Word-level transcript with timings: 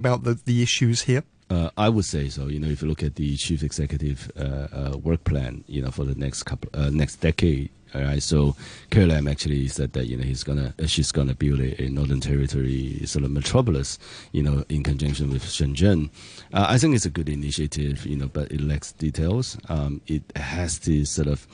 about 0.00 0.24
the, 0.24 0.40
the 0.44 0.62
issues 0.62 1.02
here? 1.02 1.22
Uh, 1.50 1.70
I 1.76 1.88
would 1.88 2.04
say 2.04 2.28
so. 2.28 2.46
You 2.46 2.58
know, 2.58 2.68
if 2.68 2.82
you 2.82 2.88
look 2.88 3.02
at 3.02 3.16
the 3.16 3.36
chief 3.36 3.62
executive 3.62 4.30
uh, 4.36 4.68
uh, 4.72 4.98
work 4.98 5.24
plan, 5.24 5.64
you 5.66 5.82
know, 5.82 5.90
for 5.90 6.04
the 6.04 6.14
next 6.14 6.44
couple, 6.44 6.70
uh, 6.74 6.90
next 6.90 7.16
decade, 7.16 7.70
all 7.92 8.02
right. 8.02 8.22
So 8.22 8.54
Carrie 8.90 9.06
Lam 9.06 9.26
actually 9.26 9.66
said 9.66 9.92
that 9.94 10.06
you 10.06 10.16
know 10.16 10.22
he's 10.22 10.44
gonna, 10.44 10.72
uh, 10.80 10.86
she's 10.86 11.10
gonna 11.10 11.34
build 11.34 11.58
a, 11.58 11.82
a, 11.82 11.88
Northern 11.88 12.20
Territory 12.20 13.00
sort 13.04 13.24
of 13.24 13.32
metropolis, 13.32 13.98
you 14.30 14.44
know, 14.44 14.64
in 14.68 14.84
conjunction 14.84 15.30
with 15.30 15.42
Shenzhen. 15.42 16.10
Uh, 16.52 16.66
I 16.68 16.78
think 16.78 16.94
it's 16.94 17.04
a 17.04 17.10
good 17.10 17.28
initiative, 17.28 18.06
you 18.06 18.16
know, 18.16 18.28
but 18.28 18.52
it 18.52 18.60
lacks 18.60 18.92
details. 18.92 19.58
Um, 19.68 20.00
it 20.06 20.22
has 20.36 20.78
to 20.80 21.04
sort 21.04 21.26
of 21.26 21.48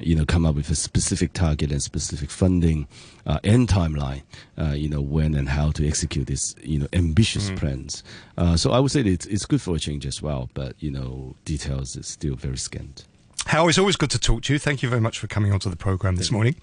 you 0.00 0.14
know, 0.14 0.24
come 0.24 0.46
up 0.46 0.54
with 0.54 0.70
a 0.70 0.74
specific 0.74 1.32
target 1.32 1.70
and 1.70 1.82
specific 1.82 2.30
funding 2.30 2.86
uh, 3.26 3.38
and 3.44 3.68
timeline, 3.68 4.22
uh, 4.58 4.72
you 4.72 4.88
know, 4.88 5.00
when 5.00 5.34
and 5.34 5.48
how 5.48 5.70
to 5.72 5.86
execute 5.86 6.26
these, 6.26 6.54
you 6.62 6.78
know, 6.78 6.88
ambitious 6.92 7.50
mm. 7.50 7.56
plans. 7.56 8.02
Uh, 8.36 8.56
so 8.56 8.72
I 8.72 8.80
would 8.80 8.90
say 8.90 9.00
it's, 9.00 9.26
it's 9.26 9.46
good 9.46 9.60
for 9.60 9.76
a 9.76 9.78
change 9.78 10.06
as 10.06 10.22
well, 10.22 10.50
but, 10.54 10.74
you 10.78 10.90
know, 10.90 11.36
details 11.44 11.96
is 11.96 12.06
still 12.06 12.34
very 12.34 12.58
scant. 12.58 13.06
Hao, 13.50 13.66
it's 13.66 13.78
always 13.78 13.96
good 13.96 14.12
to 14.12 14.18
talk 14.20 14.42
to 14.42 14.52
you. 14.52 14.60
Thank 14.60 14.80
you 14.80 14.88
very 14.88 15.00
much 15.00 15.18
for 15.18 15.26
coming 15.26 15.52
onto 15.52 15.68
the 15.68 15.74
programme 15.74 16.14
this 16.14 16.30
morning. 16.30 16.54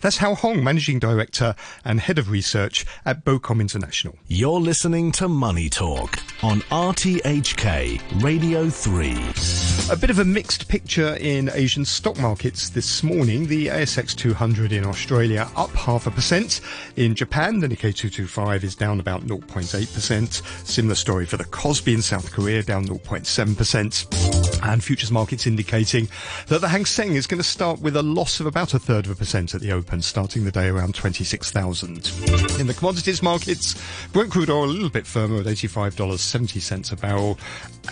That's 0.00 0.16
Hao 0.16 0.34
Hong, 0.34 0.64
Managing 0.64 0.98
Director 0.98 1.54
and 1.84 2.00
Head 2.00 2.18
of 2.18 2.30
Research 2.30 2.86
at 3.04 3.26
BOCOM 3.26 3.60
International. 3.60 4.16
You're 4.26 4.58
listening 4.58 5.12
to 5.12 5.28
Money 5.28 5.68
Talk 5.68 6.18
on 6.42 6.60
RTHK 6.70 8.22
Radio 8.22 8.70
3. 8.70 9.92
A 9.92 9.96
bit 9.96 10.08
of 10.08 10.18
a 10.18 10.24
mixed 10.24 10.66
picture 10.68 11.16
in 11.16 11.50
Asian 11.52 11.84
stock 11.84 12.18
markets 12.18 12.70
this 12.70 13.02
morning. 13.02 13.46
The 13.46 13.66
ASX 13.66 14.16
200 14.16 14.72
in 14.72 14.86
Australia 14.86 15.46
up 15.56 15.72
half 15.72 16.06
a 16.06 16.10
percent. 16.10 16.62
In 16.96 17.14
Japan, 17.14 17.58
the 17.60 17.66
Nikkei 17.66 17.94
225 17.94 18.64
is 18.64 18.74
down 18.74 18.98
about 18.98 19.26
0.8%. 19.26 20.66
Similar 20.66 20.94
story 20.94 21.26
for 21.26 21.36
the 21.36 21.44
Kospi 21.44 21.92
in 21.92 22.00
South 22.00 22.32
Korea, 22.32 22.62
down 22.62 22.86
0.7%. 22.86 24.62
And 24.62 24.84
futures 24.84 25.10
markets 25.10 25.46
indicating 25.46 26.08
that 26.46 26.60
the 26.60 26.68
Hang 26.68 26.84
Seng 26.84 27.14
is 27.14 27.26
going 27.26 27.42
to 27.42 27.48
start 27.48 27.80
with 27.80 27.96
a 27.96 28.02
loss 28.02 28.40
of 28.40 28.46
about 28.46 28.74
a 28.74 28.78
third 28.78 29.06
of 29.06 29.12
a 29.12 29.14
percent 29.14 29.54
at 29.54 29.60
the 29.60 29.72
open, 29.72 30.02
starting 30.02 30.44
the 30.44 30.50
day 30.50 30.68
around 30.68 30.94
26,000. 30.94 32.12
In 32.60 32.66
the 32.66 32.74
commodities 32.74 33.22
markets, 33.22 33.80
Brent 34.12 34.30
crude 34.30 34.50
oil 34.50 34.64
a 34.64 34.66
little 34.66 34.90
bit 34.90 35.06
firmer 35.06 35.40
at 35.40 35.46
$85.70 35.46 36.92
a 36.92 36.96
barrel, 36.96 37.38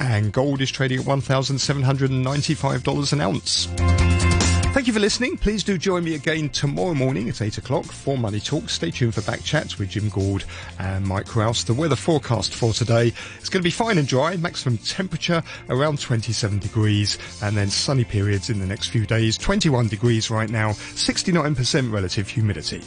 and 0.01 0.33
gold 0.33 0.61
is 0.61 0.71
trading 0.71 1.01
at 1.01 1.07
$1,795 1.07 3.13
an 3.13 3.21
ounce. 3.21 4.38
Thank 4.79 4.87
you 4.87 4.93
for 4.93 5.01
listening. 5.01 5.37
Please 5.37 5.65
do 5.65 5.77
join 5.77 6.05
me 6.05 6.15
again 6.15 6.51
tomorrow 6.51 6.95
morning 6.95 7.29
at 7.29 7.43
8 7.43 7.59
o'clock 7.59 7.85
for 7.87 8.17
Money 8.17 8.39
Talk. 8.39 8.71
Stay 8.71 8.93
tuned 8.93 9.13
for 9.13 9.23
back 9.23 9.43
chats 9.43 9.77
with 9.77 9.89
Jim 9.89 10.09
Gould 10.09 10.45
and 10.79 11.05
Mike 11.05 11.35
Rouse. 11.35 11.65
The 11.65 11.75
weather 11.75 11.97
forecast 11.97 12.55
for 12.55 12.73
today 12.73 13.13
is 13.43 13.49
going 13.49 13.61
to 13.61 13.67
be 13.67 13.73
fine 13.73 13.99
and 13.99 14.07
dry, 14.07 14.37
maximum 14.37 14.79
temperature 14.79 15.43
around 15.69 16.01
27 16.01 16.61
degrees, 16.61 17.19
and 17.43 17.57
then 17.57 17.71
sunny 17.71 18.05
periods 18.05 18.51
in 18.51 18.61
the 18.61 18.67
next 18.67 18.91
few 18.91 19.05
days. 19.05 19.37
21 19.37 19.89
degrees 19.89 20.31
right 20.31 20.49
now, 20.49 20.71
69% 20.71 21.93
relative 21.93 22.29
humidity. 22.29 22.79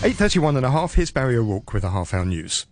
8.31 0.00 0.56
and 0.56 0.64
a 0.64 0.70
half, 0.70 0.94
here's 0.94 1.10
Barry 1.10 1.36
O'Rourke 1.36 1.74
with 1.74 1.84
a 1.84 1.90
half 1.90 2.14
hour 2.14 2.24
news. 2.24 2.64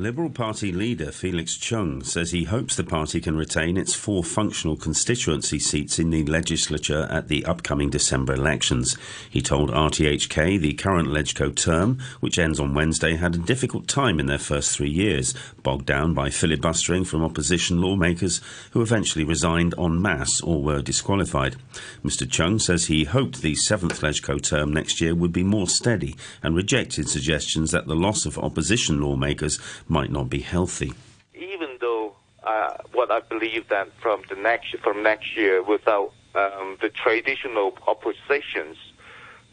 Liberal 0.00 0.30
Party 0.30 0.72
leader 0.72 1.12
Felix 1.12 1.58
Chung 1.58 2.02
says 2.02 2.30
he 2.30 2.44
hopes 2.44 2.74
the 2.74 2.82
party 2.82 3.20
can 3.20 3.36
retain 3.36 3.76
its 3.76 3.94
four 3.94 4.24
functional 4.24 4.74
constituency 4.74 5.58
seats 5.58 5.98
in 5.98 6.08
the 6.08 6.24
legislature 6.24 7.06
at 7.10 7.28
the 7.28 7.44
upcoming 7.44 7.90
December 7.90 8.32
elections. 8.32 8.96
He 9.28 9.42
told 9.42 9.70
RTHK 9.70 10.58
the 10.58 10.72
current 10.72 11.08
LegCo 11.08 11.54
term, 11.54 11.98
which 12.20 12.38
ends 12.38 12.58
on 12.58 12.72
Wednesday, 12.72 13.16
had 13.16 13.34
a 13.34 13.38
difficult 13.38 13.88
time 13.88 14.18
in 14.18 14.24
their 14.24 14.38
first 14.38 14.74
three 14.74 14.88
years, 14.88 15.34
bogged 15.62 15.84
down 15.84 16.14
by 16.14 16.30
filibustering 16.30 17.04
from 17.04 17.22
opposition 17.22 17.82
lawmakers 17.82 18.40
who 18.70 18.80
eventually 18.80 19.26
resigned 19.26 19.74
en 19.78 20.00
masse 20.00 20.40
or 20.40 20.62
were 20.62 20.80
disqualified. 20.80 21.56
Mr. 22.02 22.26
Chung 22.26 22.58
says 22.58 22.86
he 22.86 23.04
hoped 23.04 23.42
the 23.42 23.54
seventh 23.54 24.00
LegCo 24.00 24.40
term 24.40 24.72
next 24.72 25.02
year 25.02 25.14
would 25.14 25.32
be 25.34 25.44
more 25.44 25.68
steady 25.68 26.16
and 26.42 26.56
rejected 26.56 27.06
suggestions 27.06 27.70
that 27.70 27.86
the 27.86 27.94
loss 27.94 28.24
of 28.24 28.38
opposition 28.38 28.98
lawmakers 29.02 29.58
might 29.90 30.10
not 30.10 30.30
be 30.30 30.40
healthy. 30.40 30.92
Even 31.34 31.76
though 31.80 32.14
uh, 32.44 32.76
what 32.92 33.10
I 33.10 33.20
believe 33.20 33.68
that 33.68 33.88
from 34.00 34.22
the 34.28 34.36
next 34.36 34.76
from 34.78 35.02
next 35.02 35.36
year, 35.36 35.62
without 35.62 36.12
um, 36.34 36.78
the 36.80 36.88
traditional 36.88 37.76
oppositions, 37.86 38.76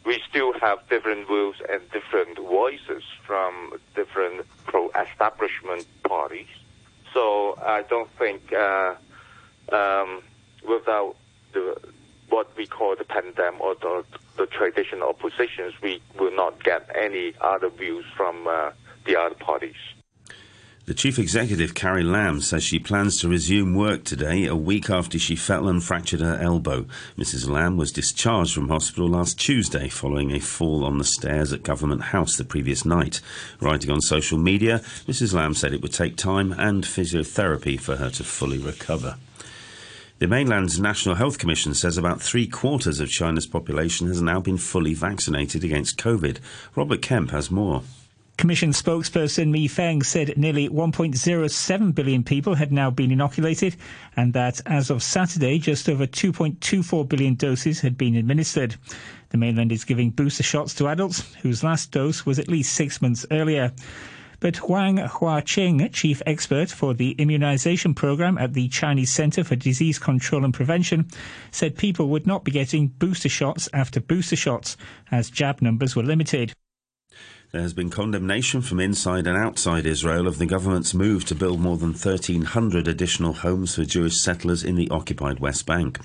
we 0.06 0.22
still 0.30 0.54
have 0.60 0.78
different 0.90 1.28
views 1.28 1.56
and 1.70 1.82
different 1.92 2.38
voices 2.38 3.04
from 3.26 3.74
different 3.96 4.46
pro-establishment 4.66 5.86
parties. 6.04 6.48
So 7.14 7.58
I 7.62 7.82
don't 7.82 8.10
think 8.12 8.54
uh, 8.54 8.96
um, 9.72 10.22
without 10.68 11.16
the 11.54 11.78
what 12.30 12.56
we 12.58 12.68
call 12.68 12.96
the 12.96 13.06
pandemic 13.06 13.60
or 13.62 13.76
the, 13.76 14.04
the 14.38 14.46
traditional 14.46 15.10
oppositions, 15.10 15.74
we 15.82 16.02
will 16.20 16.36
not 16.36 16.64
get 16.64 16.90
any 16.94 17.34
other 17.42 17.70
views 17.70 18.06
from 18.16 18.48
uh, 18.48 18.72
the 19.06 19.18
other 19.18 19.36
parties. 19.36 19.76
The 20.88 20.94
chief 20.94 21.20
executive, 21.20 21.74
Carrie 21.74 22.02
Lam, 22.02 22.40
says 22.40 22.64
she 22.64 22.80
plans 22.80 23.20
to 23.20 23.28
resume 23.28 23.76
work 23.76 24.06
today, 24.06 24.46
a 24.46 24.56
week 24.56 24.90
after 24.90 25.20
she 25.20 25.36
fell 25.36 25.68
and 25.68 25.84
fractured 25.84 26.22
her 26.22 26.38
elbow. 26.38 26.86
Mrs. 27.18 27.50
Lam 27.50 27.76
was 27.76 27.92
discharged 27.92 28.54
from 28.54 28.70
hospital 28.70 29.10
last 29.10 29.38
Tuesday 29.38 29.90
following 29.90 30.32
a 30.32 30.40
fall 30.40 30.86
on 30.86 30.98
the 30.98 31.04
stairs 31.04 31.52
at 31.52 31.62
Government 31.62 32.04
House 32.04 32.38
the 32.38 32.46
previous 32.46 32.86
night. 32.86 33.20
Writing 33.60 33.92
on 33.92 34.00
social 34.00 34.38
media, 34.38 34.80
Mrs. 35.06 35.34
Lam 35.34 35.54
said 35.54 35.74
it 35.74 35.82
would 35.82 35.92
take 35.92 36.16
time 36.16 36.54
and 36.54 36.86
physiotherapy 36.86 37.78
for 37.78 37.98
her 37.98 38.10
to 38.12 38.24
fully 38.24 38.58
recover. 38.58 39.18
The 40.20 40.28
mainland's 40.28 40.80
National 40.80 41.16
Health 41.16 41.38
Commission 41.38 41.74
says 41.74 41.98
about 41.98 42.22
three 42.22 42.48
quarters 42.48 43.02
of 43.02 43.10
China's 43.10 43.46
population 43.46 44.08
has 44.08 44.22
now 44.22 44.40
been 44.40 44.58
fully 44.58 44.94
vaccinated 44.94 45.66
against 45.66 45.98
COVID. 45.98 46.38
Robert 46.78 47.02
Kemp 47.02 47.32
has 47.32 47.52
more. 47.52 47.84
Commission 48.38 48.70
spokesperson 48.70 49.50
Mi 49.50 49.68
Feng 49.68 50.04
said 50.04 50.38
nearly 50.38 50.70
1.07 50.70 51.96
billion 51.96 52.24
people 52.24 52.54
had 52.54 52.72
now 52.72 52.92
been 52.92 53.10
inoculated 53.10 53.76
and 54.16 54.32
that 54.34 54.62
as 54.68 54.92
of 54.92 55.02
Saturday, 55.02 55.58
just 55.58 55.90
over 55.90 56.06
2.24 56.06 57.10
billion 57.10 57.34
doses 57.34 57.80
had 57.80 57.98
been 57.98 58.16
administered. 58.16 58.76
The 59.30 59.38
mainland 59.38 59.72
is 59.72 59.86
giving 59.86 60.12
booster 60.12 60.44
shots 60.44 60.76
to 60.76 60.88
adults 60.88 61.34
whose 61.42 61.64
last 61.64 61.92
dose 61.92 62.28
was 62.28 62.38
at 62.38 62.48
least 62.48 62.74
six 62.74 63.02
months 63.02 63.26
earlier. 63.32 63.74
But 64.40 64.70
Wang 64.70 64.98
Huaqing, 64.98 65.92
chief 65.92 66.22
expert 66.28 66.70
for 66.70 66.94
the 66.94 67.14
immunization 67.14 67.96
program 67.96 68.38
at 68.38 68.54
the 68.54 68.68
Chinese 68.68 69.12
Center 69.12 69.44
for 69.44 69.56
Disease 69.56 69.98
Control 69.98 70.46
and 70.46 70.54
Prevention, 70.54 71.08
said 71.50 71.76
people 71.76 72.10
would 72.10 72.28
not 72.28 72.44
be 72.44 72.52
getting 72.52 72.90
booster 72.90 73.30
shots 73.30 73.68
after 73.74 74.00
booster 74.00 74.36
shots 74.36 74.78
as 75.10 75.32
jab 75.32 75.60
numbers 75.64 75.96
were 75.96 76.04
limited. 76.04 76.54
There 77.54 77.62
has 77.62 77.74
been 77.74 77.90
condemnation 77.90 78.62
from 78.62 78.82
inside 78.82 79.26
and 79.26 79.38
outside 79.38 79.86
Israel 79.86 80.28
of 80.28 80.38
the 80.38 80.46
government's 80.46 80.94
move 80.94 81.24
to 81.26 81.34
build 81.34 81.62
more 81.62 81.78
than 81.78 81.92
1,300 81.94 82.90
additional 82.90 83.32
homes 83.32 83.76
for 83.76 83.86
Jewish 83.86 84.18
settlers 84.18 84.66
in 84.66 84.76
the 84.76 84.90
occupied 84.90 85.40
West 85.40 85.66
Bank. 85.66 85.98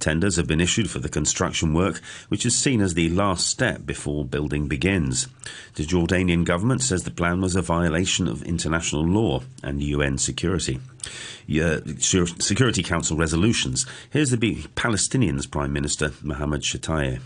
Tenders 0.00 0.36
have 0.36 0.46
been 0.46 0.60
issued 0.60 0.88
for 0.88 0.98
the 0.98 1.10
construction 1.10 1.74
work, 1.74 2.00
which 2.28 2.46
is 2.46 2.58
seen 2.58 2.80
as 2.80 2.94
the 2.94 3.10
last 3.10 3.46
step 3.46 3.84
before 3.84 4.24
building 4.24 4.68
begins. 4.68 5.28
The 5.74 5.84
Jordanian 5.84 6.44
government 6.44 6.80
says 6.80 7.02
the 7.02 7.10
plan 7.10 7.42
was 7.42 7.56
a 7.56 7.62
violation 7.62 8.26
of 8.26 8.42
international 8.44 9.04
law 9.04 9.42
and 9.62 9.82
UN 9.82 10.16
security. 10.16 10.80
Security 11.46 12.82
Council 12.82 13.18
resolutions. 13.18 13.84
Here's 14.08 14.30
the 14.30 14.38
Palestinians 14.74 15.50
Prime 15.50 15.74
Minister 15.74 16.12
Mohammed 16.22 16.62
Shtayyeh. 16.62 17.20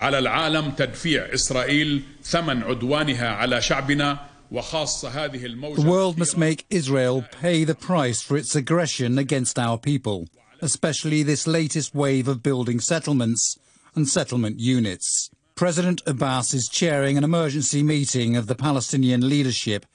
على 0.00 0.18
العالم 0.18 0.70
تدفيع 0.70 1.34
إسرائيل 1.34 2.02
ثمن 2.24 2.62
عدوانها 2.62 3.28
على 3.28 3.62
شعبنا 3.62 4.32
The 4.52 5.84
world 5.86 6.18
must 6.18 6.36
make 6.36 6.66
Israel 6.68 7.24
pay 7.40 7.64
the 7.64 7.74
price 7.74 8.20
for 8.20 8.36
its 8.36 8.54
aggression 8.54 9.16
against 9.16 9.58
our 9.58 9.78
people, 9.78 10.28
especially 10.60 11.22
this 11.22 11.46
latest 11.46 11.94
wave 11.94 12.28
of 12.28 12.42
building 12.42 12.78
settlements 12.78 13.58
and 13.94 14.06
settlement 14.06 14.60
units. 14.60 15.30
President 15.54 16.02
Abbas 16.06 16.52
is 16.52 16.68
chairing 16.68 17.16
an 17.16 17.24
emergency 17.24 17.82
meeting 17.82 18.36
of 18.36 18.46
the 18.46 18.54
Palestinian 18.54 19.26
leadership 19.26 19.86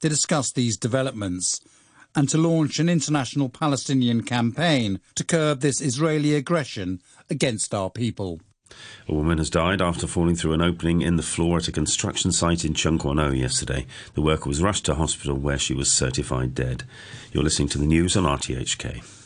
to 0.00 0.08
discuss 0.08 0.50
these 0.50 0.78
developments 0.78 1.60
and 2.14 2.26
to 2.30 2.38
launch 2.38 2.78
an 2.78 2.88
international 2.88 3.50
Palestinian 3.50 4.22
campaign 4.22 4.98
to 5.14 5.24
curb 5.24 5.60
this 5.60 5.82
Israeli 5.82 6.34
aggression 6.34 7.02
against 7.28 7.74
our 7.74 7.90
people. 7.90 8.40
A 9.07 9.13
woman 9.13 9.39
has 9.39 9.49
died 9.49 9.81
after 9.81 10.07
falling 10.07 10.35
through 10.35 10.53
an 10.53 10.61
opening 10.61 11.01
in 11.01 11.15
the 11.15 11.23
floor 11.23 11.57
at 11.57 11.67
a 11.67 11.71
construction 11.71 12.31
site 12.31 12.63
in 12.63 12.73
Tseung 12.73 12.99
Kwan 12.99 13.19
O 13.19 13.31
yesterday. 13.31 13.85
The 14.13 14.21
worker 14.21 14.47
was 14.47 14.61
rushed 14.61 14.85
to 14.85 14.95
hospital 14.95 15.35
where 15.35 15.57
she 15.57 15.73
was 15.73 15.91
certified 15.91 16.55
dead. 16.55 16.83
You're 17.31 17.43
listening 17.43 17.69
to 17.69 17.77
the 17.77 17.85
news 17.85 18.15
on 18.15 18.23
RTHK. 18.23 19.21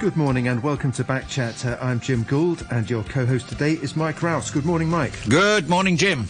Good 0.00 0.16
morning 0.16 0.48
and 0.48 0.62
welcome 0.62 0.92
to 0.92 1.04
Backchat. 1.04 1.70
Uh, 1.70 1.76
I'm 1.78 2.00
Jim 2.00 2.22
Gould 2.24 2.66
and 2.70 2.88
your 2.88 3.04
co-host 3.04 3.50
today 3.50 3.72
is 3.72 3.96
Mike 3.96 4.22
Rouse. 4.22 4.50
Good 4.50 4.64
morning, 4.64 4.88
Mike. 4.88 5.12
Good 5.28 5.68
morning, 5.68 5.98
Jim. 5.98 6.26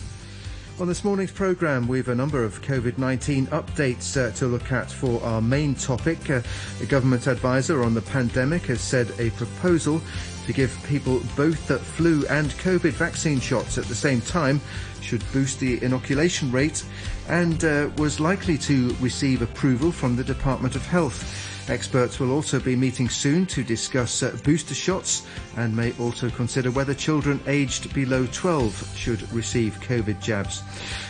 On 0.81 0.89
this 0.89 1.05
morning's 1.05 1.31
programme, 1.31 1.87
we 1.87 1.99
have 1.99 2.09
a 2.09 2.15
number 2.15 2.43
of 2.43 2.63
COVID 2.63 2.97
19 2.97 3.49
updates 3.49 4.17
uh, 4.17 4.35
to 4.37 4.47
look 4.47 4.73
at 4.73 4.91
for 4.91 5.23
our 5.23 5.43
main 5.43 5.75
topic. 5.75 6.31
Uh, 6.31 6.41
the 6.79 6.87
government 6.87 7.27
advisor 7.27 7.83
on 7.83 7.93
the 7.93 8.01
pandemic 8.01 8.63
has 8.63 8.81
said 8.81 9.13
a 9.19 9.29
proposal 9.33 10.01
to 10.47 10.55
give 10.55 10.75
people 10.89 11.21
both 11.37 11.69
the 11.69 11.79
flu 11.79 12.25
and 12.29 12.53
COVID 12.53 12.93
vaccine 12.93 13.41
shots 13.41 13.77
at 13.77 13.85
the 13.85 13.95
same 13.95 14.23
time 14.23 14.59
should 15.03 15.23
boost 15.35 15.61
the 15.61 15.85
inoculation 15.85 16.51
rate 16.51 16.83
and 17.29 17.63
uh, 17.63 17.91
was 17.99 18.19
likely 18.19 18.57
to 18.57 18.97
receive 19.01 19.43
approval 19.43 19.93
from 19.93 20.17
the 20.17 20.25
Department 20.25 20.77
of 20.77 20.87
Health. 20.87 21.50
Experts 21.71 22.19
will 22.19 22.33
also 22.33 22.59
be 22.59 22.75
meeting 22.75 23.09
soon 23.09 23.47
to 23.47 23.63
discuss 23.63 24.25
uh, 24.25 24.37
booster 24.43 24.75
shots 24.75 25.25
and 25.57 25.75
may 25.75 25.93
also 26.01 26.29
consider 26.29 26.69
whether 26.73 26.93
children 26.93 27.41
aged 27.47 27.95
below 27.95 28.27
12 28.33 28.97
should 28.97 29.33
receive 29.33 29.79
COVID 29.81 30.21
jabs. 30.21 30.65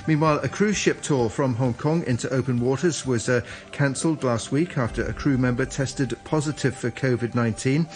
Meanwhile, 0.07 0.41
a 0.41 0.51
cruise 0.51 0.77
ship 0.77 1.01
tour 1.01 1.31
from 1.31 1.55
Hong 1.55 1.73
Kong 1.73 2.05
into 2.07 2.29
open 2.29 2.61
waters 2.61 3.07
was 3.07 3.31
uh, 3.31 3.41
cancelled 3.73 4.23
last 4.23 4.53
week 4.53 4.77
after 4.77 5.07
a 5.07 5.15
crew 5.15 5.39
member 5.39 5.65
tested 5.65 6.15
positive 6.25 6.77
for 6.77 6.91
COVID 6.91 7.35
19. 7.35 7.89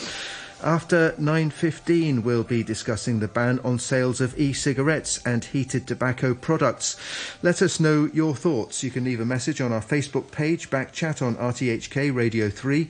After 0.64 1.12
9.15, 1.20 2.22
we'll 2.22 2.42
be 2.42 2.62
discussing 2.62 3.20
the 3.20 3.28
ban 3.28 3.60
on 3.62 3.78
sales 3.78 4.22
of 4.22 4.40
e-cigarettes 4.40 5.20
and 5.26 5.44
heated 5.44 5.86
tobacco 5.86 6.32
products. 6.32 6.96
Let 7.42 7.60
us 7.60 7.78
know 7.78 8.08
your 8.14 8.34
thoughts. 8.34 8.82
You 8.82 8.90
can 8.90 9.04
leave 9.04 9.20
a 9.20 9.26
message 9.26 9.60
on 9.60 9.74
our 9.74 9.82
Facebook 9.82 10.30
page, 10.30 10.70
Backchat 10.70 11.20
on 11.20 11.34
RTHK 11.34 12.14
Radio 12.14 12.48
3. 12.48 12.88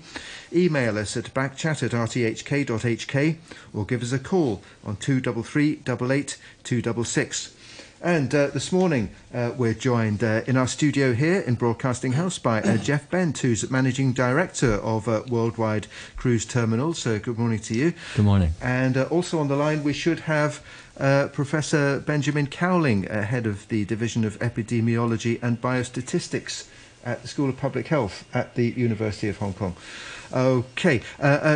Email 0.53 0.99
us 0.99 1.17
at 1.17 1.35
backchat 1.35 1.83
at 1.83 1.91
rthk.hk 1.91 3.37
or 3.75 3.85
give 3.85 4.05
us 4.05 4.13
a 4.13 4.21
call 4.21 4.63
on 4.85 4.95
233 4.95 5.81
88 5.85 6.39
266. 6.63 7.57
And 8.05 8.35
uh, 8.35 8.49
this 8.49 8.71
morning, 8.71 9.09
uh, 9.33 9.53
we're 9.57 9.73
joined 9.73 10.23
uh, 10.23 10.43
in 10.47 10.59
our 10.59 10.67
studio 10.67 11.15
here 11.15 11.41
in 11.41 11.55
Broadcasting 11.55 12.13
House 12.13 12.39
by 12.39 12.61
uh, 12.61 12.77
Jeff 12.77 13.09
Bent, 13.09 13.39
who's 13.39 13.71
Managing 13.71 14.13
Director 14.13 14.75
of 14.75 15.09
uh, 15.09 15.23
Worldwide 15.27 15.87
Cruise 16.15 16.45
Terminals. 16.45 16.99
So, 16.99 17.19
good 17.19 17.39
morning 17.39 17.61
to 17.61 17.75
you. 17.75 17.95
Good 18.15 18.27
morning. 18.27 18.53
And 18.61 18.99
uh, 18.99 19.05
also 19.05 19.39
on 19.39 19.49
the 19.49 19.57
line, 19.57 19.83
we 19.83 19.95
should 19.95 20.21
have 20.21 20.63
Professor 21.33 21.99
Benjamin 22.01 22.47
Cowling, 22.49 23.05
head 23.05 23.47
of 23.47 23.67
the 23.69 23.87
Division 23.87 24.23
of 24.27 24.39
Epidemiology 24.39 25.43
and 25.43 25.59
Biostatistics 25.59 26.69
at 27.07 27.23
the 27.23 27.29
School 27.29 27.49
of 27.49 27.57
Public 27.57 27.87
Health 27.87 28.29
at 28.35 28.55
the 28.55 28.69
University 28.73 29.29
of 29.29 29.39
Hong 29.39 29.55
Kong. 29.55 29.77
Okay, 30.31 31.01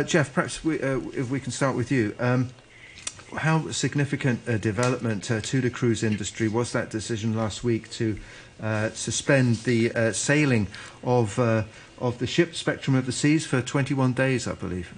Jeff, 0.07 0.33
perhaps 0.33 0.65
we, 0.65 0.79
if 0.79 1.29
we 1.29 1.39
can 1.39 1.51
start 1.51 1.75
with 1.75 1.91
you. 1.91 2.15
Um, 2.17 2.49
how 3.37 3.71
significant 3.71 4.41
a 4.47 4.57
development 4.57 5.29
uh, 5.29 5.41
to 5.41 5.61
the 5.61 5.69
cruise 5.69 6.03
industry 6.03 6.47
was 6.47 6.71
that 6.71 6.89
decision 6.89 7.35
last 7.35 7.63
week 7.63 7.89
to 7.91 8.17
uh, 8.61 8.89
suspend 8.91 9.57
the 9.57 9.91
uh, 9.93 10.11
sailing 10.11 10.67
of 11.03 11.39
uh, 11.39 11.63
of 11.99 12.17
the 12.19 12.27
ship 12.27 12.55
Spectrum 12.55 12.95
of 12.95 13.05
the 13.05 13.11
Seas 13.11 13.45
for 13.45 13.61
21 13.61 14.13
days, 14.13 14.47
I 14.47 14.53
believe. 14.53 14.93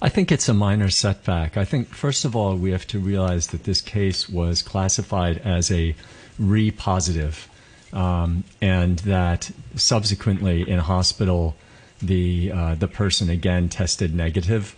I 0.00 0.08
think 0.08 0.30
it's 0.30 0.48
a 0.48 0.54
minor 0.54 0.90
setback. 0.90 1.56
I 1.56 1.64
think 1.64 1.88
first 1.88 2.24
of 2.24 2.36
all 2.36 2.56
we 2.56 2.70
have 2.70 2.86
to 2.88 2.98
realize 2.98 3.48
that 3.48 3.64
this 3.64 3.80
case 3.80 4.28
was 4.28 4.62
classified 4.62 5.38
as 5.38 5.70
a 5.70 5.94
re 6.38 6.70
positive, 6.70 7.48
um, 7.92 8.44
and 8.60 9.00
that 9.00 9.50
subsequently 9.74 10.68
in 10.68 10.78
hospital 10.78 11.56
the 12.00 12.52
uh, 12.52 12.74
the 12.74 12.88
person 12.88 13.28
again 13.28 13.68
tested 13.68 14.14
negative. 14.14 14.76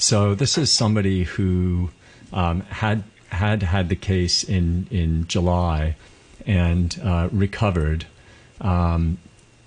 So 0.00 0.34
this 0.34 0.56
is 0.56 0.72
somebody 0.72 1.24
who 1.24 1.90
um, 2.32 2.62
had 2.62 3.04
had 3.28 3.62
had 3.62 3.90
the 3.90 3.96
case 3.96 4.42
in 4.42 4.86
in 4.90 5.28
July 5.28 5.94
and 6.46 6.98
uh, 7.04 7.28
recovered. 7.30 8.06
Um, 8.62 9.18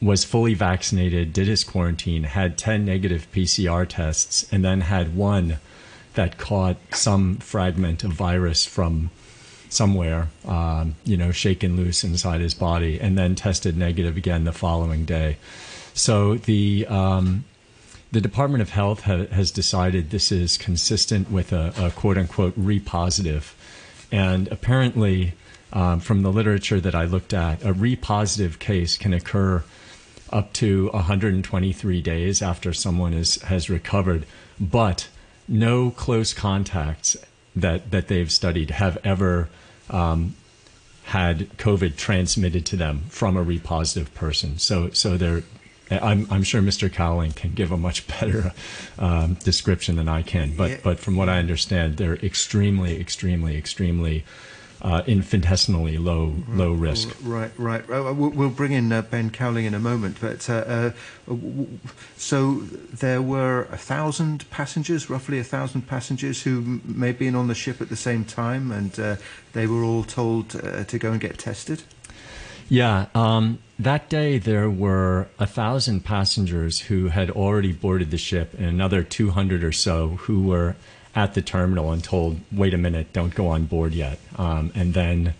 was 0.02 0.26
fully 0.26 0.54
vaccinated, 0.54 1.32
did 1.32 1.48
his 1.48 1.64
quarantine, 1.64 2.24
had 2.24 2.58
10 2.58 2.84
negative 2.84 3.26
PCR 3.32 3.88
tests, 3.88 4.46
and 4.52 4.64
then 4.66 4.82
had 4.82 5.16
one 5.16 5.60
that 6.16 6.38
caught 6.38 6.76
some 6.92 7.38
fragment 7.38 8.04
of 8.04 8.12
virus 8.12 8.66
from 8.66 9.12
somewhere, 9.70 10.28
um, 10.46 10.96
you 11.06 11.16
know, 11.16 11.32
shaken 11.32 11.78
loose 11.78 12.04
inside 12.04 12.42
his 12.42 12.54
body, 12.54 13.00
and 13.00 13.18
then 13.18 13.34
tested 13.34 13.78
negative 13.78 14.18
again 14.18 14.44
the 14.44 14.52
following 14.52 15.06
day. 15.06 15.38
So 15.94 16.36
the 16.36 16.86
um, 16.88 17.46
the 18.14 18.22
Department 18.22 18.62
of 18.62 18.70
Health 18.70 19.02
ha- 19.02 19.26
has 19.32 19.50
decided 19.50 20.12
this 20.12 20.32
is 20.32 20.56
consistent 20.56 21.32
with 21.32 21.52
a, 21.52 21.74
a 21.78 21.90
quote 21.90 22.18
unquote 22.18 22.58
repositive. 22.58 23.54
And 24.12 24.48
apparently, 24.50 25.34
um, 25.74 26.00
from 26.00 26.22
the 26.22 26.32
literature 26.32 26.80
that 26.80 26.94
I 26.94 27.06
looked 27.06 27.34
at, 27.34 27.64
a 27.64 27.74
repositive 27.74 28.60
case 28.60 28.98
can 28.98 29.14
occur 29.14 29.64
up 30.30 30.54
to 30.54 30.90
123 30.90 32.02
days 32.02 32.44
after 32.44 32.72
someone 32.72 33.14
is, 33.14 33.42
has 33.44 33.68
recovered, 33.68 34.28
but 34.60 35.08
no 35.48 35.90
close 35.90 36.36
contacts 36.36 37.18
that, 37.56 37.90
that 37.90 38.10
they've 38.10 38.32
studied 38.32 38.70
have 38.70 39.00
ever 39.04 39.50
um, 39.90 40.36
had 41.06 41.50
COVID 41.58 41.96
transmitted 41.96 42.64
to 42.68 42.76
them 42.76 43.06
from 43.10 43.36
a 43.36 43.44
repositive 43.44 44.14
person. 44.14 44.60
So, 44.60 44.92
so 44.92 45.18
they're 45.18 45.44
I'm, 45.92 46.28
I'm 46.32 46.44
sure 46.44 46.62
Mr. 46.62 46.92
Cowling 46.92 47.32
can 47.32 47.54
give 47.54 47.72
a 47.72 47.78
much 47.78 48.08
better 48.08 48.54
um, 48.98 49.36
description 49.36 49.96
than 49.96 50.08
I 50.08 50.22
can. 50.22 50.56
But, 50.56 50.72
yeah. 50.72 50.78
but 50.84 51.00
from 51.00 51.16
what 51.16 51.30
I 51.30 51.40
understand, 51.40 51.98
they're 51.98 52.16
extremely, 52.16 53.00
extremely, 53.00 53.58
extremely 53.58 54.24
uh, 54.84 55.02
infinitesimally 55.08 55.98
low 55.98 56.34
low 56.50 56.74
risk. 56.74 57.16
Right, 57.24 57.52
right. 57.58 57.88
We'll 57.88 58.50
bring 58.50 58.74
in 58.74 58.92
uh, 58.92 59.02
Ben 59.02 59.30
Cowling 59.30 59.64
in 59.64 59.74
a 59.74 59.80
moment. 59.80 60.18
But 60.20 60.50
uh, 60.50 60.92
uh 61.28 61.36
so 62.18 62.56
there 62.56 63.22
were 63.22 63.64
a 63.72 63.78
thousand 63.78 64.50
passengers, 64.50 65.10
roughly 65.10 65.40
a 65.40 65.44
thousand 65.44 65.84
passengers, 65.84 66.44
who 66.44 66.82
may 66.84 67.08
have 67.08 67.20
been 67.20 67.34
on 67.34 67.48
the 67.48 67.56
ship 67.56 67.82
at 67.82 67.88
the 67.88 67.96
same 67.96 68.26
time, 68.26 68.72
and 68.72 69.00
uh, 69.00 69.16
they 69.54 69.68
were 69.68 69.84
all 69.84 70.04
told 70.04 70.56
uh, 70.58 70.84
to 70.84 71.00
go 71.00 71.14
and 71.14 71.22
get 71.22 71.38
tested. 71.38 71.84
Yeah, 72.74 73.06
um, 73.14 73.60
that 73.78 74.10
day 74.10 74.40
there 74.40 74.68
were 74.68 75.28
a 75.38 75.46
thousand 75.46 76.06
passengers 76.06 76.80
who 76.80 77.10
had 77.10 77.30
already 77.30 77.72
boarded 77.72 78.10
the 78.10 78.18
ship, 78.18 78.56
and 78.56 78.66
another 78.66 79.04
200 79.04 79.64
or 79.64 79.72
so 79.72 80.18
who 80.22 80.48
were 80.48 80.76
at 81.14 81.36
the 81.36 81.44
terminal 81.44 81.92
and 81.92 82.04
told, 82.04 82.40
"Wait 82.52 82.74
a 82.74 82.80
minute, 82.80 83.14
don't 83.14 83.36
go 83.36 83.50
on 83.50 83.66
board 83.66 83.94
yet." 83.94 84.18
Um, 84.40 84.72
and 84.74 84.96
then, 84.96 85.36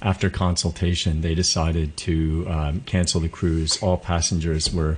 after 0.00 0.30
consultation, 0.30 1.20
they 1.20 1.34
decided 1.34 1.94
to 2.08 2.46
um, 2.48 2.80
cancel 2.86 3.20
the 3.20 3.28
cruise. 3.28 3.76
All 3.82 3.98
passengers 3.98 4.72
were 4.72 4.96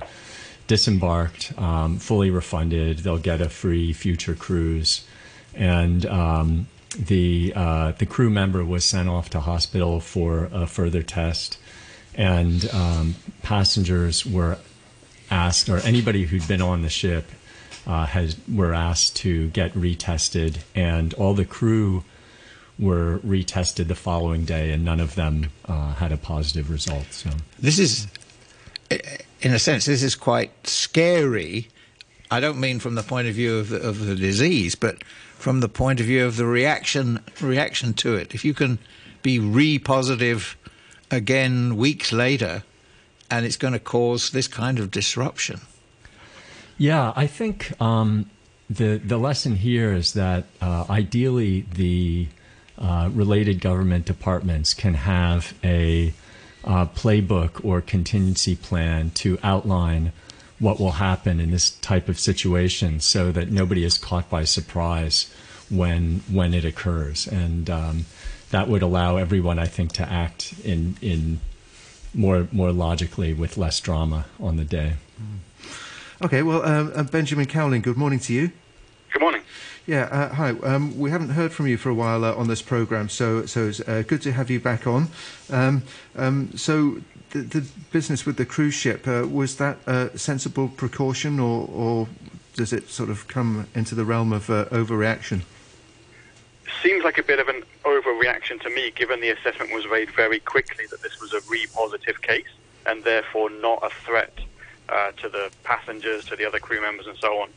disembarked, 0.67 1.51
um, 1.57 1.99
fully 1.99 2.29
refunded. 2.29 2.99
They'll 2.99 3.17
get 3.17 3.41
a 3.41 3.49
free 3.49 3.91
future 3.91 4.35
cruise, 4.35 5.05
and 5.53 6.05
um, 6.05 6.67
the 6.97 7.51
uh, 7.53 7.91
the 7.91 8.05
crew 8.05 8.29
member 8.29 8.63
was 8.63 8.85
sent 8.85 9.09
off 9.09 9.29
to 9.31 9.41
hospital 9.41 9.99
for 9.99 10.45
a 10.53 10.65
further 10.65 11.03
test 11.03 11.57
and 12.15 12.69
um, 12.73 13.15
passengers 13.43 14.25
were 14.25 14.57
asked, 15.29 15.69
or 15.69 15.77
anybody 15.77 16.25
who'd 16.25 16.47
been 16.47 16.61
on 16.61 16.81
the 16.81 16.89
ship 16.89 17.25
uh, 17.87 18.05
has 18.05 18.35
were 18.53 18.73
asked 18.73 19.15
to 19.17 19.47
get 19.49 19.73
retested, 19.73 20.59
and 20.75 21.13
all 21.15 21.33
the 21.33 21.45
crew 21.45 22.03
were 22.77 23.19
retested 23.19 23.87
the 23.87 23.95
following 23.95 24.43
day, 24.45 24.71
and 24.71 24.83
none 24.83 24.99
of 24.99 25.15
them 25.15 25.51
uh, 25.65 25.93
had 25.93 26.11
a 26.11 26.17
positive 26.17 26.69
result. 26.69 27.05
So 27.11 27.29
this 27.59 27.79
is, 27.79 28.07
in 29.41 29.53
a 29.53 29.59
sense, 29.59 29.85
this 29.85 30.03
is 30.03 30.15
quite 30.15 30.67
scary. 30.67 31.69
I 32.29 32.39
don't 32.39 32.59
mean 32.59 32.79
from 32.79 32.95
the 32.95 33.03
point 33.03 33.27
of 33.27 33.35
view 33.35 33.57
of 33.57 33.69
the, 33.69 33.81
of 33.81 34.05
the 34.05 34.15
disease, 34.15 34.75
but 34.75 35.03
from 35.03 35.59
the 35.59 35.69
point 35.69 35.99
of 35.99 36.05
view 36.05 36.25
of 36.25 36.37
the 36.37 36.45
reaction 36.45 37.19
reaction 37.41 37.93
to 37.95 38.15
it. 38.15 38.33
If 38.33 38.45
you 38.45 38.53
can 38.53 38.79
be 39.21 39.39
re-positive 39.39 40.57
again 41.11 41.75
weeks 41.77 42.11
later, 42.11 42.63
and 43.29 43.45
it's 43.45 43.57
going 43.57 43.73
to 43.73 43.79
cause 43.79 44.31
this 44.31 44.47
kind 44.47 44.79
of 44.79 44.89
disruption. 44.91 45.61
Yeah, 46.77 47.13
I 47.15 47.27
think 47.27 47.79
um, 47.81 48.29
the 48.69 48.97
the 48.97 49.17
lesson 49.17 49.57
here 49.57 49.93
is 49.93 50.13
that 50.13 50.45
uh, 50.61 50.85
ideally 50.89 51.65
the 51.73 52.27
uh, 52.77 53.09
related 53.13 53.61
government 53.61 54.05
departments 54.05 54.73
can 54.73 54.95
have 54.95 55.53
a 55.63 56.13
uh, 56.63 56.85
playbook 56.87 57.63
or 57.63 57.81
contingency 57.81 58.55
plan 58.55 59.11
to 59.11 59.37
outline 59.43 60.11
what 60.59 60.79
will 60.79 60.93
happen 60.93 61.39
in 61.39 61.51
this 61.51 61.71
type 61.71 62.07
of 62.07 62.19
situation, 62.19 62.99
so 62.99 63.31
that 63.31 63.51
nobody 63.51 63.83
is 63.83 63.97
caught 63.97 64.29
by 64.29 64.43
surprise 64.43 65.31
when 65.69 66.23
when 66.31 66.53
it 66.53 66.65
occurs 66.65 67.27
and. 67.27 67.69
Um, 67.69 68.05
that 68.51 68.67
would 68.67 68.81
allow 68.81 69.17
everyone, 69.17 69.57
I 69.59 69.65
think, 69.65 69.91
to 69.93 70.03
act 70.03 70.53
in 70.63 70.97
in 71.01 71.39
more 72.13 72.47
more 72.51 72.71
logically 72.71 73.33
with 73.33 73.57
less 73.57 73.79
drama 73.79 74.25
on 74.39 74.57
the 74.57 74.65
day. 74.65 74.93
Okay, 76.23 76.43
well, 76.43 76.63
um, 76.63 76.91
uh, 76.95 77.03
Benjamin 77.03 77.47
Cowling, 77.47 77.81
good 77.81 77.97
morning 77.97 78.19
to 78.19 78.33
you. 78.33 78.51
Good 79.11 79.21
morning. 79.21 79.41
Yeah, 79.87 80.03
uh, 80.11 80.35
hi. 80.35 80.49
Um, 80.49 80.99
we 80.99 81.09
haven't 81.09 81.29
heard 81.29 81.51
from 81.51 81.65
you 81.65 81.77
for 81.77 81.89
a 81.89 81.95
while 81.95 82.23
uh, 82.23 82.35
on 82.35 82.47
this 82.47 82.61
program, 82.61 83.09
so 83.09 83.45
so 83.47 83.67
it's 83.67 83.79
uh, 83.81 84.03
good 84.05 84.21
to 84.21 84.31
have 84.31 84.49
you 84.49 84.59
back 84.59 84.85
on. 84.85 85.07
Um, 85.49 85.83
um, 86.15 86.55
so, 86.55 87.01
the, 87.31 87.39
the, 87.39 87.67
business 87.91 88.25
with 88.25 88.37
the 88.37 88.45
cruise 88.45 88.75
ship 88.75 89.07
uh, 89.07 89.27
was 89.27 89.57
that 89.57 89.79
a 89.87 90.15
sensible 90.17 90.67
precaution, 90.67 91.39
or, 91.39 91.67
or, 91.67 92.07
does 92.53 92.73
it 92.73 92.89
sort 92.89 93.09
of 93.09 93.27
come 93.27 93.67
into 93.73 93.95
the 93.95 94.05
realm 94.05 94.33
of 94.33 94.49
uh, 94.49 94.65
overreaction? 94.65 95.41
Seems 96.81 97.03
like 97.03 97.19
a 97.19 97.23
bit 97.23 97.39
of 97.39 97.47
an 97.47 97.63
overreaction 97.83 98.59
to 98.61 98.69
me, 98.71 98.91
given 98.91 99.21
the 99.21 99.29
assessment 99.29 99.71
was 99.71 99.85
made 99.91 100.09
very 100.11 100.39
quickly 100.39 100.85
that 100.89 101.01
this 101.03 101.21
was 101.21 101.31
a 101.31 101.41
re-positive 101.47 102.21
case 102.23 102.49
and 102.87 103.03
therefore 103.03 103.51
not 103.51 103.83
a 103.83 103.89
threat 104.03 104.33
uh, 104.89 105.11
to 105.11 105.29
the 105.29 105.51
passengers, 105.63 106.25
to 106.25 106.35
the 106.35 106.43
other 106.43 106.59
crew 106.59 106.81
members, 106.81 107.05
and 107.05 107.15
so 107.17 107.39
on. 107.39 107.49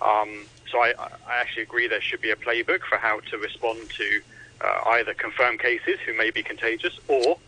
Um, 0.00 0.46
so 0.68 0.80
I, 0.80 0.94
I, 0.98 1.40
actually 1.40 1.62
agree 1.62 1.86
there 1.86 2.00
should 2.00 2.20
be 2.20 2.30
a 2.30 2.36
playbook 2.36 2.80
for 2.80 2.98
how 2.98 3.20
to 3.20 3.38
respond 3.38 3.88
to 3.90 4.20
uh, 4.60 4.80
either 4.86 5.14
confirmed 5.14 5.60
cases 5.60 6.00
who 6.04 6.16
may 6.16 6.30
be 6.30 6.42
contagious 6.42 6.98
or 7.06 7.38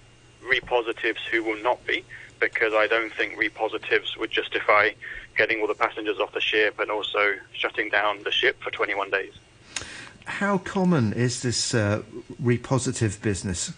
repositives 0.45 1.19
who 1.33 1.43
will 1.43 1.61
not 1.63 1.85
be, 1.85 2.05
because 2.39 2.75
I 2.75 2.87
don't 2.87 3.13
think 3.13 3.37
repositives 3.37 4.17
would 4.17 4.31
justify 4.31 4.91
getting 5.37 5.61
all 5.61 5.67
the 5.67 5.75
passengers 5.75 6.21
off 6.21 6.33
the 6.33 6.41
ship 6.41 6.79
and 6.79 6.93
also 6.93 7.35
shutting 7.53 7.89
down 7.89 8.23
the 8.23 8.31
ship 8.31 8.63
for 8.63 8.71
21 8.71 9.11
days. 9.11 9.33
How 10.27 10.59
common 10.59 11.13
is 11.13 11.43
this 11.43 11.75
uh, 11.75 12.03
repositive 12.43 13.21
business? 13.21 13.73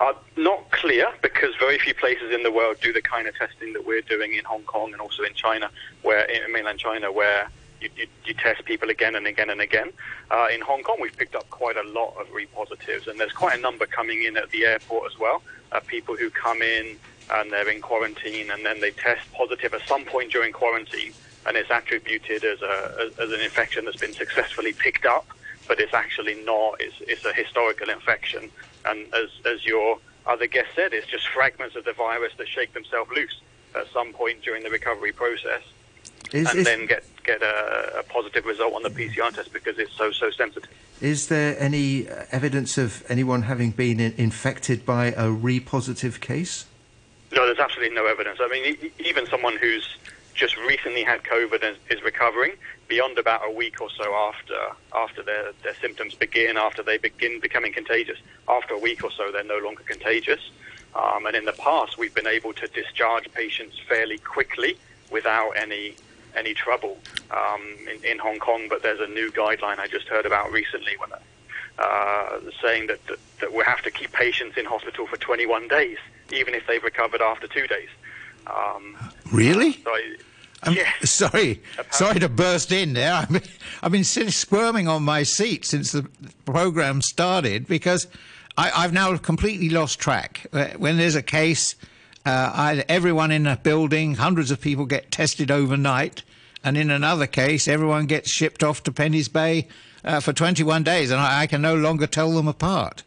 Uh, 0.00 0.14
not 0.36 0.70
clear 0.70 1.06
because 1.22 1.54
very 1.60 1.78
few 1.78 1.94
places 1.94 2.34
in 2.34 2.42
the 2.42 2.50
world 2.50 2.76
do 2.80 2.92
the 2.92 3.02
kind 3.02 3.28
of 3.28 3.36
testing 3.36 3.72
that 3.74 3.86
we're 3.86 4.00
doing 4.00 4.34
in 4.34 4.44
Hong 4.44 4.62
Kong 4.62 4.92
and 4.92 5.00
also 5.00 5.22
in 5.22 5.34
China, 5.34 5.70
where 6.02 6.24
in 6.24 6.50
mainland 6.52 6.78
China, 6.78 7.12
where 7.12 7.48
you, 7.80 7.90
you, 7.96 8.06
you 8.24 8.34
test 8.34 8.64
people 8.64 8.90
again 8.90 9.14
and 9.14 9.26
again 9.26 9.50
and 9.50 9.60
again. 9.60 9.92
Uh, 10.30 10.48
in 10.52 10.60
Hong 10.60 10.82
Kong, 10.82 10.96
we've 11.00 11.16
picked 11.16 11.34
up 11.34 11.48
quite 11.50 11.76
a 11.76 11.82
lot 11.82 12.14
of 12.18 12.28
repositives, 12.28 13.06
and 13.06 13.20
there's 13.20 13.32
quite 13.32 13.58
a 13.58 13.60
number 13.60 13.86
coming 13.86 14.24
in 14.24 14.36
at 14.36 14.50
the 14.50 14.64
airport 14.64 15.12
as 15.12 15.18
well. 15.18 15.42
Uh, 15.70 15.80
people 15.80 16.16
who 16.16 16.30
come 16.30 16.62
in 16.62 16.98
and 17.30 17.52
they're 17.52 17.68
in 17.68 17.80
quarantine, 17.80 18.50
and 18.50 18.64
then 18.64 18.80
they 18.80 18.90
test 18.90 19.20
positive 19.32 19.74
at 19.74 19.86
some 19.86 20.04
point 20.04 20.32
during 20.32 20.52
quarantine, 20.52 21.12
and 21.46 21.56
it's 21.56 21.70
attributed 21.70 22.44
as 22.44 22.60
a 22.62 22.94
as, 23.00 23.18
as 23.18 23.32
an 23.32 23.40
infection 23.40 23.84
that's 23.84 23.96
been 23.96 24.12
successfully 24.12 24.72
picked 24.72 25.06
up, 25.06 25.26
but 25.68 25.80
it's 25.80 25.94
actually 25.94 26.34
not. 26.44 26.80
It's, 26.80 26.96
it's 27.00 27.24
a 27.24 27.32
historical 27.32 27.90
infection 27.90 28.50
and 28.84 29.06
as, 29.14 29.30
as 29.44 29.64
your 29.64 29.98
other 30.26 30.46
guest 30.46 30.68
said, 30.74 30.92
it's 30.92 31.06
just 31.06 31.28
fragments 31.28 31.76
of 31.76 31.84
the 31.84 31.92
virus 31.92 32.32
that 32.38 32.48
shake 32.48 32.72
themselves 32.74 33.10
loose 33.14 33.40
at 33.74 33.86
some 33.92 34.12
point 34.12 34.42
during 34.42 34.62
the 34.62 34.70
recovery 34.70 35.12
process. 35.12 35.62
Is, 36.32 36.48
and 36.48 36.60
is, 36.60 36.64
then 36.64 36.86
get 36.86 37.04
get 37.24 37.42
a, 37.42 37.98
a, 37.98 38.02
positive 38.04 38.46
result 38.46 38.74
on 38.74 38.82
the 38.82 38.90
PCR 38.90 39.32
test 39.34 39.52
because 39.52 39.78
it's 39.78 39.92
so 39.92 40.10
so 40.12 40.30
sensitive. 40.30 40.70
Is 41.00 41.28
there 41.28 41.56
any 41.58 42.08
uh, 42.08 42.24
evidence 42.30 42.78
of 42.78 43.04
anyone 43.08 43.42
having 43.42 43.70
been 43.70 44.00
in, 44.00 44.14
infected 44.16 44.86
by 44.86 45.12
a 45.16 45.30
re-positive 45.30 46.20
case? 46.20 46.64
No, 47.32 47.44
there's 47.44 47.58
absolutely 47.58 47.94
no 47.94 48.06
evidence. 48.06 48.38
I 48.40 48.48
mean, 48.48 48.90
even 48.98 49.26
someone 49.26 49.56
who's 49.56 49.96
just 50.34 50.56
recently 50.56 51.02
had 51.02 51.22
COVID 51.22 51.62
and 51.62 51.76
is 51.90 52.02
recovering, 52.02 52.52
beyond 52.88 53.18
about 53.18 53.42
a 53.44 53.50
week 53.50 53.80
or 53.80 53.88
so 53.90 54.14
after 54.14 54.58
after 54.94 55.22
their, 55.22 55.52
their 55.62 55.74
symptoms 55.80 56.14
begin, 56.14 56.56
after 56.56 56.82
they 56.82 56.98
begin 56.98 57.40
becoming 57.40 57.72
contagious, 57.72 58.18
after 58.48 58.74
a 58.74 58.78
week 58.78 59.02
or 59.04 59.10
so 59.10 59.30
they're 59.32 59.44
no 59.44 59.58
longer 59.58 59.82
contagious. 59.84 60.50
Um, 60.94 61.24
and 61.24 61.34
in 61.34 61.46
the 61.46 61.54
past, 61.54 61.96
we've 61.96 62.14
been 62.14 62.26
able 62.26 62.52
to 62.52 62.66
discharge 62.68 63.32
patients 63.32 63.78
fairly 63.88 64.18
quickly 64.18 64.76
without 65.10 65.52
any 65.52 65.94
any 66.34 66.54
trouble 66.54 66.98
um, 67.30 67.62
in, 67.92 68.04
in, 68.04 68.18
Hong 68.18 68.38
Kong. 68.38 68.66
But 68.68 68.82
there's 68.82 69.00
a 69.00 69.06
new 69.06 69.30
guideline 69.30 69.78
I 69.78 69.86
just 69.86 70.08
heard 70.08 70.26
about 70.26 70.50
recently, 70.50 70.96
when, 70.98 71.10
uh, 71.78 72.40
saying 72.62 72.86
that, 72.86 73.06
that, 73.06 73.18
that 73.40 73.52
we 73.52 73.62
have 73.64 73.82
to 73.82 73.90
keep 73.90 74.12
patients 74.12 74.56
in 74.56 74.64
hospital 74.64 75.06
for 75.06 75.16
21 75.16 75.68
days, 75.68 75.98
even 76.32 76.54
if 76.54 76.66
they've 76.66 76.82
recovered 76.82 77.20
after 77.20 77.46
two 77.46 77.66
days. 77.66 77.88
Um, 78.46 78.96
really? 79.32 79.72
So 79.72 79.90
I, 79.90 80.16
I'm 80.62 80.74
yes. 80.74 81.10
sorry, 81.10 81.62
sorry 81.90 82.20
to 82.20 82.28
burst 82.28 82.72
in 82.72 82.92
there. 82.92 83.12
I've 83.14 83.30
been, 83.30 83.42
I've 83.82 83.92
been 83.92 84.04
sitting 84.04 84.30
squirming 84.30 84.88
on 84.88 85.02
my 85.02 85.22
seat 85.22 85.64
since 85.64 85.92
the 85.92 86.08
program 86.44 87.02
started 87.02 87.66
because 87.66 88.06
I, 88.56 88.68
have 88.82 88.92
now 88.92 89.16
completely 89.16 89.70
lost 89.70 89.98
track. 89.98 90.46
Uh, 90.52 90.66
when 90.76 90.98
there's 90.98 91.14
a 91.14 91.22
case, 91.22 91.74
uh, 92.26 92.52
I, 92.54 92.84
everyone 92.88 93.30
in 93.30 93.46
a 93.46 93.56
building, 93.56 94.14
hundreds 94.14 94.50
of 94.50 94.60
people 94.60 94.86
get 94.86 95.10
tested 95.10 95.50
overnight, 95.50 96.22
and 96.62 96.76
in 96.76 96.90
another 96.90 97.26
case, 97.26 97.66
everyone 97.66 98.06
gets 98.06 98.30
shipped 98.30 98.62
off 98.62 98.82
to 98.84 98.92
Penny's 98.92 99.28
Bay 99.28 99.68
uh, 100.04 100.20
for 100.20 100.32
21 100.32 100.82
days, 100.82 101.10
and 101.10 101.20
I, 101.20 101.42
I 101.42 101.46
can 101.46 101.62
no 101.62 101.74
longer 101.74 102.06
tell 102.06 102.30
them 102.32 102.46
apart. 102.46 103.02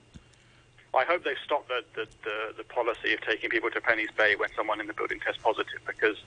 I 0.96 1.04
hope 1.04 1.24
they've 1.24 1.36
stopped 1.44 1.68
the, 1.68 1.84
the, 1.94 2.08
the, 2.24 2.54
the, 2.58 2.64
policy 2.64 3.14
of 3.14 3.22
taking 3.22 3.50
people 3.50 3.70
to 3.72 3.82
Penny's 3.82 4.12
Bay 4.16 4.36
when 4.36 4.50
someone 4.56 4.80
in 4.80 4.88
the 4.88 4.94
building 4.94 5.20
tests 5.20 5.42
positive 5.44 5.80
because 5.86 6.18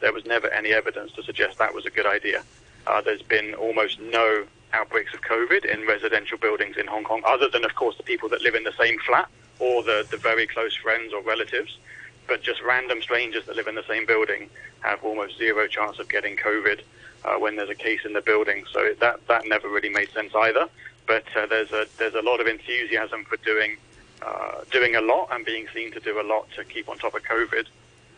there 0.00 0.12
was 0.12 0.24
never 0.26 0.48
any 0.48 0.72
evidence 0.72 1.12
to 1.12 1.22
suggest 1.22 1.58
that 1.58 1.74
was 1.74 1.86
a 1.86 1.90
good 1.90 2.06
idea. 2.06 2.42
Uh, 2.86 3.00
there's 3.00 3.22
been 3.22 3.54
almost 3.54 4.00
no 4.00 4.44
outbreaks 4.72 5.14
of 5.14 5.20
COVID 5.22 5.64
in 5.64 5.86
residential 5.86 6.38
buildings 6.38 6.76
in 6.76 6.86
Hong 6.86 7.04
Kong, 7.04 7.22
other 7.26 7.48
than, 7.48 7.64
of 7.64 7.74
course, 7.74 7.96
the 7.96 8.02
people 8.02 8.28
that 8.30 8.42
live 8.42 8.54
in 8.54 8.64
the 8.64 8.74
same 8.78 8.98
flat 9.06 9.28
or 9.58 9.82
the, 9.82 10.06
the 10.10 10.16
very 10.16 10.46
close 10.46 10.74
friends 10.74 11.12
or 11.12 11.22
relatives. 11.22 11.78
But 12.26 12.42
just 12.42 12.60
random 12.62 13.00
strangers 13.02 13.46
that 13.46 13.54
live 13.54 13.68
in 13.68 13.76
the 13.76 13.84
same 13.88 14.06
building 14.06 14.50
have 14.80 15.04
almost 15.04 15.38
zero 15.38 15.68
chance 15.68 15.98
of 15.98 16.08
getting 16.08 16.36
COVID 16.36 16.80
uh, 17.24 17.34
when 17.34 17.56
there's 17.56 17.70
a 17.70 17.74
case 17.74 18.00
in 18.04 18.12
the 18.12 18.20
building. 18.20 18.64
So 18.72 18.94
that 19.00 19.26
that 19.28 19.46
never 19.46 19.68
really 19.68 19.88
made 19.88 20.10
sense 20.10 20.34
either. 20.34 20.68
But 21.06 21.24
uh, 21.36 21.46
there's 21.46 21.70
a 21.70 21.86
there's 21.98 22.14
a 22.14 22.22
lot 22.22 22.40
of 22.40 22.48
enthusiasm 22.48 23.24
for 23.24 23.36
doing 23.38 23.76
uh, 24.22 24.62
doing 24.70 24.96
a 24.96 25.00
lot 25.00 25.28
and 25.30 25.44
being 25.44 25.66
seen 25.74 25.92
to 25.92 26.00
do 26.00 26.20
a 26.20 26.26
lot 26.26 26.48
to 26.56 26.64
keep 26.64 26.88
on 26.88 26.98
top 26.98 27.14
of 27.14 27.22
COVID 27.22 27.66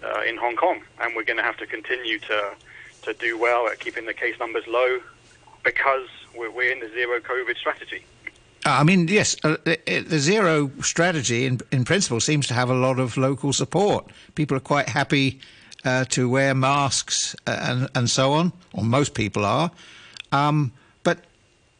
uh, 0.04 0.22
in 0.26 0.36
Hong 0.36 0.56
Kong, 0.56 0.82
and 1.00 1.14
we're 1.16 1.24
going 1.24 1.36
to 1.36 1.42
have 1.42 1.56
to 1.58 1.66
continue 1.66 2.18
to 2.20 2.54
to 3.02 3.14
do 3.14 3.38
well 3.38 3.68
at 3.68 3.78
keeping 3.78 4.06
the 4.06 4.14
case 4.14 4.38
numbers 4.38 4.66
low 4.66 5.00
because 5.62 6.08
we're, 6.36 6.50
we're 6.50 6.72
in 6.72 6.80
the 6.80 6.88
zero 6.88 7.20
COVID 7.20 7.56
strategy. 7.56 8.04
I 8.64 8.84
mean, 8.84 9.08
yes, 9.08 9.36
uh, 9.44 9.56
the, 9.64 9.78
the, 9.86 10.18
zero 10.18 10.70
strategy 10.82 11.46
in, 11.46 11.60
in 11.70 11.84
principle 11.84 12.20
seems 12.20 12.46
to 12.48 12.54
have 12.54 12.68
a 12.68 12.74
lot 12.74 12.98
of 12.98 13.16
local 13.16 13.52
support. 13.52 14.06
People 14.34 14.56
are 14.56 14.60
quite 14.60 14.88
happy 14.88 15.40
uh, 15.84 16.04
to 16.06 16.28
wear 16.28 16.54
masks 16.54 17.36
uh, 17.46 17.56
and, 17.60 17.88
and 17.94 18.10
so 18.10 18.32
on, 18.32 18.52
or 18.74 18.84
most 18.84 19.14
people 19.14 19.44
are. 19.44 19.70
Um, 20.32 20.72
but 21.02 21.24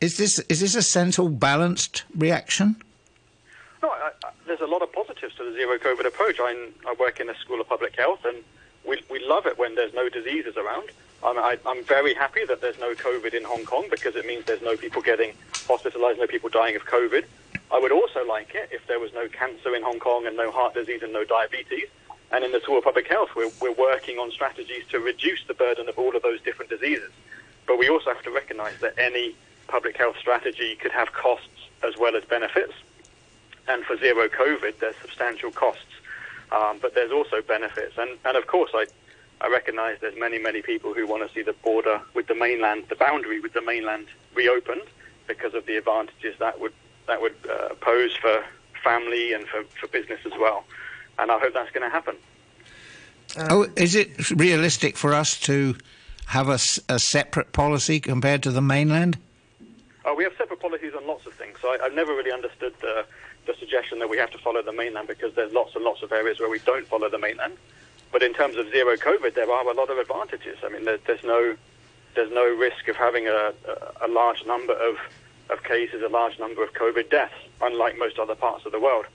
is 0.01 0.17
this 0.17 0.39
is 0.49 0.61
this 0.61 0.75
a 0.77 0.83
sensible, 0.83 1.29
balanced 1.29 2.05
reaction? 2.17 2.77
There's 4.49 4.61
a 4.63 4.67
lot 4.67 4.81
of 4.81 4.91
positives 4.95 5.35
to 5.35 5.45
the 5.45 5.53
zero 5.53 5.77
COVID 5.77 6.07
approach. 6.07 6.37
I, 6.41 6.71
I 6.87 6.95
work 6.99 7.21
in 7.21 7.29
a 7.29 7.37
school 7.37 7.61
of 7.61 7.69
public 7.69 7.95
health, 7.97 8.25
and 8.25 8.39
we, 8.83 8.99
we 9.11 9.23
love 9.23 9.45
it 9.45 9.59
when 9.59 9.75
there's 9.75 9.93
no 9.93 10.09
diseases 10.09 10.57
around. 10.57 10.89
I'm, 11.23 11.37
I, 11.37 11.59
I'm 11.67 11.85
very 11.85 12.15
happy 12.15 12.47
that 12.47 12.63
there's 12.63 12.79
no 12.79 12.95
COVID 12.95 13.35
in 13.35 13.45
Hong 13.45 13.67
Kong 13.67 13.89
because 13.91 14.17
it 14.17 14.25
means 14.25 14.47
there's 14.47 14.63
no 14.63 14.75
people 14.75 15.03
getting 15.03 15.35
hospitalized, 15.67 16.19
no 16.19 16.27
people 16.27 16.49
dying 16.49 16.77
of 16.77 16.87
COVID. 16.87 17.27
I 17.71 17.79
would 17.79 17.93
also 17.93 18.27
like 18.27 18.55
it 18.55 18.71
if 18.73 18.87
there 18.87 18.99
was 18.99 19.13
no 19.13 19.29
cancer 19.29 19.75
in 19.75 19.83
Hong 19.83 19.99
Kong 19.99 20.27
and 20.27 20.35
no 20.35 20.51
heart 20.51 20.73
disease 20.73 21.03
and 21.03 21.13
no 21.13 21.25
diabetes. 21.25 21.89
And 22.33 22.43
in 22.43 22.51
the 22.53 22.61
School 22.61 22.79
of 22.79 22.85
Public 22.85 23.07
Health, 23.07 23.29
we're, 23.37 23.53
we're 23.61 23.75
working 23.75 24.17
on 24.17 24.31
strategies 24.31 24.85
to 24.89 24.99
reduce 24.99 25.45
the 25.47 25.55
burden 25.55 25.91
of 25.91 25.99
all 25.99 26.17
of 26.17 26.23
those 26.23 26.41
different 26.41 26.71
diseases. 26.71 27.11
But 27.67 27.79
we 27.79 27.91
also 27.91 28.15
have 28.15 28.23
to 28.23 28.31
recognize 28.31 28.81
that 28.81 28.95
any 28.97 29.35
public 29.67 29.99
health 29.99 30.17
strategy 30.19 30.75
could 30.77 30.93
have 30.93 31.13
costs 31.13 31.69
as 31.83 31.99
well 31.99 32.17
as 32.17 32.25
benefits. 32.25 32.73
And 33.69 33.85
for 33.85 33.97
zero 33.99 34.29
COVID, 34.29 34.79
there's 34.79 34.97
substantial 35.01 35.51
costs, 35.51 35.85
um, 36.53 36.79
but 36.81 36.95
there's 36.95 37.13
also 37.13 37.43
benefits. 37.43 37.99
And, 37.99 38.19
and 38.25 38.37
of 38.37 38.47
course, 38.47 38.71
I, 38.75 38.87
I 39.41 39.49
recognise 39.49 39.99
there's 40.01 40.19
many, 40.19 40.39
many 40.39 40.63
people 40.63 40.95
who 40.95 41.07
want 41.07 41.27
to 41.27 41.35
see 41.35 41.43
the 41.43 41.53
border 41.53 42.01
with 42.15 42.27
the 42.27 42.35
mainland, 42.35 42.85
the 42.89 42.97
boundary 42.97 43.41
with 43.41 43.53
the 43.53 43.61
mainland 43.61 44.07
reopened 44.35 44.89
because 45.27 45.55
of 45.55 45.67
the 45.67 45.77
advantages 45.77 46.35
that 46.39 46.59
would 46.59 46.73
that 47.07 47.21
would 47.21 47.35
uh, 47.51 47.75
pose 47.81 48.15
for 48.17 48.45
family 48.83 49.33
and 49.33 49.47
for, 49.47 49.65
for 49.81 49.87
business 49.89 50.21
as 50.27 50.33
well. 50.39 50.65
And 51.19 51.31
I 51.31 51.39
hope 51.39 51.55
that's 51.55 51.71
going 51.71 51.89
to 51.89 51.91
happen. 51.91 52.17
oh, 53.51 53.67
is 53.77 53.95
it 53.95 54.31
realistic 54.31 54.97
for 54.97 55.15
us 55.15 55.39
to 55.41 55.77
have 56.27 56.49
a, 56.49 56.59
a 56.89 56.99
separate 56.99 57.53
policy 57.53 58.01
compared 58.01 58.43
to 58.43 58.51
the 58.51 58.61
mainland? 58.61 59.19
Oh, 60.05 60.15
we 60.15 60.25
have 60.25 60.35
separate 60.37 60.61
policies 60.61 60.93
on 60.95 61.07
lots 61.07 61.27
of 61.27 61.33
things. 61.35 61.59
So 61.61 61.69
I, 61.69 61.79
have 61.83 61.95
never 61.95 62.13
really 62.13 62.33
understood 62.33 62.75
the 62.81 63.05
the 63.49 63.55
suggestion 63.59 63.99
that 63.99 64.09
we 64.09 64.19
have 64.19 64.31
to 64.31 64.39
follow 64.39 64.63
the 64.63 64.73
mainland 64.73 65.09
because 65.09 65.35
there's 65.35 65.53
lots 65.53 65.75
and 65.75 65.83
lots 65.85 66.03
of 66.03 66.13
areas 66.13 66.39
where 66.39 66.49
we 66.49 66.61
don't 66.61 66.87
follow 66.87 67.09
the 67.09 67.19
mainland. 67.19 67.57
But 68.13 68.23
in 68.23 68.33
terms 68.33 68.57
of 68.57 68.71
zero 68.71 68.97
COVID, 68.97 69.35
there 69.35 69.51
are 69.51 69.69
a 69.69 69.75
lot 69.75 69.91
of 69.91 69.99
advantages. 69.99 70.59
I 70.65 70.69
mean, 70.69 70.85
there, 70.85 70.99
there's 71.07 71.25
no 71.25 71.57
there's 72.15 72.31
no 72.33 72.45
risk 72.45 72.89
of 72.89 72.97
having 72.97 73.27
a, 73.29 73.53
a, 74.03 74.07
a 74.07 74.09
large 74.09 74.45
number 74.47 74.73
of, 74.73 74.97
of 75.51 75.63
cases, 75.65 76.03
a 76.03 76.09
large 76.09 76.39
number 76.39 76.65
of 76.65 76.73
COVID 76.73 77.11
deaths, 77.11 77.35
unlike 77.61 77.99
most 77.99 78.19
other 78.19 78.35
parts 78.35 78.67
of 78.67 78.73
the 78.73 78.81
world. 78.81 79.07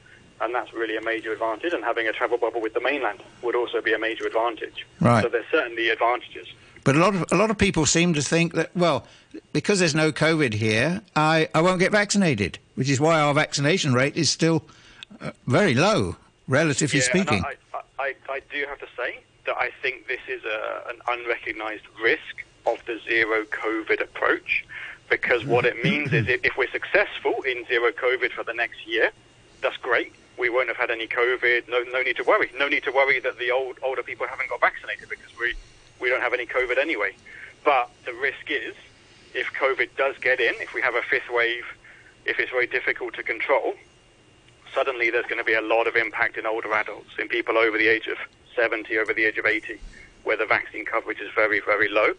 And 0.41 0.53
that's 0.53 0.73
really 0.73 0.95
a 0.95 1.01
major 1.01 1.31
advantage. 1.31 1.73
And 1.73 1.83
having 1.83 2.07
a 2.07 2.13
travel 2.13 2.37
bubble 2.37 2.61
with 2.61 2.73
the 2.73 2.81
mainland 2.81 3.21
would 3.41 3.55
also 3.55 3.81
be 3.81 3.93
a 3.93 3.99
major 3.99 4.25
advantage. 4.25 4.85
Right. 4.99 5.21
So 5.23 5.29
there's 5.29 5.45
certainly 5.51 5.89
advantages. 5.89 6.47
But 6.83 6.95
a 6.95 6.99
lot 6.99 7.15
of 7.15 7.31
a 7.31 7.35
lot 7.35 7.49
of 7.49 7.57
people 7.57 7.85
seem 7.85 8.13
to 8.13 8.21
think 8.21 8.53
that 8.53 8.75
well, 8.75 9.05
because 9.53 9.79
there's 9.79 9.95
no 9.95 10.11
COVID 10.11 10.53
here, 10.53 11.01
I, 11.15 11.47
I 11.55 11.61
won't 11.61 11.79
get 11.79 11.91
vaccinated, 11.91 12.59
which 12.75 12.89
is 12.89 12.99
why 12.99 13.19
our 13.19 13.33
vaccination 13.33 13.93
rate 13.93 14.17
is 14.17 14.29
still 14.29 14.63
uh, 15.21 15.31
very 15.47 15.73
low, 15.73 16.17
relatively 16.47 16.99
yeah, 16.99 17.05
speaking. 17.05 17.43
I, 17.43 17.55
I, 17.99 18.15
I, 18.29 18.41
do 18.51 18.65
have 18.67 18.79
to 18.79 18.87
say 18.97 19.19
that 19.45 19.55
I 19.57 19.71
think 19.81 20.07
this 20.07 20.19
is 20.27 20.43
a, 20.43 20.83
an 20.89 20.99
unrecognised 21.07 21.85
risk 22.01 22.43
of 22.65 22.83
the 22.85 22.99
zero 23.07 23.45
COVID 23.45 24.01
approach, 24.01 24.65
because 25.09 25.45
what 25.45 25.65
it 25.65 25.83
means 25.83 26.11
is 26.11 26.27
if, 26.27 26.43
if 26.43 26.57
we're 26.57 26.71
successful 26.71 27.41
in 27.43 27.65
zero 27.65 27.91
COVID 27.91 28.31
for 28.31 28.43
the 28.43 28.53
next 28.53 28.85
year, 28.85 29.11
that's 29.61 29.77
great. 29.77 30.13
We 30.37 30.49
won't 30.49 30.67
have 30.67 30.77
had 30.77 30.91
any 30.91 31.07
COVID. 31.07 31.69
No, 31.69 31.83
no 31.93 32.01
need 32.01 32.17
to 32.17 32.23
worry. 32.23 32.51
No 32.57 32.67
need 32.67 32.83
to 32.83 32.91
worry 32.91 33.19
that 33.21 33.37
the 33.37 33.51
old 33.51 33.77
older 33.83 34.03
people 34.03 34.27
haven't 34.27 34.49
got 34.49 34.59
vaccinated 34.59 35.07
because 35.07 35.29
we 35.39 35.53
we 36.03 36.09
don't 36.09 36.21
have 36.21 36.33
any 36.33 36.45
COVID 36.45 36.77
anyway. 36.77 37.15
But 37.63 37.89
the 38.05 38.13
risk 38.13 38.49
is, 38.51 38.75
if 39.33 39.47
COVID 39.53 39.89
does 39.97 40.17
get 40.19 40.41
in, 40.41 40.53
if 40.55 40.73
we 40.73 40.81
have 40.81 40.95
a 40.95 41.01
fifth 41.01 41.31
wave, 41.31 41.63
if 42.25 42.39
it's 42.39 42.51
very 42.51 42.67
difficult 42.67 43.13
to 43.15 43.23
control, 43.23 43.73
suddenly 44.73 45.09
there's 45.09 45.25
going 45.25 45.37
to 45.37 45.45
be 45.45 45.53
a 45.53 45.61
lot 45.61 45.87
of 45.87 45.95
impact 45.95 46.37
in 46.37 46.45
older 46.45 46.73
adults, 46.73 47.11
in 47.17 47.29
people 47.29 47.57
over 47.57 47.77
the 47.77 47.87
age 47.87 48.07
of 48.07 48.17
70, 48.53 48.97
over 48.97 49.13
the 49.13 49.23
age 49.23 49.37
of 49.37 49.45
80, 49.45 49.79
where 50.25 50.35
the 50.35 50.45
vaccine 50.45 50.83
coverage 50.83 51.21
is 51.21 51.31
very, 51.33 51.61
very 51.61 51.87
low. 51.87 52.13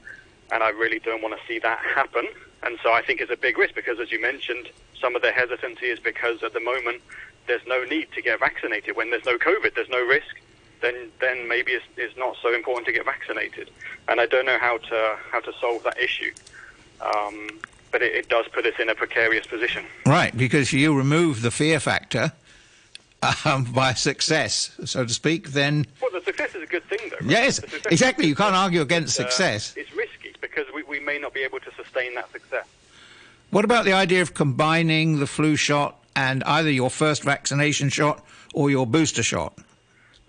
And 0.51 0.63
I 0.63 0.71
really 0.71 0.99
don't 0.99 1.23
want 1.23 1.39
to 1.39 1.47
see 1.47 1.59
that 1.59 1.79
happen. 1.81 2.27
And 2.63 2.79
so 2.83 2.93
I 2.93 3.03
think 3.03 3.21
it's 3.21 3.31
a 3.31 3.37
big 3.37 3.59
risk 3.59 3.75
because, 3.75 4.01
as 4.01 4.11
you 4.11 4.21
mentioned, 4.21 4.71
some 4.99 5.15
of 5.15 5.21
the 5.21 5.31
hesitancy 5.31 5.87
is 5.87 6.01
because 6.01 6.43
at 6.43 6.55
the 6.55 6.61
moment 6.61 7.03
there's 7.47 7.67
no 7.67 7.85
need 7.85 8.09
to 8.13 8.23
get 8.23 8.41
vaccinated. 8.41 8.97
When 8.97 9.11
there's 9.11 9.27
no 9.27 9.37
COVID, 9.37 9.75
there's 9.75 9.91
no 9.91 10.03
risk 10.07 10.41
then 10.85 11.11
then 11.21 11.49
maybe 11.49 11.73
it's, 11.73 11.85
it's 11.97 12.17
not 12.17 12.37
so 12.43 12.55
important 12.55 12.87
to 12.87 12.93
get 12.93 13.05
vaccinated. 13.05 13.71
And 14.09 14.21
I 14.21 14.27
don't 14.27 14.47
know 14.47 14.59
how 14.59 14.79
to 14.79 15.17
how 15.31 15.41
to 15.41 15.53
solve 15.61 15.83
that 15.85 15.99
issue. 15.99 16.33
Um, 17.01 17.61
but 17.91 18.03
it, 18.03 18.13
it, 18.15 18.29
does 18.29 18.47
put 18.49 18.67
us 18.67 18.75
in 18.81 18.89
a 18.89 18.95
precarious 18.95 19.47
position. 19.47 19.85
Right, 20.05 20.37
because 20.37 20.73
you 20.73 20.97
remove 20.97 21.43
the 21.43 21.51
fear 21.51 21.79
factor 21.79 22.33
um, 23.45 23.65
by 23.73 23.95
success, 23.95 24.77
so 24.85 25.05
to 25.05 25.13
speak. 25.13 25.51
Then 25.51 25.87
well, 26.01 26.11
the 26.13 26.21
success 26.21 26.55
is 26.55 26.63
a 26.63 26.67
good 26.67 26.83
thing, 26.85 26.99
though. 27.11 27.17
Right? 27.21 27.31
Yes, 27.31 27.61
exactly. 27.91 28.27
You 28.27 28.35
can't 28.35 28.55
argue 28.55 28.81
against 28.81 29.19
uh, 29.19 29.25
success. 29.25 29.75
It's 29.77 29.95
risky 29.95 30.35
because 30.41 30.67
we, 30.75 30.83
we 30.83 31.01
may 31.01 31.19
not 31.19 31.35
be 31.35 31.43
able 31.43 31.61
to 31.61 31.71
sustain 31.75 32.15
that 32.17 32.31
success. 32.33 32.67
What 33.51 33.65
about 33.65 33.85
the 33.85 33.93
idea 33.93 34.23
of 34.23 34.35
combining 34.35 35.21
the 35.21 35.27
flu 35.27 35.55
shot 35.55 35.97
and 36.17 36.43
either 36.45 36.71
your 36.71 36.91
first 36.91 37.23
vaccination 37.23 37.89
shot 37.89 38.25
or 38.53 38.71
your 38.71 38.87
booster 38.87 39.23
shot? 39.23 39.57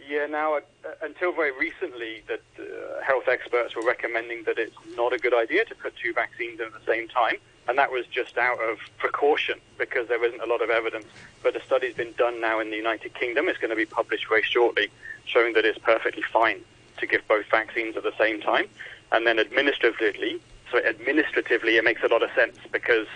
Yeah, 0.07 0.27
now, 0.27 0.57
uh, 0.57 0.61
until 1.01 1.31
very 1.31 1.51
recently, 1.51 2.21
that 2.27 2.41
uh, 2.59 3.01
health 3.01 3.27
experts 3.27 3.75
were 3.75 3.81
recommending 3.81 4.43
that 4.43 4.59
it's 4.59 4.75
not 4.95 5.13
a 5.13 5.17
good 5.17 5.33
idea 5.33 5.65
to 5.65 5.75
put 5.75 5.95
two 5.95 6.13
vaccines 6.13 6.59
in 6.59 6.67
at 6.67 6.73
the 6.73 6.85
same 6.85 7.07
time, 7.07 7.37
and 7.67 7.77
that 7.79 7.91
was 7.91 8.05
just 8.05 8.37
out 8.37 8.59
of 8.59 8.77
precaution 8.99 9.59
because 9.79 10.07
there 10.07 10.23
isn't 10.23 10.41
a 10.41 10.45
lot 10.45 10.61
of 10.61 10.69
evidence. 10.69 11.05
But 11.41 11.55
a 11.55 11.63
study's 11.63 11.95
been 11.95 12.13
done 12.17 12.39
now 12.39 12.59
in 12.59 12.69
the 12.69 12.75
United 12.75 13.15
Kingdom. 13.15 13.49
It's 13.49 13.57
going 13.57 13.71
to 13.71 13.75
be 13.75 13.87
published 13.87 14.27
very 14.29 14.43
shortly, 14.43 14.89
showing 15.25 15.53
that 15.53 15.65
it's 15.65 15.79
perfectly 15.79 16.21
fine 16.21 16.61
to 16.99 17.07
give 17.07 17.27
both 17.27 17.47
vaccines 17.49 17.97
at 17.97 18.03
the 18.03 18.13
same 18.17 18.41
time. 18.41 18.67
And 19.11 19.25
then 19.25 19.39
administratively, 19.39 20.39
so 20.71 20.77
administratively, 20.85 21.77
it 21.77 21.83
makes 21.83 22.03
a 22.03 22.07
lot 22.07 22.21
of 22.21 22.29
sense 22.35 22.57
because 22.71 23.07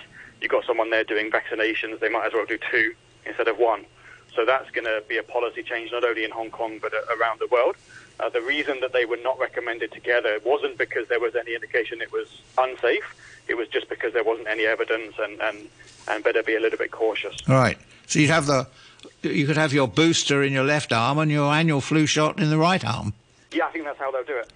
you've 0.42 0.52
got 0.52 0.66
someone 0.66 0.90
there 0.90 1.04
doing 1.04 1.30
vaccinations. 1.30 2.00
They 2.00 2.10
might 2.10 2.26
as 2.26 2.34
well 2.34 2.46
do 2.48 2.58
two 2.72 2.96
instead 3.26 3.48
of 3.48 3.60
one. 3.60 3.86
So 4.40 4.46
that's 4.46 4.72
going 4.72 4.86
to 4.86 5.04
be 5.06 5.18
a 5.18 5.24
policy 5.24 5.62
change 5.64 5.92
not 5.92 6.06
only 6.06 6.24
in 6.24 6.32
Hong 6.32 6.50
Kong 6.50 6.80
but 6.82 6.94
uh, 6.94 7.02
around 7.20 7.42
the 7.42 7.48
world. 7.48 7.76
Uh, 8.22 8.30
the 8.30 8.40
reason 8.40 8.80
that 8.80 8.94
they 8.94 9.04
were 9.04 9.20
not 9.22 9.38
recommended 9.38 9.92
together 9.92 10.40
wasn't 10.46 10.78
because 10.78 11.10
there 11.10 11.20
was 11.20 11.36
any 11.36 11.56
indication 11.56 12.02
it 12.02 12.14
was 12.14 12.42
unsafe. 12.58 13.04
It 13.50 13.56
was 13.56 13.68
just 13.68 13.90
because 13.90 14.14
there 14.14 14.24
wasn't 14.24 14.48
any 14.48 14.66
evidence 14.66 15.16
and, 15.20 15.42
and, 15.42 15.68
and 16.08 16.24
better 16.24 16.42
be 16.42 16.56
a 16.56 16.62
little 16.62 16.78
bit 16.78 16.90
cautious. 16.90 17.36
Right. 17.50 17.78
So 18.08 18.20
you'd 18.20 18.30
have 18.30 18.46
the 18.46 18.66
you 19.24 19.46
could 19.46 19.58
have 19.58 19.74
your 19.74 19.90
booster 19.90 20.42
in 20.42 20.54
your 20.54 20.64
left 20.64 20.94
arm 20.94 21.18
and 21.18 21.30
your 21.30 21.52
annual 21.52 21.82
flu 21.82 22.06
shot 22.06 22.40
in 22.40 22.50
the 22.50 22.58
right 22.58 22.86
arm. 22.86 23.14
Yeah, 23.52 23.68
I 23.68 23.72
think 23.72 23.84
that's 23.84 24.00
how 24.00 24.10
they'll 24.10 24.24
do 24.24 24.38
it. 24.38 24.54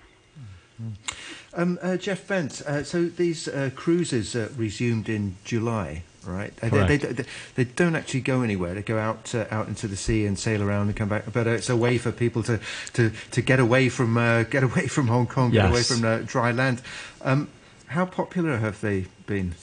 Um, 1.54 1.78
uh, 1.82 1.98
Jeff 1.98 2.26
Bent, 2.26 2.62
uh, 2.62 2.84
so 2.84 3.04
these 3.04 3.50
uh, 3.50 3.70
cruises 3.76 4.34
uh, 4.34 4.48
resumed 4.56 5.10
in 5.10 5.36
July 5.44 6.04
right? 6.26 6.56
They, 6.58 6.70
they, 6.70 6.98
they, 6.98 7.26
they, 7.56 7.64
don't 7.64 7.96
actually 7.96 8.22
go 8.22 8.42
anywhere. 8.42 8.74
They 8.74 8.82
go 8.82 8.98
out 8.98 9.34
uh, 9.36 9.46
out 9.52 9.68
into 9.68 9.88
the 9.88 9.96
sea 9.96 10.26
and 10.26 10.38
sail 10.38 10.62
around 10.62 10.88
and 10.88 10.96
come 10.96 11.10
back. 11.10 11.32
But 11.32 11.48
uh, 11.48 11.52
it's 11.52 11.70
a 11.70 11.76
way 11.76 11.98
for 11.98 12.12
people 12.12 12.44
to, 12.44 12.60
to, 12.94 13.12
to 13.32 13.42
get 13.42 13.60
away 13.60 13.90
from 13.90 14.18
uh, 14.18 14.44
get 14.50 14.64
away 14.64 14.88
from 14.88 15.08
Hong 15.08 15.28
Kong, 15.28 15.54
yes. 15.54 15.64
get 15.64 15.72
away 15.72 15.84
from 15.84 16.06
uh, 16.06 16.20
dry 16.26 16.52
land. 16.52 16.82
Um, 17.22 17.50
how 17.88 18.06
popular 18.06 18.58
have 18.58 18.82
they 18.82 19.06
been? 19.26 19.56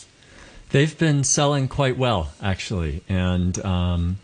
They've 0.71 0.97
been 0.97 1.25
selling 1.25 1.67
quite 1.67 1.97
well, 1.99 2.33
actually, 2.41 3.03
and 3.09 3.59
um, 3.65 4.19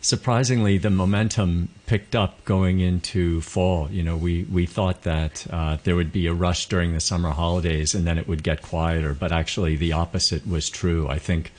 surprisingly, 0.00 0.76
the 0.78 0.90
momentum 0.90 1.68
picked 1.86 2.16
up 2.16 2.44
going 2.44 2.80
into 2.80 3.40
fall. 3.40 3.88
You 3.90 4.02
know, 4.02 4.16
we 4.16 4.42
we 4.44 4.66
thought 4.66 5.02
that 5.02 5.46
uh, 5.50 5.78
there 5.84 5.94
would 5.94 6.12
be 6.12 6.26
a 6.26 6.34
rush 6.34 6.66
during 6.66 6.92
the 6.92 7.00
summer 7.00 7.30
holidays, 7.30 7.94
and 7.94 8.04
then 8.06 8.18
it 8.18 8.26
would 8.28 8.42
get 8.42 8.62
quieter. 8.62 9.14
But 9.14 9.32
actually, 9.32 9.76
the 9.76 9.92
opposite 9.92 10.46
was 10.46 10.68
true. 10.68 11.08
I 11.08 11.18
think 11.18 11.52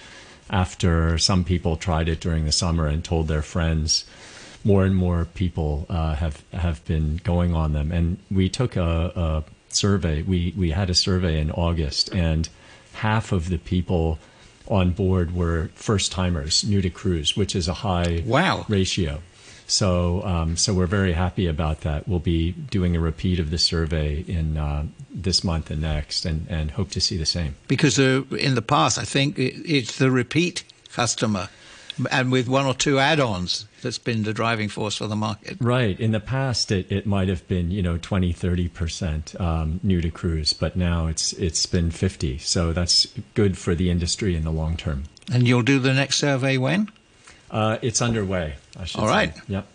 after 0.49 1.17
some 1.17 1.43
people 1.43 1.75
tried 1.77 2.09
it 2.09 2.19
during 2.19 2.45
the 2.45 2.51
summer 2.51 2.87
and 2.87 3.03
told 3.03 3.27
their 3.27 3.41
friends, 3.41 4.05
more 4.63 4.85
and 4.85 4.95
more 4.95 5.25
people 5.25 5.85
uh, 5.89 6.15
have 6.15 6.43
have 6.53 6.83
been 6.85 7.19
going 7.23 7.53
on 7.53 7.73
them. 7.73 7.91
And 7.91 8.17
we 8.31 8.49
took 8.49 8.75
a, 8.75 9.11
a 9.15 9.43
survey. 9.69 10.21
We 10.21 10.53
we 10.57 10.71
had 10.71 10.89
a 10.89 10.95
survey 10.95 11.39
in 11.39 11.51
August, 11.51 12.13
and 12.13 12.49
half 12.93 13.31
of 13.31 13.49
the 13.49 13.57
people 13.57 14.19
on 14.67 14.91
board 14.91 15.35
were 15.35 15.69
first 15.75 16.11
timers, 16.11 16.63
new 16.63 16.81
to 16.81 16.89
cruise, 16.89 17.35
which 17.35 17.55
is 17.55 17.67
a 17.67 17.73
high 17.73 18.23
wow. 18.25 18.65
ratio. 18.69 19.21
So, 19.65 20.23
um, 20.23 20.57
so 20.57 20.73
we're 20.73 20.87
very 20.87 21.13
happy 21.13 21.47
about 21.47 21.81
that. 21.81 22.07
We'll 22.07 22.19
be 22.19 22.51
doing 22.51 22.95
a 22.95 22.99
repeat 22.99 23.39
of 23.39 23.49
the 23.49 23.57
survey 23.57 24.23
in 24.27 24.57
uh, 24.57 24.85
this 25.13 25.43
month 25.43 25.69
and 25.71 25.81
next, 25.81 26.25
and, 26.25 26.47
and 26.49 26.71
hope 26.71 26.91
to 26.91 27.01
see 27.01 27.17
the 27.17 27.25
same. 27.25 27.55
Because 27.67 27.99
uh, 27.99 28.23
in 28.37 28.55
the 28.55 28.61
past, 28.61 28.97
I 28.97 29.03
think 29.03 29.35
it's 29.37 29.97
the 29.97 30.11
repeat 30.11 30.63
customer, 30.91 31.49
and 32.11 32.31
with 32.31 32.47
one 32.47 32.65
or 32.65 32.73
two 32.73 32.99
add-ons, 32.99 33.65
that's 33.81 33.99
been 33.99 34.23
the 34.23 34.33
driving 34.33 34.69
force 34.69 34.97
for 34.97 35.07
the 35.07 35.15
market. 35.15 35.57
Right. 35.59 35.99
In 35.99 36.11
the 36.11 36.19
past, 36.19 36.71
it, 36.71 36.91
it 36.91 37.05
might 37.05 37.27
have 37.27 37.47
been 37.47 37.69
you 37.69 37.81
know 37.81 37.97
20, 37.97 38.31
30 38.31 38.69
percent 38.69 39.39
um, 39.39 39.79
new 39.83 40.01
to 40.01 40.09
cruise, 40.09 40.53
but 40.53 40.75
now 40.75 41.07
it's 41.07 41.33
it's 41.33 41.65
been 41.65 41.91
50. 41.91 42.39
So 42.39 42.73
that's 42.73 43.07
good 43.35 43.57
for 43.57 43.75
the 43.75 43.89
industry 43.89 44.35
in 44.35 44.43
the 44.43 44.51
long 44.51 44.77
term. 44.77 45.03
And 45.31 45.47
you'll 45.47 45.61
do 45.61 45.79
the 45.79 45.93
next 45.93 46.17
survey 46.17 46.57
when? 46.57 46.89
Uh, 47.51 47.77
it's 47.81 48.01
underway. 48.01 48.55
All 48.95 49.07
right. 49.07 49.35
Say. 49.35 49.41
Yep. 49.47 49.67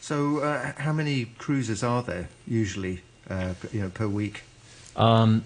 So, 0.00 0.38
uh, 0.38 0.72
how 0.76 0.92
many 0.92 1.26
cruises 1.38 1.82
are 1.82 2.02
there 2.02 2.28
usually, 2.46 3.00
uh, 3.30 3.54
you 3.72 3.82
know, 3.82 3.88
per 3.88 4.08
week? 4.08 4.42
Um, 4.96 5.44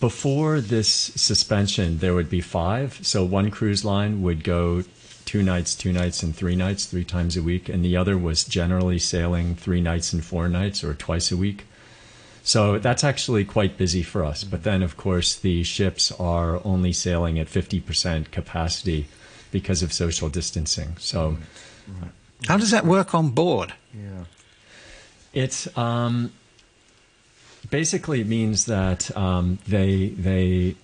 before 0.00 0.60
this 0.60 0.88
suspension, 0.88 1.98
there 1.98 2.14
would 2.14 2.28
be 2.28 2.40
five. 2.40 2.98
So 3.02 3.24
one 3.24 3.50
cruise 3.50 3.84
line 3.84 4.22
would 4.22 4.44
go 4.44 4.82
two 5.24 5.42
nights, 5.42 5.74
two 5.74 5.92
nights, 5.92 6.22
and 6.22 6.34
three 6.34 6.56
nights, 6.56 6.86
three 6.86 7.04
times 7.04 7.36
a 7.36 7.42
week, 7.42 7.68
and 7.68 7.84
the 7.84 7.96
other 7.96 8.18
was 8.18 8.44
generally 8.44 8.98
sailing 8.98 9.54
three 9.54 9.80
nights 9.80 10.12
and 10.12 10.24
four 10.24 10.48
nights, 10.48 10.84
or 10.84 10.94
twice 10.94 11.30
a 11.30 11.36
week. 11.36 11.66
So 12.42 12.78
that's 12.78 13.04
actually 13.04 13.44
quite 13.44 13.78
busy 13.78 14.02
for 14.02 14.24
us. 14.24 14.42
But 14.42 14.64
then, 14.64 14.82
of 14.82 14.96
course, 14.96 15.36
the 15.36 15.62
ships 15.62 16.10
are 16.12 16.60
only 16.66 16.92
sailing 16.92 17.38
at 17.38 17.46
50% 17.46 18.32
capacity 18.32 19.06
because 19.52 19.82
of 19.82 19.92
social 19.92 20.28
distancing. 20.28 20.96
So, 20.98 21.38
right. 21.86 22.10
how 22.48 22.56
does 22.56 22.72
that 22.72 22.84
work 22.84 23.14
on 23.14 23.30
board? 23.30 23.74
Yeah, 23.94 24.24
it 25.32 25.68
um, 25.78 26.32
basically 27.72 28.22
means 28.22 28.66
that 28.66 29.14
um, 29.16 29.58
they 29.66 30.08
they 30.10 30.76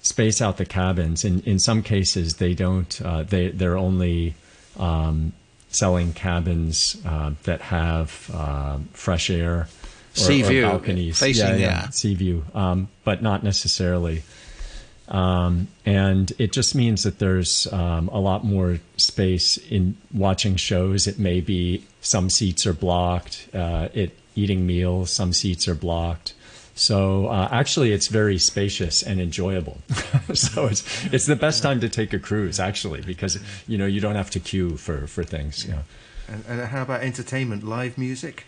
space 0.00 0.40
out 0.40 0.56
the 0.56 0.64
cabins. 0.64 1.26
In 1.26 1.40
in 1.42 1.58
some 1.58 1.82
cases, 1.82 2.36
they 2.36 2.54
don't. 2.54 3.02
Uh, 3.02 3.24
they 3.24 3.48
they're 3.48 3.76
only 3.76 4.34
um, 4.78 5.34
selling 5.68 6.14
cabins 6.14 6.96
uh, 7.04 7.32
that 7.42 7.60
have 7.60 8.30
uh, 8.32 8.78
fresh 8.94 9.28
air. 9.28 9.68
Or, 10.14 10.18
sea 10.18 10.42
view, 10.42 10.62
balconies, 10.62 11.18
facing 11.18 11.58
yeah, 11.58 11.84
yeah, 11.84 11.88
sea 11.88 12.14
view, 12.14 12.44
um, 12.54 12.88
but 13.02 13.22
not 13.22 13.42
necessarily. 13.42 14.22
Um, 15.08 15.68
and 15.86 16.30
it 16.38 16.52
just 16.52 16.74
means 16.74 17.02
that 17.04 17.18
there's 17.18 17.66
um, 17.72 18.08
a 18.08 18.18
lot 18.18 18.44
more 18.44 18.78
space 18.98 19.56
in 19.56 19.96
watching 20.12 20.56
shows. 20.56 21.06
It 21.06 21.18
may 21.18 21.40
be 21.40 21.84
some 22.02 22.28
seats 22.28 22.66
are 22.66 22.74
blocked. 22.74 23.48
Uh, 23.54 23.88
it 23.94 24.18
eating 24.34 24.66
meals, 24.66 25.10
some 25.10 25.32
seats 25.32 25.68
are 25.68 25.74
blocked. 25.74 26.34
So 26.74 27.26
uh, 27.26 27.48
actually, 27.50 27.92
it's 27.92 28.08
very 28.08 28.38
spacious 28.38 29.02
and 29.02 29.20
enjoyable. 29.20 29.78
so 30.34 30.66
it's 30.66 31.04
it's 31.12 31.26
the 31.26 31.36
best 31.36 31.62
time 31.62 31.80
to 31.80 31.88
take 31.88 32.12
a 32.12 32.18
cruise 32.18 32.58
actually 32.58 33.02
because 33.02 33.38
you 33.68 33.76
know 33.76 33.86
you 33.86 34.00
don't 34.00 34.14
have 34.14 34.30
to 34.30 34.40
queue 34.40 34.76
for 34.76 35.06
for 35.06 35.22
things. 35.22 35.66
Yeah. 35.66 35.82
And, 36.28 36.44
and 36.48 36.60
how 36.62 36.82
about 36.82 37.02
entertainment, 37.02 37.62
live 37.62 37.98
music? 37.98 38.46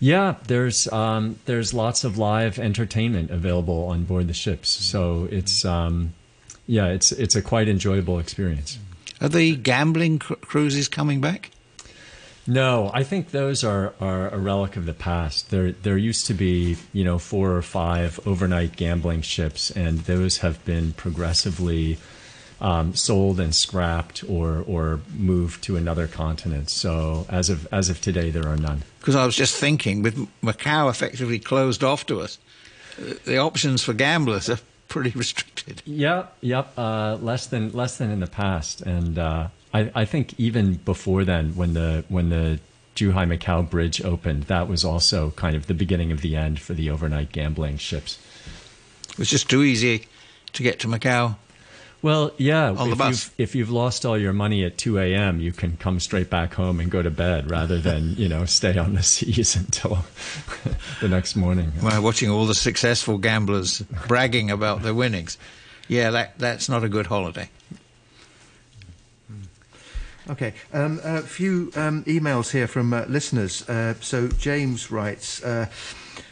Yeah, 0.00 0.36
there's 0.46 0.90
um, 0.92 1.38
there's 1.44 1.74
lots 1.74 2.04
of 2.04 2.16
live 2.16 2.58
entertainment 2.58 3.30
available 3.30 3.84
on 3.88 4.04
board 4.04 4.28
the 4.28 4.34
ships, 4.34 4.68
so 4.68 5.28
it's 5.30 5.64
um, 5.64 6.14
yeah, 6.66 6.86
it's 6.86 7.12
it's 7.12 7.34
a 7.34 7.42
quite 7.42 7.68
enjoyable 7.68 8.18
experience. 8.18 8.78
Are 9.20 9.28
the 9.28 9.56
gambling 9.56 10.18
cr- 10.18 10.34
cruises 10.34 10.88
coming 10.88 11.20
back? 11.20 11.50
No, 12.46 12.90
I 12.92 13.04
think 13.04 13.30
those 13.30 13.64
are, 13.64 13.94
are 14.00 14.28
a 14.28 14.38
relic 14.38 14.76
of 14.76 14.84
the 14.86 14.92
past. 14.92 15.50
There 15.50 15.72
there 15.72 15.96
used 15.96 16.26
to 16.26 16.34
be 16.34 16.76
you 16.92 17.04
know 17.04 17.18
four 17.18 17.56
or 17.56 17.62
five 17.62 18.20
overnight 18.26 18.76
gambling 18.76 19.22
ships, 19.22 19.70
and 19.70 20.00
those 20.00 20.38
have 20.38 20.62
been 20.64 20.92
progressively 20.92 21.98
um, 22.60 22.94
sold 22.94 23.40
and 23.40 23.54
scrapped 23.54 24.24
or 24.28 24.62
or 24.66 25.00
moved 25.16 25.64
to 25.64 25.76
another 25.76 26.06
continent. 26.06 26.70
So 26.70 27.26
as 27.28 27.48
of 27.48 27.66
as 27.72 27.88
of 27.88 28.00
today, 28.00 28.30
there 28.30 28.46
are 28.46 28.56
none. 28.56 28.82
Because 28.98 29.16
I 29.16 29.24
was 29.24 29.36
just 29.36 29.56
thinking, 29.56 30.02
with 30.02 30.16
Macau 30.42 30.90
effectively 30.90 31.38
closed 31.38 31.82
off 31.82 32.06
to 32.06 32.20
us, 32.20 32.38
the 33.24 33.38
options 33.38 33.82
for 33.82 33.92
gamblers 33.92 34.48
are 34.48 34.58
pretty 34.88 35.10
restricted. 35.10 35.82
Yep, 35.86 36.36
yep. 36.40 36.72
Uh, 36.76 37.16
less 37.20 37.46
than 37.46 37.72
less 37.72 37.96
than 37.96 38.10
in 38.10 38.20
the 38.20 38.26
past, 38.26 38.82
and 38.82 39.18
uh, 39.18 39.48
I, 39.74 39.90
I 39.94 40.04
think 40.04 40.38
even 40.38 40.74
before 40.74 41.24
then, 41.24 41.56
when 41.56 41.74
the 41.74 42.04
when 42.08 42.30
the 42.30 42.60
Zhuhai 42.94 43.26
Macau 43.26 43.68
Bridge 43.68 44.00
opened, 44.02 44.44
that 44.44 44.68
was 44.68 44.84
also 44.84 45.30
kind 45.32 45.56
of 45.56 45.66
the 45.66 45.74
beginning 45.74 46.12
of 46.12 46.20
the 46.20 46.36
end 46.36 46.60
for 46.60 46.72
the 46.72 46.88
overnight 46.90 47.32
gambling 47.32 47.76
ships. 47.76 48.18
It 49.10 49.18
was 49.18 49.28
just 49.28 49.50
too 49.50 49.62
easy 49.62 50.06
to 50.52 50.62
get 50.62 50.78
to 50.80 50.88
Macau. 50.88 51.36
Well, 52.02 52.32
yeah. 52.36 52.68
On 52.68 52.88
the 52.88 52.92
if 52.92 52.98
bus. 52.98 53.10
You've, 53.10 53.34
if 53.38 53.54
you've 53.54 53.70
lost 53.70 54.04
all 54.04 54.18
your 54.18 54.34
money 54.34 54.62
at 54.64 54.76
2 54.76 54.98
a.m., 54.98 55.40
you 55.40 55.52
can 55.52 55.78
come 55.78 55.98
straight 55.98 56.28
back 56.28 56.52
home 56.52 56.78
and 56.78 56.90
go 56.90 57.00
to 57.00 57.10
bed 57.10 57.50
rather 57.50 57.80
than, 57.80 58.14
you 58.18 58.28
know, 58.28 58.44
stay 58.44 58.76
on 58.76 58.94
the 58.94 59.02
seas 59.02 59.56
until 59.56 60.04
the 61.00 61.08
next 61.08 61.34
morning. 61.34 61.72
Well, 61.82 62.02
watching 62.02 62.28
all 62.28 62.44
the 62.44 62.54
successful 62.54 63.16
gamblers 63.16 63.80
bragging 64.06 64.50
about 64.50 64.82
their 64.82 64.92
winnings. 64.92 65.38
Yeah, 65.88 66.10
that, 66.10 66.38
that's 66.38 66.68
not 66.68 66.84
a 66.84 66.88
good 66.90 67.06
holiday. 67.06 67.48
Okay, 70.30 70.54
um, 70.72 71.00
a 71.04 71.20
few 71.20 71.70
um, 71.76 72.02
emails 72.04 72.52
here 72.52 72.66
from 72.66 72.94
uh, 72.94 73.04
listeners. 73.08 73.68
Uh, 73.68 73.92
so 74.00 74.28
James 74.28 74.90
writes, 74.90 75.44
uh, 75.44 75.66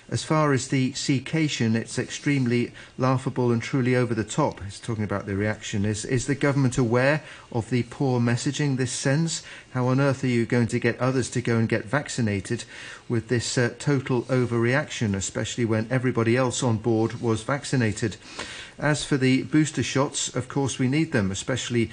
as 0.09 0.25
far 0.25 0.55
as 0.55 0.69
the 0.69 0.93
seacation, 0.93 1.75
it's 1.75 1.99
extremely 1.99 2.73
laughable 2.97 3.53
and 3.53 3.61
truly 3.61 3.95
over 3.95 4.15
the 4.15 4.25
top. 4.25 4.63
He's 4.63 4.81
talking 4.81 5.05
about 5.05 5.27
the 5.27 5.37
reaction. 5.37 5.85
Is 5.85 6.07
is 6.07 6.27
the 6.27 6.35
government 6.35 6.79
aware 6.79 7.23
of 7.51 7.69
the 7.69 7.83
poor 7.85 8.19
messaging 8.19 8.79
this 8.79 8.93
sends? 8.93 9.43
How 9.73 9.89
on 9.89 10.01
earth 10.01 10.25
are 10.25 10.29
you 10.29 10.47
going 10.47 10.69
to 10.69 10.79
get 10.79 10.99
others 10.99 11.29
to 11.31 11.43
go 11.43 11.59
and 11.59 11.69
get 11.69 11.85
vaccinated 11.85 12.65
with 13.11 13.29
this 13.29 13.59
uh, 13.59 13.75
total 13.79 14.23
overreaction, 14.23 15.15
especially 15.15 15.67
when 15.67 15.87
everybody 15.91 16.35
else 16.35 16.63
on 16.63 16.79
board 16.79 17.21
was 17.21 17.43
vaccinated? 17.43 18.17
As 18.79 19.05
for 19.05 19.19
the 19.19 19.43
booster 19.43 19.83
shots, 19.83 20.35
of 20.35 20.49
course 20.49 20.79
we 20.79 20.89
need 20.89 21.13
them, 21.13 21.31
especially 21.31 21.91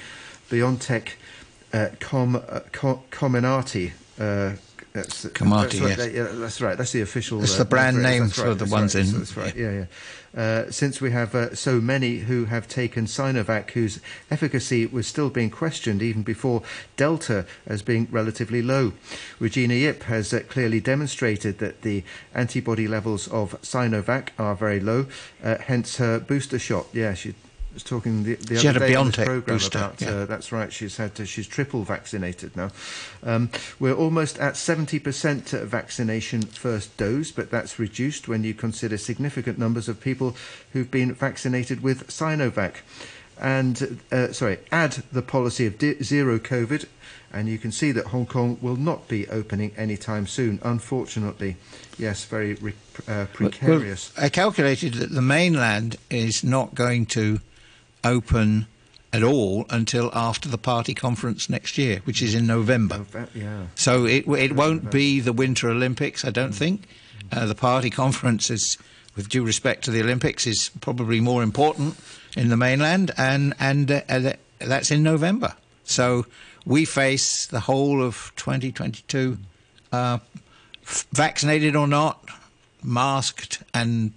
BioNTech 0.50 1.12
uh, 1.74 1.90
Com, 2.00 2.36
uh, 2.36 2.60
Com. 2.72 3.00
Uh, 4.20 4.52
that's, 4.94 5.26
Comirnaty, 5.26 5.80
that's 5.80 5.82
right, 5.82 5.98
yes. 5.98 6.14
yeah, 6.14 6.28
that's 6.32 6.62
right. 6.62 6.78
That's 6.78 6.92
the 6.92 7.02
official. 7.02 7.44
It's 7.44 7.56
uh, 7.56 7.60
the 7.60 7.66
brand 7.66 7.98
that's 7.98 8.04
name 8.04 8.24
that's 8.24 8.40
for 8.40 8.56
the 8.56 8.66
ones 8.66 8.96
right, 8.96 9.06
in- 9.06 9.18
That's 9.18 9.38
right. 9.38 9.56
Yeah, 9.56 9.72
yeah. 9.72 9.86
Uh, 10.36 10.72
since 10.72 11.02
we 11.02 11.12
have 11.12 11.34
uh, 11.34 11.56
so 11.56 11.80
many 11.82 12.20
who 12.20 12.46
have 12.46 12.68
taken 12.68 13.06
Sinovac, 13.06 13.72
whose 13.72 14.00
efficacy 14.30 14.86
was 14.86 15.08
still 15.08 15.30
being 15.30 15.50
questioned 15.50 16.02
even 16.02 16.22
before 16.24 16.62
Delta 16.98 17.46
as 17.66 17.82
being 17.82 18.08
relatively 18.12 18.62
low. 18.62 18.94
Regina 19.40 19.74
Yip 19.74 20.04
has 20.04 20.34
uh, 20.34 20.42
clearly 20.48 20.80
demonstrated 20.80 21.60
that 21.60 21.82
the 21.82 22.04
antibody 22.34 22.88
levels 22.88 23.28
of 23.28 23.60
Sinovac 23.62 24.30
are 24.38 24.56
very 24.56 24.80
low, 24.80 25.08
uh, 25.44 25.58
hence 25.60 25.98
her 25.98 26.20
booster 26.20 26.60
shot. 26.60 26.88
Yeah, 26.94 27.14
she 27.14 27.34
was 27.74 27.84
talking 27.84 28.24
the, 28.24 28.36
the 28.36 28.58
She 28.58 28.68
other 28.68 28.80
day 28.80 28.96
on 28.96 29.08
this 29.08 29.16
program 29.16 29.58
booster, 29.58 29.78
about 29.78 30.02
yeah. 30.02 30.10
uh, 30.10 30.26
that's 30.26 30.52
right. 30.52 30.72
She's 30.72 30.98
had 30.98 31.16
to, 31.16 31.26
she's 31.26 31.48
triple 31.48 31.84
vaccinated 31.84 32.56
now. 32.56 32.72
Um, 33.24 33.50
we're 33.80 33.94
almost 33.94 34.40
at 34.40 34.56
70% 34.56 35.64
vaccination 35.66 36.42
first 36.42 36.96
dose, 36.98 37.32
but 37.32 37.52
that's 37.52 37.80
reduced 37.80 38.28
when 38.28 38.44
you 38.44 38.54
consider 38.54 38.98
significant 38.98 39.58
numbers 39.60 39.88
of 39.88 40.02
people 40.02 40.36
who've 40.74 40.90
been 40.90 41.14
vaccinated 41.14 41.82
with 41.82 42.08
Sinovac. 42.08 42.78
And 43.40 44.00
uh, 44.12 44.34
sorry, 44.34 44.60
add 44.72 45.04
the 45.12 45.22
policy 45.22 45.66
of 45.66 45.78
di- 45.78 46.04
zero 46.04 46.40
COVID, 46.40 46.86
and 47.32 47.48
you 47.48 47.58
can 47.58 47.72
see 47.72 47.92
that 47.94 48.08
Hong 48.08 48.26
Kong 48.26 48.58
will 48.62 48.76
not 48.76 49.08
be 49.08 49.30
opening 49.30 49.72
anytime 49.78 50.28
soon. 50.28 50.60
Unfortunately, 50.62 51.56
yes, 51.98 52.26
very 52.26 52.56
re- 52.56 52.74
uh, 53.08 53.28
precarious. 53.32 54.12
Well, 54.18 54.26
I 54.26 54.30
calculated 54.30 54.96
that 54.96 55.12
the 55.12 55.22
mainland 55.22 55.96
is 56.10 56.44
not 56.44 56.76
going 56.76 57.06
to 57.08 57.40
open 58.04 58.68
at 59.12 59.24
all 59.24 59.66
until 59.70 60.12
after 60.14 60.48
the 60.48 60.58
party 60.58 60.94
conference 60.94 61.50
next 61.50 61.78
year, 61.78 62.02
which 62.04 62.22
is 62.22 62.36
in 62.36 62.46
November. 62.46 63.06
yeah. 63.34 63.66
So 63.76 64.06
it 64.06 64.28
it 64.28 64.54
won't 64.54 64.92
be 64.92 65.20
the 65.20 65.34
Winter 65.34 65.70
Olympics, 65.70 66.24
I 66.24 66.30
don't 66.30 66.54
think. 66.54 66.88
Uh, 67.32 67.46
the 67.46 67.56
party 67.56 67.90
conference 67.90 68.50
is, 68.50 68.78
with 69.16 69.30
due 69.30 69.44
respect 69.44 69.84
to 69.86 69.92
the 69.92 70.02
Olympics, 70.02 70.48
is 70.48 70.72
probably 70.82 71.20
more 71.20 71.44
important 71.44 71.98
in 72.36 72.50
the 72.50 72.58
mainland, 72.58 73.12
and 73.18 73.54
and 73.60 73.92
uh, 73.92 74.02
uh, 74.10 74.34
that's 74.60 74.92
in 74.92 75.04
November. 75.04 75.56
So 75.84 76.26
we 76.66 76.86
face 76.86 77.48
the 77.48 77.62
whole 77.62 78.04
of 78.04 78.32
2022, 78.36 79.38
uh, 79.92 80.20
vaccinated 81.12 81.76
or 81.76 81.88
not, 81.88 82.24
masked 82.84 83.64
and 83.74 84.14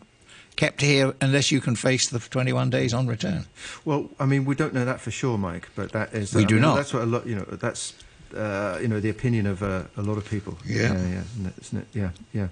kept 0.62 0.80
here 0.80 1.12
unless 1.20 1.50
you 1.50 1.60
can 1.60 1.74
face 1.74 2.08
the 2.08 2.20
21 2.20 2.70
days 2.70 2.94
on 2.94 3.08
return. 3.08 3.46
Well, 3.84 4.08
I 4.20 4.26
mean, 4.26 4.44
we 4.44 4.54
don't 4.54 4.72
know 4.72 4.84
that 4.84 5.00
for 5.00 5.10
sure, 5.10 5.36
Mike, 5.36 5.68
but 5.74 5.90
that 5.90 6.14
is. 6.14 6.32
We 6.32 6.44
I 6.44 6.46
do 6.46 6.54
mean, 6.54 6.62
not. 6.62 6.76
That's 6.76 6.94
what 6.94 7.02
a 7.02 7.06
lot. 7.06 7.26
You 7.26 7.36
know, 7.36 7.44
that's. 7.44 7.94
Uh, 8.32 8.78
you 8.80 8.88
know 8.88 8.98
the 8.98 9.10
opinion 9.10 9.46
of 9.46 9.62
uh, 9.62 9.82
a 9.98 10.00
lot 10.00 10.16
of 10.16 10.24
people. 10.24 10.56
Yeah. 10.64 10.94
yeah, 10.94 11.06
yeah, 11.06 11.20
isn't 11.34 11.46
it? 11.46 11.54
Isn't 11.60 11.78
it? 11.80 11.86
yeah. 11.92 12.10
yeah. 12.32 12.48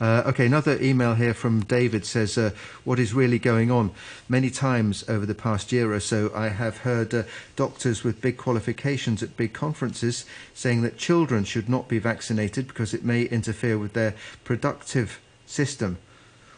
Uh, 0.00 0.30
okay, 0.30 0.46
another 0.46 0.80
email 0.80 1.14
here 1.16 1.34
from 1.34 1.64
David 1.64 2.06
says, 2.06 2.38
uh, 2.38 2.50
"What 2.84 3.00
is 3.00 3.12
really 3.14 3.40
going 3.40 3.68
on?" 3.68 3.90
Many 4.28 4.50
times 4.50 5.02
over 5.08 5.26
the 5.26 5.34
past 5.34 5.72
year 5.72 5.92
or 5.92 5.98
so, 5.98 6.30
I 6.36 6.50
have 6.50 6.78
heard 6.78 7.12
uh, 7.12 7.24
doctors 7.56 8.04
with 8.04 8.20
big 8.20 8.36
qualifications 8.36 9.24
at 9.24 9.36
big 9.36 9.54
conferences 9.54 10.24
saying 10.52 10.82
that 10.82 10.98
children 10.98 11.42
should 11.42 11.68
not 11.68 11.88
be 11.88 11.98
vaccinated 11.98 12.68
because 12.68 12.94
it 12.94 13.04
may 13.04 13.22
interfere 13.22 13.76
with 13.76 13.94
their 13.94 14.14
productive 14.44 15.18
system. 15.46 15.98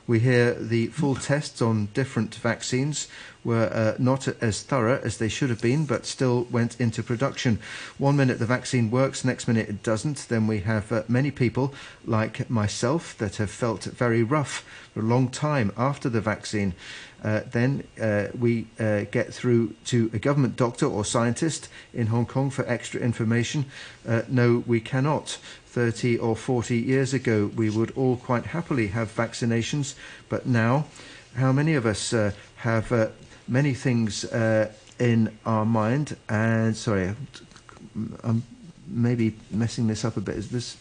We 0.06 0.20
hear 0.20 0.54
the 0.54 0.86
full 0.88 1.16
tests 1.16 1.60
on 1.60 1.86
different 1.86 2.36
vaccines 2.36 3.08
were 3.42 3.70
uh, 3.72 3.94
not 3.98 4.28
as 4.42 4.62
thorough 4.62 5.00
as 5.02 5.18
they 5.18 5.28
should 5.28 5.50
have 5.50 5.60
been, 5.60 5.84
but 5.84 6.06
still 6.06 6.46
went 6.50 6.80
into 6.80 7.02
production. 7.02 7.58
One 7.98 8.16
minute 8.16 8.38
the 8.38 8.46
vaccine 8.46 8.90
works, 8.90 9.24
next 9.24 9.46
minute 9.46 9.68
it 9.68 9.82
doesn't. 9.82 10.28
Then 10.28 10.46
we 10.46 10.60
have 10.60 10.90
uh, 10.92 11.02
many 11.08 11.30
people, 11.30 11.72
like 12.04 12.50
myself, 12.50 13.16
that 13.18 13.36
have 13.36 13.50
felt 13.50 13.84
very 13.84 14.22
rough 14.22 14.64
for 14.92 15.00
a 15.00 15.04
long 15.04 15.28
time 15.28 15.72
after 15.76 16.08
the 16.08 16.20
vaccine. 16.20 16.74
Uh, 17.22 17.40
then 17.50 17.82
uh, 18.00 18.28
we 18.38 18.66
uh, 18.78 19.02
get 19.10 19.32
through 19.32 19.74
to 19.86 20.10
a 20.12 20.18
government 20.18 20.56
doctor 20.56 20.86
or 20.86 21.04
scientist 21.04 21.68
in 21.94 22.08
Hong 22.08 22.26
Kong 22.26 22.50
for 22.50 22.68
extra 22.68 23.00
information. 23.00 23.64
Uh, 24.06 24.22
no, 24.28 24.62
we 24.66 24.80
cannot. 24.80 25.38
30 25.76 26.16
or 26.20 26.34
40 26.34 26.74
years 26.74 27.12
ago, 27.12 27.50
we 27.54 27.68
would 27.68 27.90
all 27.90 28.16
quite 28.16 28.46
happily 28.46 28.86
have 28.86 29.14
vaccinations, 29.14 29.94
but 30.30 30.46
now, 30.46 30.86
how 31.34 31.52
many 31.52 31.74
of 31.74 31.84
us 31.84 32.14
uh, 32.14 32.32
have 32.56 32.90
uh, 32.90 33.08
many 33.46 33.74
things 33.74 34.24
uh, 34.24 34.72
in 34.98 35.36
our 35.44 35.66
mind? 35.66 36.16
And 36.30 36.74
sorry, 36.74 37.14
I'm 38.24 38.42
maybe 38.88 39.34
messing 39.50 39.86
this 39.86 40.02
up 40.02 40.16
a 40.16 40.22
bit. 40.22 40.48
This 40.48 40.78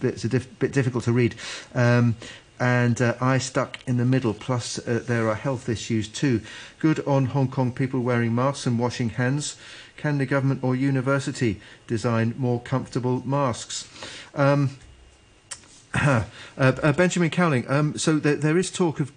bit's 0.00 0.24
a 0.24 0.28
diff- 0.28 0.58
bit 0.58 0.72
difficult 0.72 1.04
to 1.04 1.12
read. 1.12 1.36
Um, 1.72 2.16
and 2.58 3.00
uh, 3.00 3.14
I 3.20 3.38
stuck 3.38 3.78
in 3.86 3.98
the 3.98 4.04
middle. 4.04 4.34
Plus, 4.34 4.80
uh, 4.80 5.04
there 5.06 5.28
are 5.28 5.36
health 5.36 5.68
issues 5.68 6.08
too. 6.08 6.40
Good 6.80 7.06
on 7.06 7.26
Hong 7.26 7.46
Kong 7.46 7.70
people 7.70 8.00
wearing 8.00 8.34
masks 8.34 8.66
and 8.66 8.80
washing 8.80 9.10
hands. 9.10 9.56
Can 10.04 10.18
the 10.18 10.26
government 10.26 10.62
or 10.62 10.76
university 10.76 11.62
design 11.86 12.34
more 12.36 12.60
comfortable 12.60 13.26
masks? 13.26 13.88
Um, 14.34 14.76
uh, 15.94 16.24
uh, 16.58 16.92
Benjamin 16.92 17.30
Cowling. 17.30 17.64
Um, 17.70 17.96
so 17.96 18.18
there, 18.18 18.34
there 18.34 18.58
is 18.58 18.70
talk 18.70 19.00
of 19.00 19.12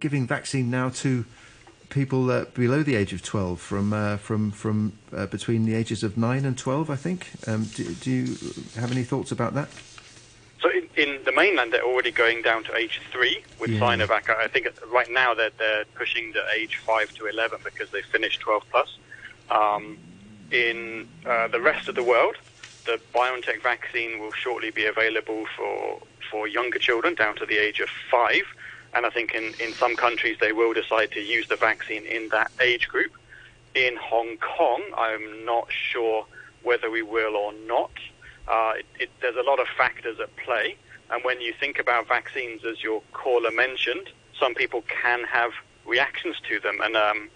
giving 0.00 0.26
vaccine 0.26 0.68
now 0.68 0.88
to 0.88 1.24
people 1.90 2.28
uh, 2.28 2.46
below 2.54 2.82
the 2.82 2.96
age 2.96 3.12
of 3.12 3.22
12, 3.22 3.60
from 3.60 3.92
uh, 3.92 4.16
from 4.16 4.50
from 4.50 4.94
uh, 5.16 5.26
between 5.26 5.64
the 5.64 5.76
ages 5.76 6.02
of 6.02 6.16
nine 6.16 6.44
and 6.44 6.58
12, 6.58 6.90
I 6.90 6.96
think. 6.96 7.28
Um, 7.46 7.66
do, 7.76 7.94
do 7.94 8.10
you 8.10 8.36
have 8.74 8.90
any 8.90 9.04
thoughts 9.04 9.30
about 9.30 9.54
that? 9.54 9.68
So 10.60 10.68
in, 10.70 10.88
in 10.96 11.22
the 11.22 11.30
mainland, 11.30 11.72
they're 11.72 11.84
already 11.84 12.10
going 12.10 12.42
down 12.42 12.64
to 12.64 12.74
age 12.74 13.00
three 13.12 13.44
with 13.60 13.70
Yeah. 13.70 13.78
Sinovac. 13.78 14.28
I 14.28 14.48
think 14.48 14.66
right 14.92 15.08
now 15.08 15.34
they're, 15.34 15.50
they're 15.56 15.84
pushing 15.94 16.32
the 16.32 16.42
age 16.52 16.78
five 16.78 17.14
to 17.14 17.26
11 17.26 17.60
because 17.62 17.90
they 17.90 18.02
finished 18.02 18.40
12 18.40 18.64
plus. 18.72 18.98
Um, 19.48 19.98
in 20.52 21.08
uh, 21.26 21.48
the 21.48 21.60
rest 21.60 21.88
of 21.88 21.94
the 21.94 22.02
world, 22.02 22.36
the 22.84 23.00
BioNTech 23.14 23.62
vaccine 23.62 24.18
will 24.20 24.32
shortly 24.32 24.70
be 24.70 24.84
available 24.86 25.46
for 25.56 26.00
for 26.30 26.48
younger 26.48 26.78
children 26.78 27.14
down 27.14 27.36
to 27.36 27.46
the 27.46 27.58
age 27.58 27.80
of 27.80 27.88
five. 28.10 28.44
And 28.94 29.04
I 29.04 29.10
think 29.10 29.34
in, 29.34 29.52
in 29.60 29.72
some 29.74 29.96
countries 29.96 30.36
they 30.40 30.52
will 30.52 30.72
decide 30.72 31.10
to 31.12 31.20
use 31.20 31.48
the 31.48 31.56
vaccine 31.56 32.04
in 32.06 32.28
that 32.30 32.50
age 32.60 32.88
group. 32.88 33.12
In 33.74 33.96
Hong 33.96 34.36
Kong, 34.38 34.82
I'm 34.96 35.44
not 35.44 35.66
sure 35.70 36.26
whether 36.62 36.90
we 36.90 37.02
will 37.02 37.36
or 37.36 37.52
not. 37.66 37.92
Uh, 38.48 38.72
it, 38.76 38.86
it, 38.98 39.10
there's 39.20 39.36
a 39.36 39.42
lot 39.42 39.60
of 39.60 39.66
factors 39.76 40.20
at 40.20 40.34
play. 40.36 40.76
And 41.10 41.22
when 41.24 41.40
you 41.40 41.52
think 41.58 41.78
about 41.78 42.08
vaccines, 42.08 42.64
as 42.64 42.82
your 42.82 43.02
caller 43.12 43.50
mentioned, 43.50 44.08
some 44.38 44.54
people 44.54 44.82
can 44.88 45.24
have 45.24 45.52
reactions 45.86 46.36
to 46.48 46.60
them. 46.60 46.80
And 46.82 46.96
um, 46.96 47.30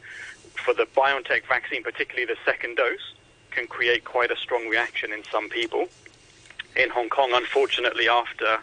for 0.58 0.74
the 0.74 0.86
BioNTech 0.96 1.46
vaccine, 1.46 1.82
particularly 1.82 2.26
the 2.26 2.38
second 2.44 2.76
dose, 2.76 3.14
can 3.50 3.66
create 3.66 4.04
quite 4.04 4.30
a 4.30 4.36
strong 4.36 4.68
reaction 4.68 5.12
in 5.12 5.22
some 5.30 5.48
people. 5.48 5.88
In 6.76 6.90
Hong 6.90 7.08
Kong, 7.08 7.30
unfortunately, 7.32 8.08
after 8.08 8.58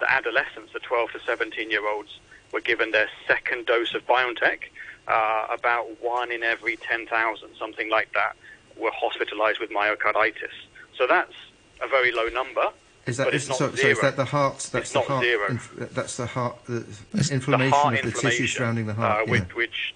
the 0.00 0.10
adolescents, 0.10 0.72
the 0.72 0.80
12 0.80 1.12
to 1.12 1.20
17 1.20 1.70
year 1.70 1.86
olds, 1.86 2.18
were 2.52 2.60
given 2.60 2.92
their 2.92 3.08
second 3.26 3.66
dose 3.66 3.94
of 3.94 4.06
BioNTech, 4.06 4.60
uh, 5.06 5.46
about 5.50 6.02
one 6.02 6.30
in 6.30 6.42
every 6.42 6.76
10,000, 6.76 7.48
something 7.58 7.90
like 7.90 8.12
that, 8.14 8.36
were 8.76 8.90
hospitalized 8.94 9.58
with 9.60 9.70
myocarditis. 9.70 10.56
So 10.96 11.06
that's 11.06 11.34
a 11.82 11.88
very 11.88 12.12
low 12.12 12.28
number. 12.28 12.70
Is 13.06 13.16
that, 13.16 13.32
is, 13.32 13.46
so, 13.46 13.54
so, 13.54 13.88
is 13.88 14.00
that 14.00 14.16
the 14.16 14.24
heart? 14.24 14.68
That's 14.72 14.74
it's 14.74 14.92
the 14.92 14.98
not 14.98 15.08
heart. 15.08 15.24
Zero. 15.24 15.48
Inf- 15.48 15.94
that's 15.94 16.16
the 16.18 16.26
heart. 16.26 16.56
The 16.66 16.84
inflammation 17.30 17.70
the 17.70 17.70
heart 17.70 17.94
of 17.94 18.00
the 18.00 18.06
inflammation, 18.08 18.30
tissue 18.30 18.46
surrounding 18.46 18.86
the 18.86 18.92
heart. 18.92 19.20
uh, 19.20 19.24
yeah. 19.24 19.30
which, 19.30 19.54
which 19.54 19.94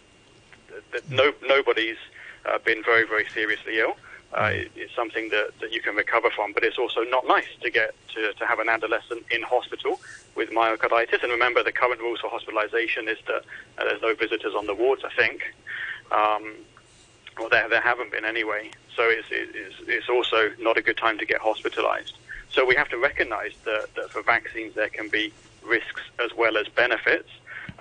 that 0.93 1.11
no, 1.11 1.33
nobody's 1.47 1.97
uh, 2.47 2.59
been 2.59 2.83
very, 2.85 3.07
very 3.07 3.27
seriously 3.29 3.79
ill. 3.79 3.97
Uh, 4.33 4.49
Mm. 4.49 4.71
it's 4.77 4.95
something 4.95 5.29
that, 5.29 5.51
that 5.61 5.73
you 5.75 5.83
can 5.83 5.95
recover 5.95 6.31
from, 6.31 6.53
but 6.55 6.65
it's 6.65 6.79
also 6.79 7.03
not 7.05 7.27
nice 7.27 7.49
to 7.61 7.71
get 7.71 7.95
to, 8.15 8.33
to 8.33 8.47
have 8.47 8.61
an 8.61 8.69
adolescent 8.71 9.23
in 9.31 9.43
hospital 9.43 10.01
with 10.35 10.49
myocarditis. 10.51 11.23
And 11.23 11.31
remember, 11.31 11.63
the 11.63 11.71
current 11.73 12.01
rules 12.01 12.21
for 12.21 12.31
hospitalization 12.31 13.09
is 13.09 13.19
that 13.27 13.43
uh, 13.77 13.85
there's 13.85 14.01
no 14.01 14.15
visitors 14.15 14.55
on 14.55 14.67
the 14.67 14.75
wards, 14.75 15.03
I 15.05 15.11
think. 15.15 15.55
Um, 16.11 16.55
well, 17.39 17.51
there, 17.51 17.69
there 17.69 17.83
haven't 17.83 18.11
been 18.11 18.25
anyway. 18.25 18.71
So 18.97 19.03
it's, 19.03 19.29
it's, 19.31 19.77
it's 19.87 20.09
also 20.09 20.51
not 20.59 20.79
a 20.79 20.83
good 20.83 20.97
time 20.97 21.19
to 21.19 21.27
get 21.27 21.41
hospitalized. 21.43 22.15
So 22.51 22.65
we 22.65 22.75
have 22.75 22.89
to 22.89 22.97
recognize 22.99 23.53
that, 23.65 23.95
that 23.97 24.11
for 24.11 24.23
vaccines 24.23 24.75
there 24.75 24.89
can 24.89 25.09
be 25.11 25.33
risks 25.63 26.03
as 26.19 26.35
well 26.35 26.57
as 26.57 26.69
benefits. 26.69 27.29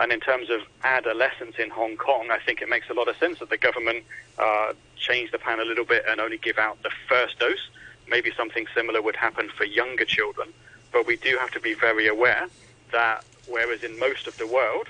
And 0.01 0.11
in 0.11 0.19
terms 0.19 0.49
of 0.49 0.61
adolescents 0.83 1.59
in 1.59 1.69
Hong 1.69 1.95
Kong, 1.95 2.31
I 2.31 2.39
think 2.39 2.59
it 2.63 2.67
makes 2.67 2.89
a 2.89 2.93
lot 2.93 3.07
of 3.07 3.15
sense 3.17 3.37
that 3.37 3.51
the 3.51 3.57
government 3.57 4.03
uh, 4.39 4.73
change 4.97 5.29
the 5.29 5.37
plan 5.37 5.59
a 5.59 5.63
little 5.63 5.85
bit 5.85 6.03
and 6.09 6.19
only 6.19 6.39
give 6.39 6.57
out 6.57 6.81
the 6.81 6.89
first 7.07 7.37
dose. 7.37 7.69
Maybe 8.07 8.31
something 8.35 8.65
similar 8.73 8.99
would 8.99 9.15
happen 9.15 9.49
for 9.55 9.63
younger 9.63 10.05
children. 10.05 10.49
But 10.91 11.05
we 11.05 11.17
do 11.17 11.37
have 11.37 11.51
to 11.51 11.59
be 11.59 11.75
very 11.75 12.07
aware 12.07 12.47
that 12.91 13.23
whereas 13.47 13.83
in 13.83 13.99
most 13.99 14.25
of 14.25 14.35
the 14.39 14.47
world, 14.47 14.87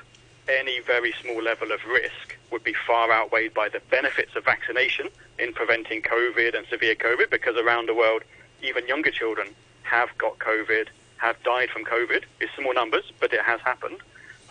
any 0.48 0.80
very 0.80 1.14
small 1.22 1.44
level 1.44 1.74
of 1.74 1.84
risk 1.84 2.38
would 2.50 2.64
be 2.64 2.74
far 2.88 3.12
outweighed 3.12 3.54
by 3.54 3.68
the 3.68 3.82
benefits 3.90 4.38
of 4.38 4.46
vaccination 4.46 5.10
in 5.38 5.52
preventing 5.52 6.02
COVID 6.04 6.58
and 6.58 6.66
severe 6.68 6.96
COVID, 6.96 7.30
because 7.30 7.58
around 7.58 7.90
the 7.90 7.94
world, 7.94 8.24
even 8.64 8.88
younger 8.88 9.12
children 9.12 9.50
have 9.84 10.18
got 10.18 10.40
COVID, 10.40 10.88
have 11.18 11.36
died 11.44 11.70
from 11.70 11.84
COVID. 11.84 12.24
It's 12.40 12.56
small 12.56 12.74
numbers, 12.74 13.12
but 13.20 13.34
it 13.34 13.42
has 13.42 13.60
happened. 13.60 13.98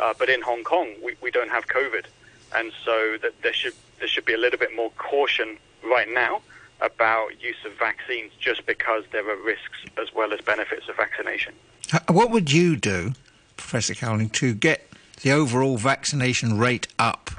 Uh, 0.01 0.15
but 0.19 0.29
in 0.31 0.41
Hong 0.43 0.65
Kong, 0.65 0.89
we, 1.05 1.15
we 1.21 1.31
don't 1.31 1.51
have 1.51 1.67
COVID, 1.69 2.05
and 2.57 2.73
so 2.85 3.17
that 3.23 3.33
there 3.43 3.53
should 3.53 3.75
there 3.99 4.09
should 4.09 4.25
be 4.25 4.33
a 4.35 4.39
little 4.39 4.59
bit 4.59 4.75
more 4.75 4.91
caution 4.97 5.59
right 5.85 6.09
now 6.13 6.41
about 6.81 7.41
use 7.43 7.63
of 7.67 7.73
vaccines, 7.79 8.33
just 8.41 8.65
because 8.65 9.05
there 9.13 9.29
are 9.29 9.37
risks 9.37 9.79
as 10.03 10.09
well 10.15 10.33
as 10.33 10.41
benefits 10.41 10.89
of 10.89 10.97
vaccination. 10.97 11.53
What 12.09 12.31
would 12.31 12.51
you 12.51 12.77
do, 12.77 13.13
Professor 13.59 13.95
Cowling, 13.95 14.31
to 14.31 14.55
get 14.55 14.89
the 15.23 15.33
overall 15.33 15.77
vaccination 15.77 16.57
rate 16.59 16.87
up? 16.99 17.31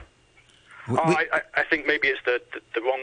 Oh, 0.87 0.97
I- 0.97 1.41
I 1.55 1.63
think 1.63 1.87
maybe 1.87 2.07
it's 2.09 2.23
the, 2.25 2.39
the, 2.53 2.61
the 2.75 2.81
wrong 2.81 3.01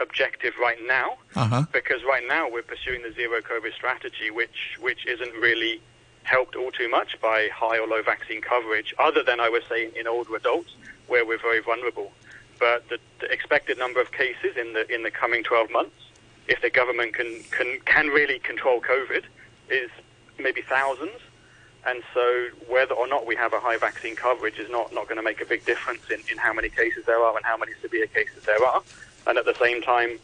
objective 0.00 0.54
right 0.60 0.78
now, 0.86 1.18
Uh-huh. 1.34 1.64
because 1.72 2.02
right 2.04 2.26
now 2.26 2.48
we're 2.48 2.62
pursuing 2.62 3.02
the 3.02 3.12
zero 3.12 3.40
COVID 3.40 3.74
strategy, 3.74 4.30
which 4.30 4.76
which 4.80 5.04
isn't 5.06 5.32
really 5.34 5.80
helped 6.28 6.54
all 6.54 6.70
too 6.70 6.88
much 6.88 7.18
by 7.20 7.48
high 7.52 7.78
or 7.78 7.86
low 7.86 8.02
vaccine 8.02 8.40
coverage, 8.40 8.94
other 8.98 9.22
than 9.22 9.40
I 9.40 9.48
would 9.48 9.64
say 9.68 9.90
in 9.98 10.06
older 10.06 10.36
adults 10.36 10.74
where 11.06 11.24
we're 11.24 11.38
very 11.40 11.60
vulnerable. 11.60 12.12
But 12.60 12.88
the, 12.88 12.98
the 13.20 13.32
expected 13.32 13.78
number 13.78 14.00
of 14.00 14.12
cases 14.12 14.56
in 14.56 14.74
the 14.74 14.92
in 14.94 15.02
the 15.02 15.10
coming 15.10 15.42
12 15.42 15.70
months, 15.70 15.96
if 16.46 16.60
the 16.60 16.70
government 16.70 17.14
can 17.14 17.42
can 17.50 17.80
can 17.86 18.08
really 18.08 18.38
control 18.40 18.80
COVID, 18.80 19.24
is 19.70 19.90
maybe 20.38 20.62
thousands. 20.62 21.18
And 21.86 22.02
so 22.12 22.48
whether 22.68 22.94
or 22.94 23.08
not 23.08 23.24
we 23.24 23.34
have 23.36 23.54
a 23.54 23.60
high 23.60 23.78
vaccine 23.78 24.14
coverage 24.14 24.58
is 24.58 24.68
not, 24.68 24.92
not 24.92 25.04
going 25.08 25.16
to 25.16 25.22
make 25.22 25.40
a 25.40 25.46
big 25.46 25.64
difference 25.64 26.02
in, 26.10 26.20
in 26.30 26.36
how 26.36 26.52
many 26.52 26.68
cases 26.68 27.06
there 27.06 27.20
are 27.20 27.34
and 27.36 27.46
how 27.46 27.56
many 27.56 27.72
severe 27.80 28.06
cases 28.08 28.44
there 28.44 28.62
are. 28.62 28.82
And 29.26 29.38
at 29.38 29.46
the 29.46 29.54
same 29.54 29.80
time, 29.80 30.18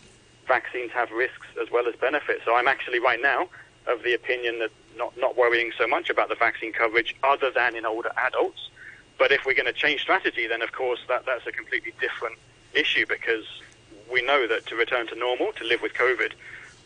vaccines 0.47 0.91
have 0.91 1.11
risks 1.13 1.47
as 1.63 1.71
well 1.71 1.87
as 1.87 1.95
benefits. 1.95 2.43
So 2.45 2.55
I'm 2.55 2.69
actually 2.69 2.99
right 2.99 3.23
now 3.23 3.49
of 3.87 4.03
the 4.03 4.15
opinion 4.15 4.59
that 4.59 4.73
not, 4.97 5.17
not 5.19 5.37
worrying 5.37 5.73
so 5.79 5.87
much 5.87 6.11
about 6.11 6.29
the 6.29 6.35
vaccine 6.35 6.73
coverage 6.73 7.15
other 7.23 7.51
than 7.51 7.77
in 7.77 7.85
older 7.87 8.13
adults. 8.17 8.71
But 9.19 9.33
if 9.33 9.45
we're 9.47 9.55
going 9.55 9.67
to 9.67 9.73
change 9.73 10.01
strategy, 10.01 10.47
then 10.47 10.63
of 10.63 10.73
course 10.73 11.01
that, 11.09 11.25
that's 11.27 11.47
a 11.47 11.53
completely 11.53 11.93
different 12.01 12.37
issue 12.73 13.07
because 13.09 13.45
we 14.13 14.23
know 14.23 14.47
that 14.47 14.67
to 14.67 14.77
return 14.77 15.07
to 15.09 15.15
normal, 15.15 15.53
to 15.53 15.65
live 15.65 15.83
with 15.83 15.95
COVID, 15.95 16.33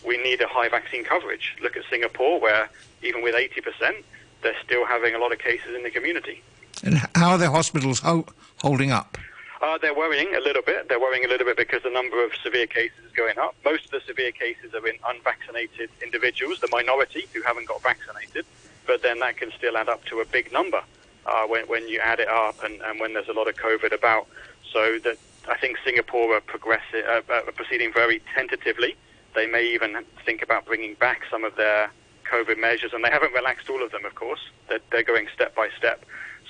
we 0.07 0.16
need 0.18 0.40
a 0.40 0.47
high 0.47 0.68
vaccine 0.68 1.05
coverage. 1.05 1.57
Look 1.62 1.77
at 1.77 1.85
Singapore, 1.90 2.40
where 2.40 2.68
even 3.03 3.23
with 3.23 3.35
80%, 3.35 4.05
they're 4.42 4.55
still 4.64 4.87
having 4.87 5.14
a 5.14 5.18
lot 5.18 5.33
of 5.33 5.38
cases 5.38 5.75
in 5.75 5.83
the 5.83 5.90
community. 5.90 6.42
and 6.83 6.99
how 7.14 7.31
are 7.31 7.38
the 7.38 7.51
hospitals 7.51 8.01
ho- 8.01 8.27
holding 8.59 8.92
up? 8.92 9.18
Uh, 9.61 9.77
they're 9.79 9.94
worrying 9.94 10.35
a 10.37 10.40
little 10.40 10.62
bit. 10.62 10.88
They're 10.88 11.01
worrying 11.01 11.25
a 11.25 11.29
little 11.29 11.47
bit 11.47 11.57
because 11.57 11.83
the 11.83 11.90
number 11.90 12.25
of 12.25 12.31
severe 12.42 12.66
cases 12.66 12.99
is 13.05 13.12
going 13.12 13.38
up. 13.38 13.57
Most 13.64 13.87
of 13.87 13.90
the 13.90 14.01
severe 14.07 14.31
cases 14.31 14.73
are 14.73 14.87
in 14.87 14.97
unvaccinated 15.09 15.90
individuals, 16.03 16.61
the 16.61 16.68
minority 16.71 17.27
who 17.33 17.42
haven't 17.42 17.66
got 17.66 17.83
vaccinated, 17.83 18.47
but 18.87 19.03
then 19.03 19.18
that 19.18 19.37
can 19.37 19.51
still 19.57 19.77
add 19.77 19.88
up 19.88 20.05
to 20.07 20.21
a 20.21 20.25
big 20.25 20.53
number 20.53 20.81
uh, 21.27 21.44
when, 21.47 21.66
when 21.66 21.88
you 21.88 21.99
add 21.99 22.21
it 22.21 22.29
up 22.29 22.62
and, 22.62 22.81
and 22.83 23.01
when 23.01 23.14
there's 23.14 23.29
a 23.29 23.33
lot 23.33 23.49
of 23.49 23.57
COVID 23.57 23.92
about. 23.92 24.29
So 24.73 24.99
that 25.01 25.16
I 25.49 25.57
think 25.57 25.79
Singapore 25.85 26.37
are, 26.37 26.40
progressing, 26.40 27.03
uh, 27.09 27.23
uh, 27.29 27.42
are 27.47 27.53
proceeding 27.53 27.92
very 27.92 28.23
tentatively. 28.35 28.97
They 29.35 29.47
may 29.47 29.66
even 29.73 30.05
think 30.25 30.42
about 30.42 30.66
bringing 30.66 30.94
back 30.94 31.23
some 31.31 31.44
of 31.44 31.57
their 31.57 31.90
COVID 32.31 32.61
measures, 32.61 32.92
and 32.92 33.03
they 33.05 33.11
haven't 33.11 33.33
relaxed 33.33 33.68
all 33.71 33.83
of 33.83 33.90
them, 33.90 34.05
of 34.05 34.14
course. 34.14 34.40
They're, 34.68 34.81
they're 34.92 35.03
going 35.03 35.27
step 35.35 35.55
by 35.55 35.68
step. 35.77 36.05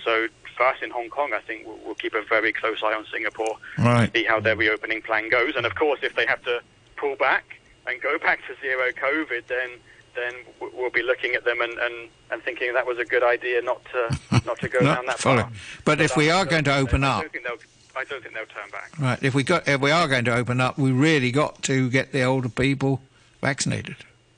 So 0.04 0.28
for 0.58 0.66
us 0.66 0.76
in 0.82 0.90
Hong 0.90 1.08
Kong, 1.08 1.32
I 1.32 1.38
think 1.40 1.66
we'll, 1.66 1.78
we'll 1.84 1.94
keep 1.94 2.14
a 2.14 2.22
very 2.22 2.52
close 2.52 2.82
eye 2.82 2.92
on 2.92 3.06
Singapore 3.10 3.56
Right. 3.78 4.12
see 4.12 4.24
how 4.24 4.40
their 4.40 4.56
reopening 4.56 5.00
plan 5.00 5.30
goes. 5.30 5.54
And 5.56 5.64
of 5.64 5.74
course, 5.76 6.00
if 6.02 6.14
they 6.16 6.26
have 6.26 6.42
to 6.44 6.60
pull 6.96 7.16
back 7.16 7.44
and 7.86 8.00
go 8.02 8.18
back 8.18 8.40
to 8.48 8.54
zero 8.60 8.90
COVID, 8.92 9.46
then 9.46 9.70
then 10.14 10.32
we'll 10.74 10.90
be 10.90 11.02
looking 11.02 11.34
at 11.34 11.44
them 11.44 11.60
and, 11.60 11.78
and, 11.78 12.08
and 12.32 12.42
thinking 12.42 12.74
that 12.74 12.84
was 12.84 12.98
a 12.98 13.04
good 13.04 13.22
idea 13.22 13.62
not 13.62 13.80
to 13.92 14.18
not 14.46 14.58
to 14.58 14.68
go 14.68 14.80
Not 14.80 14.96
down 14.96 15.06
that 15.06 15.18
follow. 15.20 15.42
path. 15.44 15.80
But 15.84 16.00
if 16.00 16.16
we 16.16 16.28
are 16.30 16.44
going 16.44 16.64
to 16.64 16.74
open 16.76 17.04
up, 17.04 17.22
don't 17.22 17.32
think 17.32 17.44
they'll 17.44 17.56
I 18.00 18.04
don't 18.04 18.22
think 18.22 18.34
they'll 18.34 18.46
turn 18.46 18.68
back. 18.70 18.90
right? 18.98 19.18
If 19.22 19.34
we 19.34 19.42
got, 19.44 19.66
if 19.68 19.80
we 19.80 19.90
are 19.92 20.06
going 20.08 20.24
to 20.26 20.34
open 20.34 20.60
up, 20.60 20.76
we 20.78 20.90
really 20.92 21.30
got 21.32 21.62
to 21.64 21.88
get 21.90 22.12
the 22.12 22.22
older 22.22 22.48
people 22.48 23.00
vaccinated. 23.40 23.96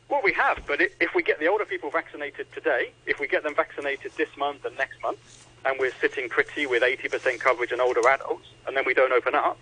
Well, 0.09 0.21
we 0.25 0.33
have, 0.33 0.59
but 0.67 0.81
if 0.81 1.15
we 1.15 1.23
get 1.23 1.39
the 1.41 1.47
older 1.47 1.65
people 1.67 1.91
vaccinated 1.91 2.47
today, 2.53 2.91
if 3.07 3.21
we 3.21 3.27
get 3.29 3.43
them 3.43 3.55
vaccinated 3.55 4.13
this 4.17 4.29
month 4.39 4.65
and 4.65 4.77
next 4.79 5.01
month, 5.03 5.19
and 5.65 5.79
we're 5.79 5.93
sitting 6.01 6.29
pretty 6.29 6.67
with 6.67 6.83
80% 6.83 7.41
coverage 7.41 7.73
in 7.73 7.81
older 7.81 8.07
adults, 8.09 8.49
and 8.67 8.77
then 8.77 8.85
we 8.87 8.95
don't 8.95 9.13
open 9.13 9.35
up, 9.35 9.59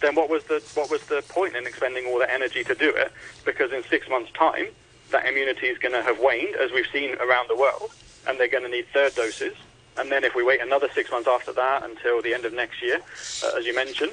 then 0.00 0.14
what 0.14 0.28
was 0.28 0.44
the 0.44 0.62
what 0.74 0.90
was 0.90 1.02
the 1.04 1.22
point 1.28 1.56
in 1.56 1.66
expending 1.66 2.06
all 2.06 2.18
that 2.18 2.30
energy 2.30 2.62
to 2.64 2.74
do 2.74 2.90
it? 2.90 3.12
Because 3.44 3.72
in 3.72 3.82
six 3.84 4.08
months' 4.08 4.30
time, 4.32 4.66
that 5.10 5.26
immunity 5.26 5.68
is 5.68 5.78
going 5.78 5.94
to 5.94 6.02
have 6.02 6.18
waned, 6.20 6.54
as 6.56 6.70
we've 6.72 6.86
seen 6.92 7.14
around 7.16 7.48
the 7.48 7.56
world, 7.56 7.90
and 8.26 8.38
they're 8.38 8.48
going 8.48 8.64
to 8.64 8.70
need 8.70 8.86
third 8.92 9.14
doses. 9.14 9.54
And 9.98 10.12
then 10.12 10.24
if 10.24 10.34
we 10.34 10.42
wait 10.42 10.60
another 10.60 10.88
six 10.94 11.10
months 11.10 11.28
after 11.28 11.52
that 11.54 11.82
until 11.82 12.20
the 12.20 12.34
end 12.34 12.44
of 12.44 12.52
next 12.52 12.82
year, 12.82 13.00
uh, 13.44 13.58
as 13.58 13.64
you 13.64 13.74
mentioned, 13.74 14.12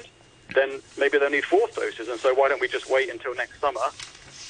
then 0.54 0.80
maybe 0.96 1.18
they'll 1.18 1.30
need 1.30 1.44
fourth 1.44 1.74
doses. 1.76 2.08
And 2.08 2.18
so 2.18 2.32
why 2.32 2.48
don't 2.48 2.60
we 2.60 2.68
just 2.68 2.88
wait 2.88 3.10
until 3.10 3.34
next 3.34 3.60
summer 3.60 3.80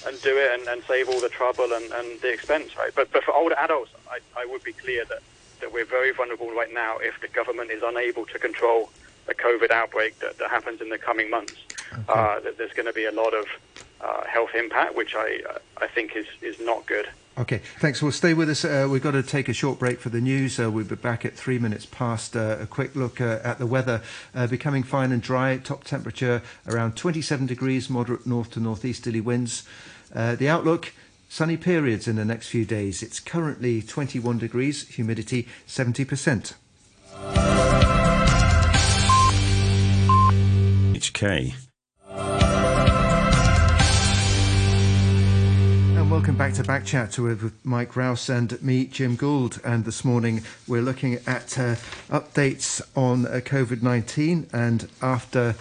and 0.07 0.21
do 0.23 0.37
it 0.37 0.51
and, 0.53 0.69
and 0.69 0.83
save 0.87 1.09
all 1.09 1.21
the 1.21 1.29
trouble 1.29 1.73
and, 1.73 1.93
and 1.93 2.21
the 2.21 2.33
expense, 2.33 2.77
right? 2.77 2.93
But, 2.95 3.11
but 3.11 3.25
for 3.25 3.35
older 3.35 3.57
adults, 3.59 3.91
I, 4.09 4.19
I 4.41 4.47
would 4.47 4.63
be 4.63 4.73
clear 4.73 5.05
that, 5.07 5.23
that 5.61 5.73
we're 5.73 5.85
very 5.85 6.13
vulnerable 6.13 6.51
right 6.51 6.73
now 6.73 6.99
if 6.99 7.21
the 7.21 7.29
government 7.29 7.71
is 7.71 7.83
unable 7.83 8.27
to 8.27 8.39
control 8.39 8.91
a 9.29 9.35
COVID 9.35 9.71
outbreak 9.71 10.19
that, 10.21 10.39
that 10.39 10.51
happens 10.51 10.81
in 10.81 10.89
the 10.91 10.99
coming 10.99 11.31
months. 11.31 11.55
Uh, 12.09 12.41
that 12.41 12.59
there's 12.59 12.73
going 12.73 12.87
to 12.87 12.93
be 12.93 13.05
a 13.05 13.13
lot 13.13 13.33
of 13.35 13.47
uh, 14.01 14.25
health 14.27 14.55
impact, 14.55 14.97
which 14.97 15.15
I, 15.15 15.41
I 15.79 15.87
think 15.87 16.17
is, 16.17 16.27
is 16.43 16.59
not 16.61 16.87
good. 16.87 17.09
Okay, 17.37 17.63
thanks. 17.81 18.01
Well, 18.01 18.13
stay 18.13 18.33
with 18.33 18.49
us. 18.49 18.65
Uh, 18.65 18.87
we've 18.89 19.03
got 19.03 19.13
to 19.13 19.23
take 19.23 19.49
a 19.49 19.53
short 19.53 19.81
break 19.81 19.99
for 19.99 20.09
the 20.09 20.21
news. 20.21 20.61
Uh, 20.61 20.71
we'll 20.71 20.85
be 20.85 20.95
back 20.95 21.25
at 21.25 21.35
three 21.35 21.59
minutes 21.59 21.85
past. 21.85 22.37
Uh, 22.37 22.59
a 22.61 22.67
quick 22.67 22.95
look 22.95 23.21
uh, 23.21 23.41
at 23.43 23.59
the 23.59 23.67
weather. 23.67 24.03
Uh, 24.35 24.47
becoming 24.47 24.85
fine 24.85 25.11
and 25.11 25.21
dry. 25.21 25.57
Top 25.57 25.83
temperature 25.83 26.43
around 26.69 26.97
27 26.97 27.47
degrees, 27.47 27.91
moderate 27.91 28.25
north 28.25 28.53
to 28.53 28.61
northeasterly 28.61 29.21
winds. 29.21 29.67
Uh, 30.15 30.37
the 30.37 30.49
outlook 30.49 30.93
sunny 31.35 31.57
periods 31.57 32.07
in 32.07 32.15
the 32.15 32.25
next 32.25 32.47
few 32.47 32.65
days. 32.65 33.03
It's 33.03 33.19
currently 33.19 33.83
21 33.83 34.39
degrees, 34.39 34.87
humidity 34.87 35.49
70%. 35.67 36.55
HK. 40.93 41.55
And 45.97 46.09
welcome 46.09 46.37
back 46.37 46.55
to 46.55 46.63
Backchat 46.63 47.19
with 47.19 47.53
Mike 47.65 47.97
Rouse 47.97 48.29
and 48.29 48.63
me, 48.63 48.85
Jim 48.85 49.17
Gould. 49.17 49.61
And 49.65 49.85
this 49.85 50.05
morning 50.05 50.45
we're 50.69 50.83
looking 50.83 51.15
at 51.27 51.59
uh, 51.59 51.75
updates 52.11 52.81
on 52.95 53.27
uh, 53.27 53.41
COVID-19. 53.41 54.55
And 54.55 54.89
after 55.03 55.57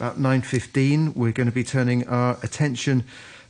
about 0.00 0.18
9.15, 0.18 1.14
we're 1.14 1.30
going 1.30 1.46
to 1.46 1.52
be 1.52 1.62
turning 1.62 2.08
our 2.08 2.38
attention 2.42 3.04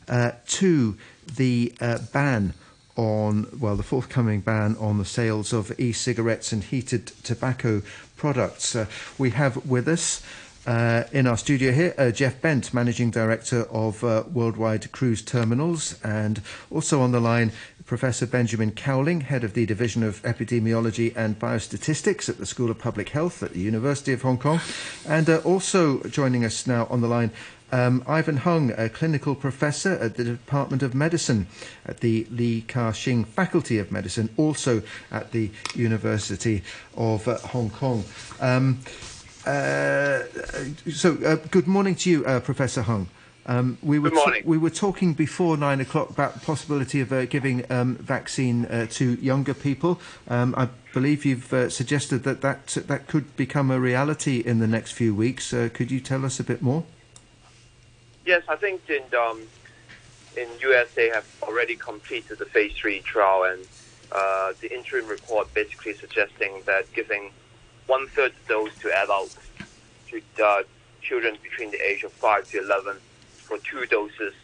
uh, 0.07 0.33
to 0.47 0.99
the 1.27 1.73
uh, 1.81 1.99
ban 2.13 2.55
on, 2.97 3.49
well, 3.59 3.77
the 3.77 3.83
forthcoming 3.83 4.41
ban 4.41 4.77
on 4.79 4.99
the 4.99 5.05
sales 5.05 5.53
of 5.53 5.79
e-cigarettes 5.81 6.53
and 6.53 6.65
heated 6.65 7.07
tobacco 7.23 7.83
products. 8.17 8.77
Uh, 8.77 8.87
we 9.19 9.31
have 9.31 9.65
with 9.67 9.89
us 9.89 10.23
uh, 10.67 11.05
in 11.11 11.27
our 11.27 11.37
studio 11.37 11.73
here, 11.73 11.95
uh, 11.99 12.11
Jeff 12.11 12.41
Bent, 12.41 12.73
Managing 12.73 13.11
Director 13.11 13.63
of 13.65 14.05
uh, 14.05 14.23
Worldwide 14.33 14.93
Cruise 14.93 15.23
Terminals, 15.23 15.99
and 16.05 16.41
also 16.71 17.01
on 17.01 17.11
the 17.11 17.21
line, 17.21 17.51
Professor 17.85 18.27
Benjamin 18.27 18.71
Cowling, 18.71 19.23
Head 19.23 19.43
of 19.43 19.55
the 19.55 19.67
Division 19.67 20.05
of 20.05 20.23
Epidemiology 20.23 21.15
and 21.17 21.39
Biostatistics 21.39 22.29
at 22.29 22.39
the 22.39 22.47
School 22.47 22.71
of 22.71 22.79
Public 22.79 23.09
Health 23.09 23.43
at 23.43 23.55
the 23.55 23.61
University 23.61 24.13
of 24.13 24.23
Hong 24.23 24.39
Kong, 24.39 24.61
and 25.07 25.29
uh, 25.29 25.39
also 25.39 26.01
joining 26.05 26.45
us 26.45 26.67
now 26.67 26.87
on 26.89 27.01
the 27.01 27.09
line, 27.09 27.33
um, 27.73 28.05
Ivan 28.07 28.37
Hung, 28.39 28.71
a 28.77 28.89
clinical 28.89 29.35
professor 29.35 29.93
at 29.95 30.17
the 30.17 30.25
Department 30.25 30.83
of 30.83 30.95
Medicine 30.95 31.47
at 31.87 32.01
the 32.01 32.27
Li 32.31 32.63
Ka-shing 32.63 33.25
Faculty 33.25 33.79
of 33.79 33.91
Medicine, 33.91 34.29
also 34.37 34.83
at 35.11 35.33
the 35.33 35.51
University 35.75 36.63
of 36.97 37.27
uh, 37.27 37.39
Hong 37.39 37.71
Kong. 37.71 38.05
Um, 38.41 38.81
uh, 39.47 40.23
so, 40.93 41.17
uh, 41.25 41.37
good 41.51 41.67
morning 41.67 41.97
to 41.97 42.11
you, 42.11 42.25
uh, 42.27 42.41
Professor 42.41 42.83
Hung. 42.83 43.09
Um, 43.45 43.77
we 43.83 43.99
were 43.99 44.11
Good 44.11 44.17
morning. 44.17 44.43
we 44.45 44.57
were 44.57 44.71
talking 44.71 45.15
before 45.15 45.57
nine 45.57 45.81
o'clock 45.81 46.11
about 46.11 46.35
the 46.35 46.41
possibility 46.41 47.01
of 47.01 47.13
uh, 47.13 47.27
giving 47.27 47.65
um, 47.73 47.97
vaccine 47.97 48.67
uh, 48.67 48.87
to 48.91 49.15
younger 49.15 49.53
people. 49.53 50.01
Um, 50.29 50.55
I 50.57 50.69
believe 50.95 51.25
you've 51.25 51.53
uh, 51.53 51.69
suggested 51.69 52.23
that, 52.23 52.41
that 52.43 52.67
that 52.87 53.09
could 53.09 53.35
become 53.37 53.73
a 53.73 53.81
reality 53.81 54.39
in 54.39 54.61
the 54.61 54.69
next 54.69 54.93
few 54.93 55.13
weeks. 55.13 55.53
Uh, 55.53 55.71
could 55.75 55.91
you 55.91 55.99
tell 55.99 56.25
us 56.25 56.39
a 56.39 56.45
bit 56.45 56.63
more? 56.63 56.85
Yes, 58.25 58.43
I 58.49 58.57
think 58.57 58.83
in 58.89 59.03
um, 59.19 59.43
in 60.37 60.49
US 60.61 60.89
they 60.95 61.09
have 61.09 61.25
already 61.43 61.77
completed 61.77 62.39
the 62.39 62.47
phase 62.47 62.73
three 62.81 63.01
trial, 63.01 63.45
and 63.45 63.63
uh, 64.13 64.53
the 64.61 64.73
interim 64.73 65.07
report 65.07 65.53
basically 65.55 65.95
suggesting 65.99 66.63
that 66.67 66.93
giving 66.95 67.31
one 67.87 68.09
third 68.15 68.33
dose 68.49 68.71
to 68.83 68.93
adults, 68.93 69.35
to 70.11 70.23
uh, 70.45 70.63
children 71.03 71.37
between 71.43 71.71
the 71.73 71.79
age 71.85 72.05
of 72.05 72.13
five 72.13 72.49
to 72.51 72.59
eleven, 72.59 72.97
for 73.45 73.59
two 73.59 73.87
doses, 73.87 74.35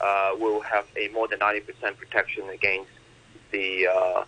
uh, 0.00 0.30
will 0.38 0.60
have 0.60 0.86
a 0.96 1.08
more 1.08 1.28
than 1.28 1.38
ninety 1.40 1.60
percent 1.60 1.98
protection 1.98 2.48
against 2.48 2.90
the 3.50 3.86
uh, 3.86 4.24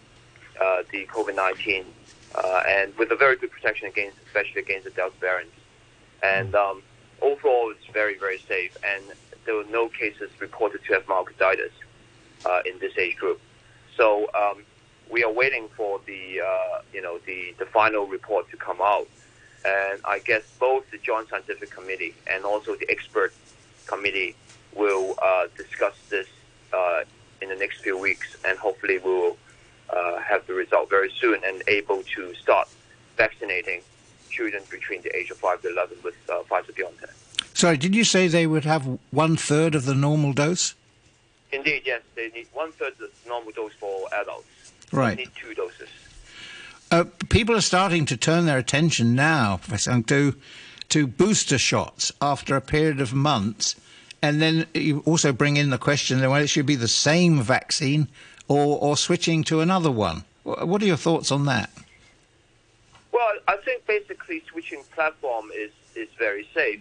uh, 0.62 0.82
the 0.92 1.06
COVID 1.06 1.34
nineteen, 1.34 1.86
uh, 2.34 2.62
and 2.68 2.94
with 2.98 3.10
a 3.12 3.16
very 3.16 3.36
good 3.36 3.50
protection 3.50 3.88
against, 3.88 4.18
especially 4.26 4.60
against 4.60 4.84
the 4.84 4.90
Delta 4.90 5.16
variant, 5.20 5.50
and 6.22 6.54
um, 6.54 6.82
overall 7.22 7.70
it's 7.70 7.86
very 7.92 8.16
very 8.18 8.38
safe, 8.38 8.76
and 8.84 9.04
there 9.44 9.54
were 9.54 9.70
no 9.70 9.88
cases 9.88 10.30
reported 10.40 10.84
to 10.84 10.94
have 10.94 11.06
myocarditis 11.06 11.72
uh, 12.46 12.62
in 12.66 12.78
this 12.78 12.96
age 12.98 13.16
group. 13.16 13.40
So 13.96 14.28
um, 14.34 14.62
we 15.10 15.24
are 15.24 15.32
waiting 15.32 15.68
for 15.76 16.00
the 16.06 16.40
uh, 16.40 16.82
you 16.92 17.02
know 17.02 17.18
the, 17.26 17.54
the 17.58 17.66
final 17.66 18.06
report 18.06 18.50
to 18.50 18.56
come 18.56 18.80
out, 18.80 19.08
and 19.64 20.00
I 20.04 20.20
guess 20.20 20.42
both 20.58 20.90
the 20.90 20.98
Joint 20.98 21.28
Scientific 21.28 21.70
Committee 21.70 22.14
and 22.30 22.44
also 22.44 22.76
the 22.76 22.90
expert 22.90 23.32
committee 23.86 24.34
will 24.74 25.16
uh, 25.22 25.46
discuss 25.56 25.94
this 26.08 26.28
uh, 26.72 27.02
in 27.42 27.48
the 27.48 27.56
next 27.56 27.80
few 27.80 27.98
weeks, 27.98 28.36
and 28.44 28.58
hopefully 28.58 28.98
we 28.98 29.10
will 29.10 29.36
uh, 29.90 30.18
have 30.18 30.46
the 30.46 30.54
result 30.54 30.88
very 30.88 31.10
soon 31.20 31.40
and 31.44 31.62
able 31.66 32.02
to 32.02 32.34
start 32.34 32.68
vaccinating 33.16 33.82
children 34.30 34.62
between 34.70 35.02
the 35.02 35.14
age 35.16 35.30
of 35.30 35.36
5 35.38 35.62
to 35.62 35.70
11 35.70 35.98
with 36.02 36.14
uh, 36.28 36.42
Pfizer 36.48 36.72
BioNTech. 36.72 37.56
Sorry, 37.56 37.76
did 37.76 37.94
you 37.94 38.04
say 38.04 38.28
they 38.28 38.46
would 38.46 38.64
have 38.64 38.98
one 39.10 39.36
third 39.36 39.74
of 39.74 39.84
the 39.84 39.94
normal 39.94 40.32
dose? 40.32 40.74
Indeed, 41.52 41.82
yes, 41.84 42.02
they 42.14 42.28
need 42.30 42.46
one 42.52 42.72
third 42.72 42.92
of 42.92 42.98
the 42.98 43.10
normal 43.26 43.52
dose 43.52 43.72
for 43.74 44.08
adults. 44.20 44.46
Right. 44.92 45.16
They 45.16 45.24
need 45.24 45.32
two 45.34 45.54
doses. 45.54 45.88
Uh, 46.90 47.04
people 47.28 47.54
are 47.54 47.60
starting 47.60 48.04
to 48.06 48.16
turn 48.16 48.46
their 48.46 48.58
attention 48.58 49.14
now, 49.14 49.58
Professor 49.58 50.00
to, 50.02 50.34
to 50.88 51.06
booster 51.06 51.58
shots 51.58 52.12
after 52.20 52.56
a 52.56 52.60
period 52.60 53.00
of 53.00 53.14
months. 53.14 53.76
And 54.22 54.42
then 54.42 54.66
you 54.74 55.02
also 55.06 55.32
bring 55.32 55.56
in 55.56 55.70
the 55.70 55.78
question 55.78 56.20
whether 56.20 56.44
it 56.44 56.48
should 56.48 56.66
be 56.66 56.76
the 56.76 56.88
same 56.88 57.42
vaccine 57.42 58.08
or, 58.48 58.78
or 58.80 58.96
switching 58.96 59.44
to 59.44 59.60
another 59.60 59.90
one. 59.90 60.24
What 60.42 60.82
are 60.82 60.86
your 60.86 60.96
thoughts 60.96 61.30
on 61.30 61.44
that? 61.46 61.70
Well, 63.12 63.32
I 63.48 63.56
think 63.58 63.86
basically 63.86 64.42
switching 64.50 64.82
platform 64.94 65.50
is, 65.56 65.72
is 65.94 66.08
very 66.18 66.46
safe. 66.54 66.80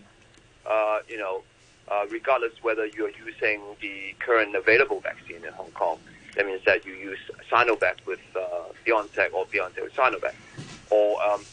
Uh, 0.66 1.00
you 1.08 1.18
know, 1.18 1.42
uh, 1.90 2.06
regardless 2.10 2.54
whether 2.62 2.86
you're 2.86 3.12
using 3.12 3.62
the 3.82 4.14
current 4.20 4.56
available 4.56 5.00
vaccine 5.00 5.44
in 5.44 5.54
Hong 5.54 5.72
Kong, 5.72 5.98
that 6.36 6.46
means 6.46 6.64
that 6.66 6.86
you 6.86 6.94
use 6.94 7.18
Sinovac 7.52 8.06
with 8.06 8.20
uh, 8.36 8.40
BioNTech 8.86 9.34
or 9.34 9.46
BioNTech 9.48 9.84
with 9.84 9.96
Sinovac, 9.96 10.36
or 10.92 11.22
um, 11.24 11.44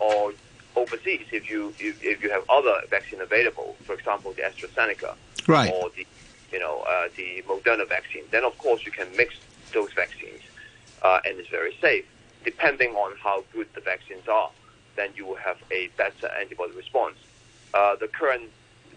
or 0.00 0.32
overseas 0.76 1.26
if 1.30 1.50
you 1.50 1.74
if, 1.78 2.02
if 2.02 2.22
you 2.22 2.30
have 2.30 2.44
other 2.48 2.80
vaccine 2.88 3.20
available, 3.20 3.76
for 3.84 3.94
example, 3.94 4.32
the 4.32 4.42
AstraZeneca 4.42 5.14
Right. 5.46 5.70
or 5.70 5.90
the 5.90 6.06
you 6.50 6.58
know 6.58 6.84
uh, 6.88 7.08
the 7.16 7.42
Moderna 7.46 7.86
vaccine, 7.86 8.24
then 8.30 8.44
of 8.44 8.56
course 8.58 8.86
you 8.86 8.92
can 8.92 9.14
mix 9.16 9.34
those 9.74 9.92
vaccines, 9.92 10.40
uh, 11.02 11.20
and 11.26 11.38
it's 11.38 11.50
very 11.50 11.76
safe. 11.80 12.06
Depending 12.44 12.94
on 12.94 13.16
how 13.16 13.42
good 13.52 13.68
the 13.74 13.80
vaccines 13.80 14.28
are, 14.28 14.50
then 14.96 15.10
you 15.16 15.26
will 15.26 15.36
have 15.36 15.56
a 15.70 15.88
better 15.96 16.28
antibody 16.38 16.72
response. 16.76 17.16
Uh, 17.72 17.96
the 17.96 18.06
current, 18.06 18.50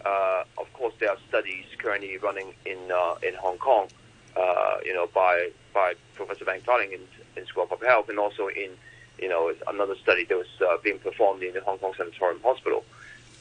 uh, 0.06 0.44
of 0.58 0.72
course, 0.74 0.94
there 1.00 1.10
are 1.10 1.18
studies 1.30 1.66
currently 1.78 2.18
running 2.18 2.54
in 2.66 2.78
uh, 2.92 3.16
in 3.24 3.34
Hong 3.36 3.58
Kong, 3.58 3.88
uh, 4.36 4.78
you 4.86 4.94
know, 4.94 5.08
by 5.08 5.50
by 5.74 5.94
Professor 6.16 6.46
Ben 6.46 6.62
Cowling 6.62 6.92
in, 6.92 7.00
in 7.36 7.46
School 7.48 7.68
of 7.72 7.82
Health, 7.82 8.10
and 8.10 8.20
also 8.20 8.48
in 8.48 8.72
you 9.18 9.30
know 9.30 9.54
another 9.68 9.96
study 9.96 10.26
that 10.26 10.38
was 10.38 10.62
uh, 10.62 10.78
being 10.84 11.00
performed 11.00 11.42
in 11.42 11.54
the 11.54 11.62
Hong 11.62 11.78
Kong 11.80 11.94
Sanatorium 11.98 12.42
Hospital. 12.44 12.84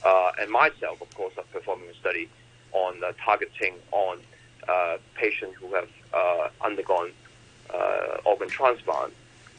Uh, 0.05 0.31
and 0.41 0.51
myself, 0.51 1.03
of 1.03 1.13
course, 1.15 1.35
are 1.37 1.45
performing 1.53 1.89
a 1.89 1.95
study 1.95 2.29
on 2.73 3.03
targeting 3.25 3.75
on 3.91 4.19
patients 5.15 5.57
who 5.57 5.75
have 5.75 5.89
undergone 6.63 7.11
organ 8.25 8.49
transplant 8.49 9.13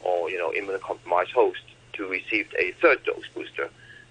or 0.08 0.30
you 0.30 0.38
know 0.38 0.50
immunocompromised 0.50 1.32
host 1.32 1.64
to 1.92 2.06
receive 2.08 2.46
a 2.58 2.72
third 2.80 3.02
dose 3.04 3.28
booster 3.34 3.68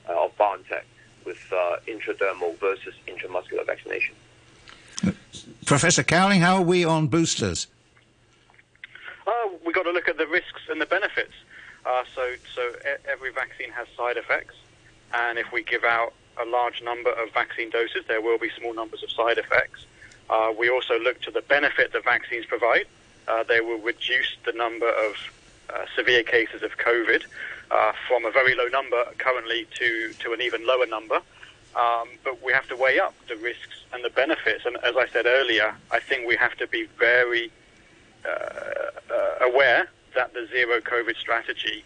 uh, 0.10 0.26
of 0.26 0.38
BioNTech 0.38 0.84
with 1.26 1.42
uh, 1.52 1.78
intradermal 1.88 2.58
versus 2.60 2.94
intramuscular 3.08 3.66
vaccination. 3.66 4.16
Professor 5.66 6.04
Cowling, 6.04 6.42
how 6.42 6.56
are 6.56 6.62
we 6.74 6.86
on 6.86 7.08
boosters? 7.08 7.68
Uh, 9.26 9.32
we've 9.66 9.76
got 9.76 9.84
to 9.84 9.92
look 9.92 10.08
at 10.08 10.18
the 10.18 10.28
risks 10.28 10.62
and 10.70 10.80
the 10.80 10.86
benefits. 10.86 11.34
Uh, 11.86 12.04
so, 12.16 12.24
so 12.56 12.62
e- 12.62 13.02
every 13.10 13.32
vaccine 13.32 13.72
has 13.72 13.88
side 13.98 14.18
effects, 14.18 14.56
and 15.14 15.38
if 15.38 15.52
we 15.52 15.64
give 15.64 15.84
out 15.84 16.14
a 16.42 16.46
large 16.46 16.82
number 16.82 17.12
of 17.12 17.34
vaccine 17.34 17.70
doses, 17.70 18.04
there 18.08 18.22
will 18.22 18.38
be 18.38 18.50
small 18.58 18.74
numbers 18.74 19.04
of 19.04 19.12
side 19.12 19.38
effects. 19.38 19.86
Uh, 20.30 20.54
we 20.58 20.70
also 20.70 21.00
look 21.00 21.22
to 21.22 21.32
the 21.32 21.42
benefit 21.42 21.94
that 21.94 22.04
vaccines 22.04 22.46
provide. 22.46 22.86
Uh, 23.28 23.44
they 23.44 23.60
will 23.60 23.80
reduce 23.80 24.36
the 24.46 24.54
number 24.54 24.90
of 24.90 25.16
uh, 25.74 25.86
severe 25.96 26.24
cases 26.24 26.64
of 26.64 26.78
COVID 26.78 27.24
uh, 27.72 27.92
from 28.08 28.26
a 28.26 28.32
very 28.32 28.56
low 28.56 28.68
number 28.68 29.04
currently 29.18 29.68
to, 29.76 30.14
to 30.20 30.34
an 30.34 30.42
even 30.42 30.66
lower 30.66 30.86
number. 30.86 31.22
Um, 31.76 32.08
but 32.24 32.42
we 32.44 32.54
have 32.54 32.68
to 32.70 32.76
weigh 32.76 33.00
up 33.00 33.14
the 33.28 33.36
risks 33.36 33.84
and 33.94 34.04
the 34.04 34.10
benefits. 34.10 34.66
And 34.66 34.78
as 34.84 34.96
I 34.96 35.08
said 35.08 35.26
earlier, 35.26 35.76
I 35.92 36.00
think 36.00 36.28
we 36.28 36.36
have 36.38 36.56
to 36.58 36.68
be 36.68 36.88
very 36.98 37.52
uh, 38.26 38.30
uh, 39.14 39.46
aware 39.46 39.88
that 40.16 40.34
the 40.34 40.48
zero 40.52 40.80
COVID 40.80 41.16
strategy 41.18 41.84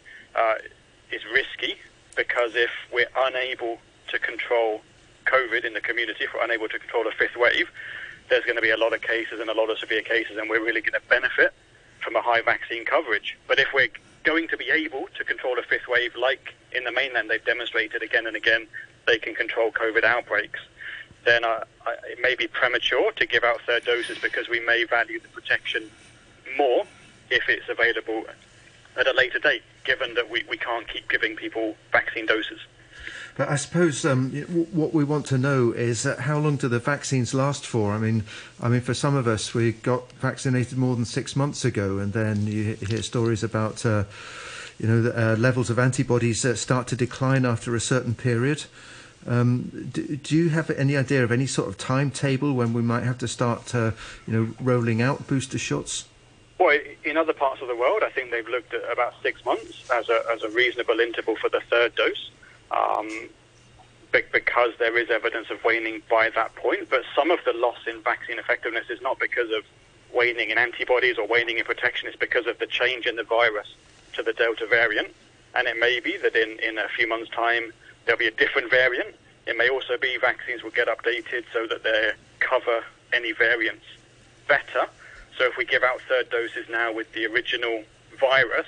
is 1.11 1.21
risky 1.33 1.75
because 2.15 2.55
if 2.55 2.69
we're 2.93 3.09
unable 3.17 3.79
to 4.07 4.19
control 4.19 4.81
COVID 5.25 5.65
in 5.65 5.73
the 5.73 5.81
community, 5.81 6.23
if 6.23 6.33
we're 6.33 6.43
unable 6.43 6.67
to 6.69 6.79
control 6.79 7.07
a 7.07 7.11
fifth 7.11 7.35
wave, 7.35 7.69
there's 8.29 8.43
going 8.45 8.55
to 8.55 8.61
be 8.61 8.69
a 8.69 8.77
lot 8.77 8.93
of 8.93 9.01
cases 9.01 9.39
and 9.39 9.49
a 9.49 9.53
lot 9.53 9.69
of 9.69 9.77
severe 9.77 10.01
cases, 10.01 10.37
and 10.37 10.49
we're 10.49 10.63
really 10.63 10.81
going 10.81 10.93
to 10.93 11.07
benefit 11.09 11.53
from 12.01 12.15
a 12.15 12.21
high 12.21 12.41
vaccine 12.41 12.85
coverage. 12.85 13.37
But 13.47 13.59
if 13.59 13.67
we're 13.73 13.89
going 14.23 14.47
to 14.49 14.57
be 14.57 14.69
able 14.69 15.07
to 15.17 15.23
control 15.23 15.57
a 15.57 15.63
fifth 15.63 15.87
wave, 15.87 16.15
like 16.15 16.53
in 16.71 16.83
the 16.83 16.91
mainland, 16.91 17.29
they've 17.29 17.43
demonstrated 17.43 18.01
again 18.03 18.27
and 18.27 18.35
again 18.35 18.67
they 19.07 19.17
can 19.17 19.35
control 19.35 19.71
COVID 19.71 20.03
outbreaks, 20.03 20.59
then 21.25 21.43
uh, 21.43 21.63
it 22.05 22.19
may 22.21 22.35
be 22.35 22.47
premature 22.47 23.11
to 23.13 23.25
give 23.25 23.43
out 23.43 23.61
third 23.61 23.85
doses 23.85 24.17
because 24.19 24.49
we 24.49 24.59
may 24.59 24.83
value 24.83 25.19
the 25.19 25.27
protection 25.29 25.89
more 26.57 26.85
if 27.29 27.47
it's 27.47 27.69
available 27.69 28.25
at 28.97 29.07
a 29.07 29.13
later 29.13 29.39
date, 29.39 29.63
given 29.83 30.13
that 30.15 30.29
we, 30.29 30.43
we 30.49 30.57
can't 30.57 30.87
keep 30.87 31.09
giving 31.09 31.35
people 31.35 31.75
vaccine 31.91 32.25
doses. 32.25 32.59
But 33.41 33.49
I 33.49 33.55
suppose 33.55 34.05
um, 34.05 34.29
what 34.71 34.93
we 34.93 35.03
want 35.03 35.25
to 35.27 35.37
know 35.39 35.71
is 35.71 36.03
how 36.03 36.37
long 36.37 36.57
do 36.57 36.67
the 36.67 36.77
vaccines 36.77 37.33
last 37.33 37.65
for? 37.65 37.91
I 37.91 37.97
mean, 37.97 38.23
I 38.61 38.69
mean, 38.69 38.81
for 38.81 38.93
some 38.93 39.15
of 39.15 39.27
us, 39.27 39.55
we 39.55 39.71
got 39.71 40.11
vaccinated 40.11 40.77
more 40.77 40.95
than 40.95 41.05
six 41.05 41.35
months 41.35 41.65
ago, 41.65 41.97
and 41.97 42.13
then 42.13 42.45
you 42.45 42.75
hear 42.75 43.01
stories 43.01 43.43
about, 43.43 43.83
uh, 43.83 44.03
you 44.77 44.87
know, 44.87 45.01
the, 45.01 45.33
uh, 45.33 45.35
levels 45.37 45.71
of 45.71 45.79
antibodies 45.79 46.45
start 46.59 46.85
to 46.89 46.95
decline 46.95 47.43
after 47.43 47.73
a 47.73 47.79
certain 47.79 48.13
period. 48.13 48.65
Um, 49.25 49.89
do, 49.91 50.17
do, 50.17 50.35
you 50.35 50.49
have 50.49 50.69
any 50.69 50.95
idea 50.95 51.23
of 51.23 51.31
any 51.31 51.47
sort 51.47 51.67
of 51.67 51.79
timetable 51.79 52.53
when 52.53 52.73
we 52.73 52.83
might 52.83 53.05
have 53.05 53.17
to 53.17 53.27
start, 53.27 53.73
uh, 53.73 53.93
you 54.27 54.33
know, 54.33 54.53
rolling 54.61 55.01
out 55.01 55.25
booster 55.25 55.57
shots? 55.57 56.05
Well, 56.59 56.77
in 57.03 57.17
other 57.17 57.33
parts 57.33 57.59
of 57.63 57.69
the 57.69 57.75
world, 57.75 58.03
I 58.03 58.11
think 58.11 58.29
they've 58.29 58.47
looked 58.47 58.75
at 58.75 58.83
about 58.93 59.15
six 59.23 59.43
months 59.43 59.89
as 59.91 60.09
a, 60.09 60.21
as 60.31 60.43
a 60.43 60.49
reasonable 60.49 60.99
interval 60.99 61.37
for 61.37 61.49
the 61.49 61.61
third 61.71 61.95
dose 61.95 62.29
um, 62.71 63.29
because 64.11 64.71
there 64.79 64.97
is 64.97 65.09
evidence 65.09 65.49
of 65.49 65.63
waning 65.63 66.01
by 66.09 66.29
that 66.31 66.55
point. 66.55 66.89
But 66.89 67.03
some 67.15 67.31
of 67.31 67.39
the 67.45 67.53
loss 67.53 67.77
in 67.87 68.01
vaccine 68.01 68.39
effectiveness 68.39 68.89
is 68.89 69.01
not 69.01 69.19
because 69.19 69.49
of 69.51 69.63
waning 70.13 70.49
in 70.49 70.57
antibodies 70.57 71.17
or 71.17 71.25
waning 71.27 71.57
in 71.57 71.63
protection, 71.63 72.07
it's 72.07 72.17
because 72.17 72.45
of 72.45 72.59
the 72.59 72.67
change 72.67 73.05
in 73.05 73.15
the 73.15 73.23
virus 73.23 73.75
to 74.13 74.23
the 74.23 74.33
Delta 74.33 74.65
variant. 74.67 75.09
And 75.55 75.67
it 75.67 75.79
may 75.79 75.99
be 75.99 76.17
that 76.17 76.35
in, 76.35 76.59
in 76.59 76.77
a 76.77 76.87
few 76.89 77.07
months' 77.07 77.29
time 77.29 77.71
there'll 78.05 78.19
be 78.19 78.27
a 78.27 78.31
different 78.31 78.69
variant. 78.69 79.15
It 79.47 79.57
may 79.57 79.69
also 79.69 79.97
be 79.97 80.17
vaccines 80.19 80.63
will 80.63 80.71
get 80.71 80.87
updated 80.87 81.45
so 81.53 81.65
that 81.67 81.83
they 81.83 82.11
cover 82.39 82.83
any 83.13 83.31
variants 83.31 83.85
better. 84.47 84.87
So 85.37 85.45
if 85.45 85.57
we 85.57 85.65
give 85.65 85.83
out 85.83 86.01
third 86.07 86.29
doses 86.29 86.67
now 86.69 86.93
with 86.93 87.11
the 87.13 87.25
original 87.25 87.83
virus, 88.19 88.67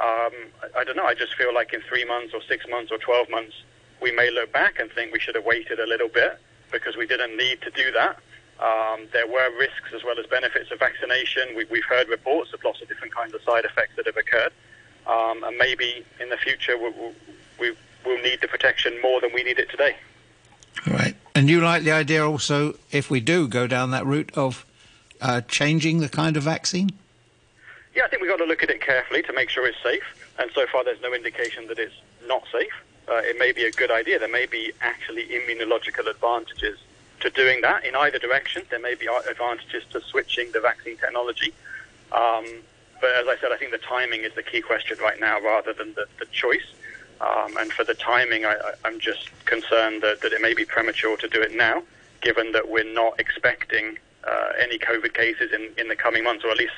um, 0.00 0.32
I, 0.62 0.80
I, 0.80 0.84
don't 0.84 0.96
know. 0.96 1.04
I 1.04 1.14
just 1.14 1.34
feel 1.34 1.52
like 1.54 1.72
in 1.72 1.82
three 1.82 2.04
months 2.04 2.32
or 2.32 2.40
six 2.48 2.66
months 2.68 2.90
or 2.90 2.98
12 2.98 3.28
months, 3.28 3.54
we 4.00 4.10
may 4.10 4.30
look 4.30 4.52
back 4.52 4.80
and 4.80 4.90
think 4.90 5.12
we 5.12 5.20
should 5.20 5.34
have 5.34 5.44
waited 5.44 5.78
a 5.78 5.86
little 5.86 6.08
bit 6.08 6.38
because 6.72 6.96
we 6.96 7.06
didn't 7.06 7.36
need 7.36 7.60
to 7.62 7.70
do 7.70 7.92
that. 7.92 8.18
Um, 8.60 9.08
there 9.12 9.26
were 9.26 9.50
risks 9.58 9.92
as 9.94 10.04
well 10.04 10.18
as 10.18 10.26
benefits 10.26 10.70
of 10.70 10.78
vaccination. 10.78 11.54
We, 11.54 11.64
have 11.64 11.84
heard 11.84 12.08
reports 12.08 12.52
of 12.52 12.64
lots 12.64 12.80
of 12.80 12.88
different 12.88 13.14
kinds 13.14 13.34
of 13.34 13.42
side 13.42 13.64
effects 13.64 13.96
that 13.96 14.06
have 14.06 14.16
occurred. 14.16 14.52
Um, 15.06 15.44
and 15.44 15.56
maybe 15.58 16.04
in 16.20 16.28
the 16.28 16.36
future 16.36 16.78
we, 16.78 16.90
we, 17.58 17.76
we'll 18.04 18.22
need 18.22 18.40
the 18.40 18.48
protection 18.48 19.00
more 19.02 19.20
than 19.20 19.32
we 19.34 19.42
need 19.42 19.58
it 19.58 19.70
today. 19.70 19.96
Right. 20.86 21.14
And 21.34 21.48
you 21.48 21.60
like 21.60 21.82
the 21.82 21.92
idea 21.92 22.26
also, 22.26 22.74
if 22.90 23.10
we 23.10 23.20
do 23.20 23.48
go 23.48 23.66
down 23.66 23.90
that 23.90 24.06
route, 24.06 24.30
of 24.34 24.64
uh, 25.20 25.42
changing 25.42 26.00
the 26.00 26.08
kind 26.08 26.36
of 26.36 26.42
vaccine? 26.44 26.90
Yeah, 28.00 28.06
I 28.06 28.08
think 28.08 28.22
we've 28.22 28.30
got 28.30 28.38
to 28.38 28.46
look 28.46 28.62
at 28.62 28.70
it 28.70 28.80
carefully 28.80 29.20
to 29.24 29.32
make 29.34 29.50
sure 29.50 29.66
it's 29.66 29.76
safe. 29.82 30.02
And 30.38 30.50
so 30.54 30.64
far, 30.72 30.82
there's 30.82 31.02
no 31.02 31.12
indication 31.12 31.66
that 31.66 31.78
it's 31.78 31.92
not 32.26 32.44
safe. 32.50 32.72
Uh, 33.06 33.16
it 33.16 33.38
may 33.38 33.52
be 33.52 33.64
a 33.64 33.70
good 33.70 33.90
idea. 33.90 34.18
There 34.18 34.26
may 34.26 34.46
be 34.46 34.72
actually 34.80 35.26
immunological 35.26 36.08
advantages 36.08 36.78
to 37.20 37.28
doing 37.28 37.60
that 37.60 37.84
in 37.84 37.94
either 37.94 38.18
direction. 38.18 38.62
There 38.70 38.78
may 38.78 38.94
be 38.94 39.06
advantages 39.28 39.84
to 39.90 40.00
switching 40.00 40.50
the 40.52 40.60
vaccine 40.60 40.96
technology. 40.96 41.52
Um, 42.10 42.46
but 43.02 43.10
as 43.16 43.28
I 43.28 43.36
said, 43.38 43.52
I 43.52 43.58
think 43.58 43.70
the 43.70 43.84
timing 43.86 44.22
is 44.24 44.34
the 44.34 44.44
key 44.44 44.62
question 44.62 44.96
right 45.02 45.20
now 45.20 45.38
rather 45.38 45.74
than 45.74 45.92
the, 45.92 46.06
the 46.18 46.24
choice. 46.32 46.72
Um, 47.20 47.58
and 47.58 47.70
for 47.70 47.84
the 47.84 47.92
timing, 47.92 48.46
I, 48.46 48.56
am 48.86 48.98
just 48.98 49.28
concerned 49.44 50.02
that, 50.04 50.22
that, 50.22 50.32
it 50.32 50.40
may 50.40 50.54
be 50.54 50.64
premature 50.64 51.18
to 51.18 51.28
do 51.28 51.42
it 51.42 51.54
now, 51.54 51.82
given 52.22 52.52
that 52.52 52.70
we're 52.70 52.94
not 52.94 53.20
expecting 53.20 53.98
uh, 54.24 54.52
any 54.58 54.78
COVID 54.78 55.12
cases 55.12 55.52
in, 55.52 55.68
in 55.76 55.88
the 55.88 55.96
coming 55.96 56.24
months, 56.24 56.46
or 56.46 56.50
at 56.50 56.56
least 56.56 56.72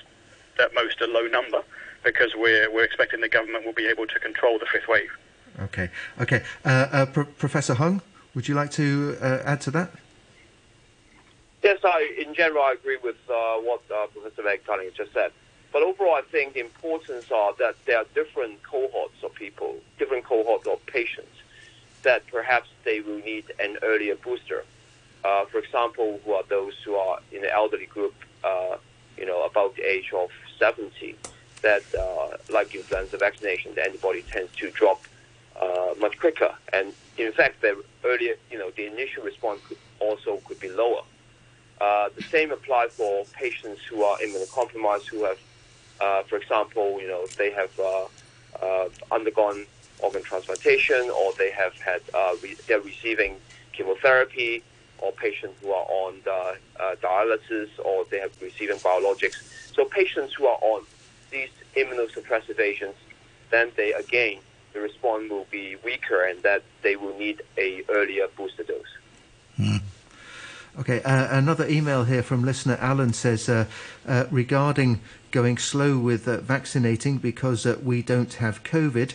at 0.59 0.75
most 0.75 1.01
a 1.01 1.07
low 1.07 1.27
number 1.27 1.63
because 2.05 2.35
we're, 2.35 2.71
we're 2.73 2.85
expecting 2.85 3.21
the 3.21 3.29
government 3.29 3.65
will 3.65 3.73
be 3.73 3.87
able 3.87 4.07
to 4.07 4.19
control 4.19 4.59
the 4.59 4.67
fifth 4.67 4.89
wave. 4.89 5.11
Okay, 5.61 5.91
okay. 6.21 6.43
Uh, 6.65 6.69
uh, 6.93 7.07
Pro- 7.07 7.25
Professor 7.25 7.75
Hung, 7.75 8.01
would 8.35 8.49
you 8.49 8.55
like 8.55 8.71
to 8.73 9.17
uh, 9.21 9.43
add 9.45 9.61
to 9.63 9.71
that? 9.73 9.91
Yes, 11.63 11.79
I, 11.85 12.13
in 12.19 12.35
general, 12.35 12.65
I 12.65 12.73
agree 12.73 12.99
with 13.03 13.17
uh, 13.31 13.57
what 13.59 13.83
uh, 13.95 14.07
Professor 14.09 14.43
Meg 14.43 14.63
just 14.97 15.13
said. 15.13 15.31
But 15.73 15.83
overall, 15.83 16.15
I 16.15 16.23
think 16.23 16.55
the 16.55 16.61
importance 16.61 17.31
are 17.31 17.53
that 17.59 17.77
there 17.87 17.99
are 17.99 18.07
different 18.15 18.63
cohorts 18.63 19.23
of 19.23 19.35
people, 19.35 19.77
different 19.99 20.25
cohorts 20.25 20.67
of 20.67 20.85
patients 20.87 21.37
that 22.03 22.27
perhaps 22.27 22.69
they 22.85 23.01
will 23.01 23.19
need 23.19 23.45
an 23.61 23.79
earlier 23.83 24.17
booster. 24.17 24.65
Uh, 25.25 25.45
for 25.47 25.59
example, 25.59 26.21
who 26.25 26.33
are 26.33 26.43
those 26.49 26.75
who 26.85 26.95
are 26.97 27.21
in 27.31 27.43
the 27.43 27.53
elderly 27.53 27.87
group, 27.87 28.15
you 29.17 29.27
know, 29.27 29.45
about 29.45 29.77
the 29.77 29.83
age 29.83 30.13
of 30.13 30.31
70 30.59 31.17
that, 31.63 31.83
uh, 31.95 32.37
like 32.53 32.75
influenza 32.75 33.17
vaccination, 33.17 33.75
the 33.75 33.85
antibody 33.85 34.23
tends 34.23 34.55
to 34.57 34.71
drop 34.71 35.03
uh, 35.61 35.95
much 35.99 36.19
quicker. 36.19 36.55
And 36.73 36.93
in 37.19 37.33
fact, 37.33 37.63
the 37.63 37.83
earlier, 38.05 38.35
you 38.51 38.59
know, 38.59 38.71
the 38.71 38.87
initial 38.87 39.23
response 39.23 39.61
could 39.67 39.79
also 40.01 40.39
could 40.45 40.61
be 40.61 40.69
lower. 40.69 41.03
Uh, 41.81 42.09
the 42.17 42.23
same 42.23 42.53
applies 42.53 42.91
for 42.91 43.25
patients 43.33 43.81
who 43.89 44.03
are 44.03 44.17
immunocompromised, 44.19 45.07
who 45.07 45.25
have, 45.25 45.39
uh, 46.01 46.23
for 46.25 46.37
example, 46.37 47.01
you 47.01 47.09
know, 47.09 47.27
they 47.39 47.51
have 47.51 47.71
uh, 47.81 48.05
uh, 48.63 48.89
undergone 49.11 49.67
organ 50.01 50.23
transplantation 50.23 51.11
or 51.11 51.33
they 51.39 51.51
have 51.51 51.75
had, 51.75 52.01
re- 52.43 52.57
they're 52.67 52.81
receiving 52.81 53.37
chemotherapy 53.73 54.63
or 54.99 55.13
patients 55.13 55.55
who 55.61 55.71
are 55.71 55.87
on 55.87 56.15
the, 56.25 56.57
dialysis 57.03 57.69
or 57.85 58.05
they 58.11 58.19
have 58.19 58.31
receiving 58.41 58.77
biologics 58.79 59.37
so 59.75 59.85
patients 59.85 60.35
who 60.35 60.47
are 60.47 60.59
on 60.61 60.85
these 61.31 61.51
immunosuppressive 61.77 62.61
agents, 62.61 62.99
then 63.51 63.73
they 63.77 63.93
again 63.93 64.39
the 64.73 64.81
response 64.81 65.31
will 65.31 65.47
be 65.51 65.77
weaker, 65.85 66.25
and 66.25 66.43
that 66.43 66.63
they 66.83 66.97
will 66.97 67.17
need 67.19 67.43
a 67.59 67.83
earlier 67.89 68.27
booster 68.37 68.63
dose. 68.63 68.85
Hmm. 69.57 69.77
Okay, 70.79 71.03
uh, 71.03 71.37
another 71.37 71.69
email 71.69 72.05
here 72.05 72.23
from 72.23 72.45
listener 72.45 72.79
Alan 72.81 73.13
says 73.13 73.49
uh, 73.49 73.67
uh, 74.09 74.25
regarding 74.31 75.01
going 75.31 75.59
slow 75.59 75.99
with 75.99 76.27
uh, 76.27 76.39
vaccinating 76.41 77.19
because 77.19 77.67
uh, 77.67 77.79
we 77.83 78.01
don't 78.01 78.35
have 78.35 78.63
COVID. 78.65 79.15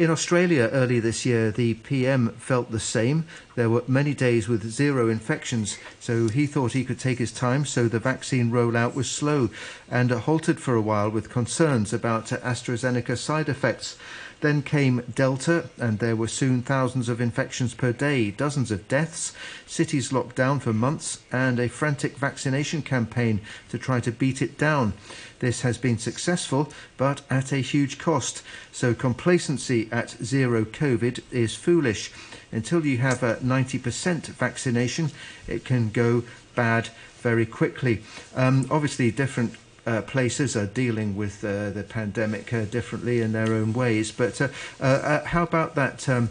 In 0.00 0.08
Australia 0.08 0.70
earlier 0.72 1.02
this 1.02 1.26
year, 1.26 1.50
the 1.50 1.74
PM 1.74 2.30
felt 2.38 2.70
the 2.70 2.80
same. 2.80 3.26
There 3.54 3.68
were 3.68 3.84
many 3.86 4.14
days 4.14 4.48
with 4.48 4.70
zero 4.70 5.10
infections, 5.10 5.76
so 6.00 6.28
he 6.28 6.46
thought 6.46 6.72
he 6.72 6.86
could 6.86 6.98
take 6.98 7.18
his 7.18 7.30
time, 7.30 7.66
so 7.66 7.86
the 7.86 7.98
vaccine 7.98 8.50
rollout 8.50 8.94
was 8.94 9.10
slow 9.10 9.50
and 9.90 10.10
halted 10.10 10.58
for 10.58 10.74
a 10.74 10.80
while 10.80 11.10
with 11.10 11.28
concerns 11.28 11.92
about 11.92 12.28
AstraZeneca 12.28 13.18
side 13.18 13.50
effects. 13.50 13.98
Then 14.40 14.62
came 14.62 15.02
Delta, 15.14 15.68
and 15.76 15.98
there 15.98 16.16
were 16.16 16.28
soon 16.28 16.62
thousands 16.62 17.10
of 17.10 17.20
infections 17.20 17.74
per 17.74 17.92
day, 17.92 18.30
dozens 18.30 18.70
of 18.70 18.88
deaths, 18.88 19.34
cities 19.66 20.14
locked 20.14 20.34
down 20.34 20.60
for 20.60 20.72
months, 20.72 21.18
and 21.30 21.60
a 21.60 21.68
frantic 21.68 22.16
vaccination 22.16 22.80
campaign 22.80 23.42
to 23.68 23.76
try 23.76 24.00
to 24.00 24.10
beat 24.10 24.40
it 24.40 24.56
down. 24.56 24.94
This 25.40 25.62
has 25.62 25.76
been 25.78 25.98
successful, 25.98 26.72
but 26.96 27.22
at 27.28 27.52
a 27.52 27.58
huge 27.58 27.98
cost. 27.98 28.42
So 28.72 28.94
complacency 28.94 29.88
at 29.90 30.10
zero 30.22 30.64
COVID 30.64 31.20
is 31.30 31.54
foolish. 31.54 32.12
Until 32.52 32.86
you 32.86 32.98
have 32.98 33.22
a 33.22 33.36
90% 33.36 34.26
vaccination, 34.26 35.10
it 35.48 35.64
can 35.64 35.90
go 35.90 36.24
bad 36.54 36.88
very 37.20 37.46
quickly. 37.46 38.02
Um, 38.34 38.66
obviously, 38.70 39.10
different 39.10 39.54
uh, 39.86 40.02
places 40.02 40.56
are 40.56 40.66
dealing 40.66 41.16
with 41.16 41.42
uh, 41.44 41.70
the 41.70 41.82
pandemic 41.82 42.52
uh, 42.52 42.64
differently 42.66 43.20
in 43.20 43.32
their 43.32 43.52
own 43.54 43.72
ways. 43.72 44.12
But 44.12 44.40
uh, 44.40 44.48
uh, 44.80 44.84
uh, 44.84 45.24
how 45.24 45.42
about 45.42 45.74
that, 45.74 46.08
um, 46.08 46.30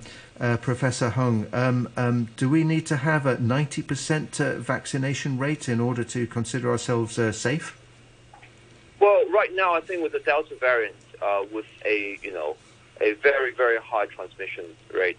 Professor 0.62 1.10
Hung? 1.10 1.47
Um, 1.51 1.89
um, 1.97 2.30
do 2.38 2.47
we 2.47 2.64
need 2.64 2.86
to 2.88 2.97
have 2.97 3.26
a 3.26 3.36
90% 3.38 4.57
vaccination 4.60 5.38
rate 5.38 5.68
in 5.68 5.80
order 5.80 6.03
to 6.05 6.28
consider 6.28 6.72
ourselves 6.72 7.16
safe? 7.38 7.78
Well, 9.00 9.30
right 9.30 9.50
now, 9.56 9.74
I 9.74 9.82
think 9.82 10.04
with 10.04 10.12
the 10.12 10.20
Delta 10.20 10.56
variant, 10.60 10.95
with 11.52 11.66
a 11.86 12.20
you 12.22 12.34
know 12.34 12.56
a 13.02 13.14
very 13.14 13.54
very 13.54 13.78
high 13.78 14.06
transmission 14.08 14.66
rate, 14.93 15.18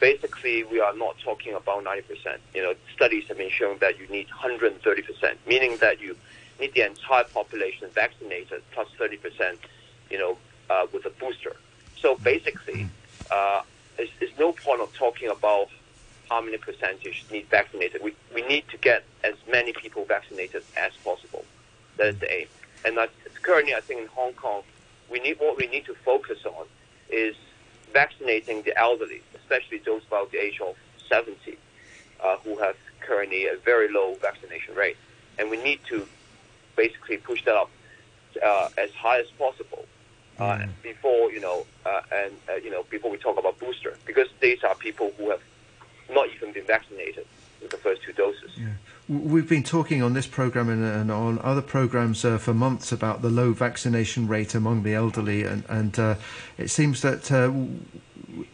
basically 0.00 0.64
we 0.64 0.80
are 0.80 0.94
not 0.94 1.16
talking 1.20 1.54
about 1.54 1.84
90%. 1.84 2.02
You 2.54 2.62
know, 2.62 2.74
studies 2.94 3.24
have 3.28 3.38
been 3.38 3.50
showing 3.50 3.78
that 3.78 3.98
you 3.98 4.06
need 4.08 4.28
130%, 4.28 5.36
meaning 5.46 5.76
that 5.78 6.00
you 6.00 6.16
need 6.60 6.74
the 6.74 6.84
entire 6.86 7.24
population 7.24 7.88
vaccinated 7.94 8.62
plus 8.72 8.88
30%, 8.98 9.56
you 10.10 10.18
know, 10.18 10.36
uh, 10.68 10.86
with 10.92 11.06
a 11.06 11.10
booster. 11.10 11.56
So 11.98 12.16
basically, 12.16 12.88
uh, 13.30 13.62
there's 13.96 14.38
no 14.38 14.52
point 14.52 14.80
of 14.80 14.92
talking 14.94 15.28
about 15.28 15.68
how 16.28 16.40
many 16.40 16.58
percentage 16.58 17.24
need 17.30 17.46
vaccinated. 17.46 18.02
We, 18.02 18.14
we 18.34 18.42
need 18.42 18.64
to 18.70 18.78
get 18.78 19.04
as 19.22 19.34
many 19.50 19.72
people 19.72 20.04
vaccinated 20.04 20.64
as 20.76 20.92
possible. 21.04 21.44
That 21.96 22.08
is 22.08 22.18
the 22.18 22.32
aim. 22.32 22.48
And 22.84 22.96
that, 22.96 23.10
currently, 23.42 23.74
I 23.74 23.80
think 23.80 24.00
in 24.00 24.06
Hong 24.08 24.32
Kong, 24.34 24.62
we 25.10 25.20
need 25.20 25.38
what 25.38 25.56
we 25.56 25.66
need 25.66 25.84
to 25.86 25.94
focus 25.94 26.38
on 26.44 26.66
is 27.10 27.36
vaccinating 27.92 28.62
the 28.62 28.76
elderly, 28.78 29.22
especially 29.34 29.78
those 29.78 30.02
about 30.06 30.32
the 30.32 30.38
age 30.38 30.60
of 30.60 30.74
70, 31.08 31.58
uh, 32.22 32.36
who 32.38 32.56
have 32.58 32.76
currently 33.00 33.46
a 33.46 33.56
very 33.56 33.92
low 33.92 34.14
vaccination 34.14 34.74
rate, 34.74 34.96
and 35.38 35.50
we 35.50 35.62
need 35.62 35.80
to 35.88 36.06
basically 36.76 37.18
push 37.18 37.44
that 37.44 37.54
up 37.54 37.70
uh, 38.42 38.68
as 38.78 38.90
high 38.92 39.20
as 39.20 39.26
possible 39.38 39.84
uh, 40.38 40.58
mm. 40.58 40.70
before 40.82 41.30
you 41.30 41.40
know, 41.40 41.66
uh, 41.84 42.00
and 42.12 42.32
uh, 42.48 42.54
you 42.54 42.70
know, 42.70 42.84
before 42.90 43.10
we 43.10 43.18
talk 43.18 43.38
about 43.38 43.58
booster, 43.58 43.96
because 44.06 44.28
these 44.40 44.64
are 44.64 44.74
people 44.76 45.12
who 45.18 45.30
have 45.30 45.42
not 46.10 46.28
even 46.34 46.52
been 46.52 46.64
vaccinated 46.64 47.26
with 47.60 47.70
the 47.70 47.76
first 47.76 48.02
two 48.02 48.12
doses. 48.12 48.50
Yeah. 48.56 48.68
We've 49.12 49.48
been 49.48 49.62
talking 49.62 50.02
on 50.02 50.14
this 50.14 50.26
program 50.26 50.70
and, 50.70 50.82
and 50.82 51.10
on 51.10 51.38
other 51.40 51.60
programs 51.60 52.24
uh, 52.24 52.38
for 52.38 52.54
months 52.54 52.92
about 52.92 53.20
the 53.20 53.28
low 53.28 53.52
vaccination 53.52 54.26
rate 54.26 54.54
among 54.54 54.84
the 54.84 54.94
elderly, 54.94 55.44
and, 55.44 55.64
and 55.68 55.98
uh, 55.98 56.14
it 56.56 56.68
seems 56.68 57.02
that 57.02 57.30
uh, 57.30 57.52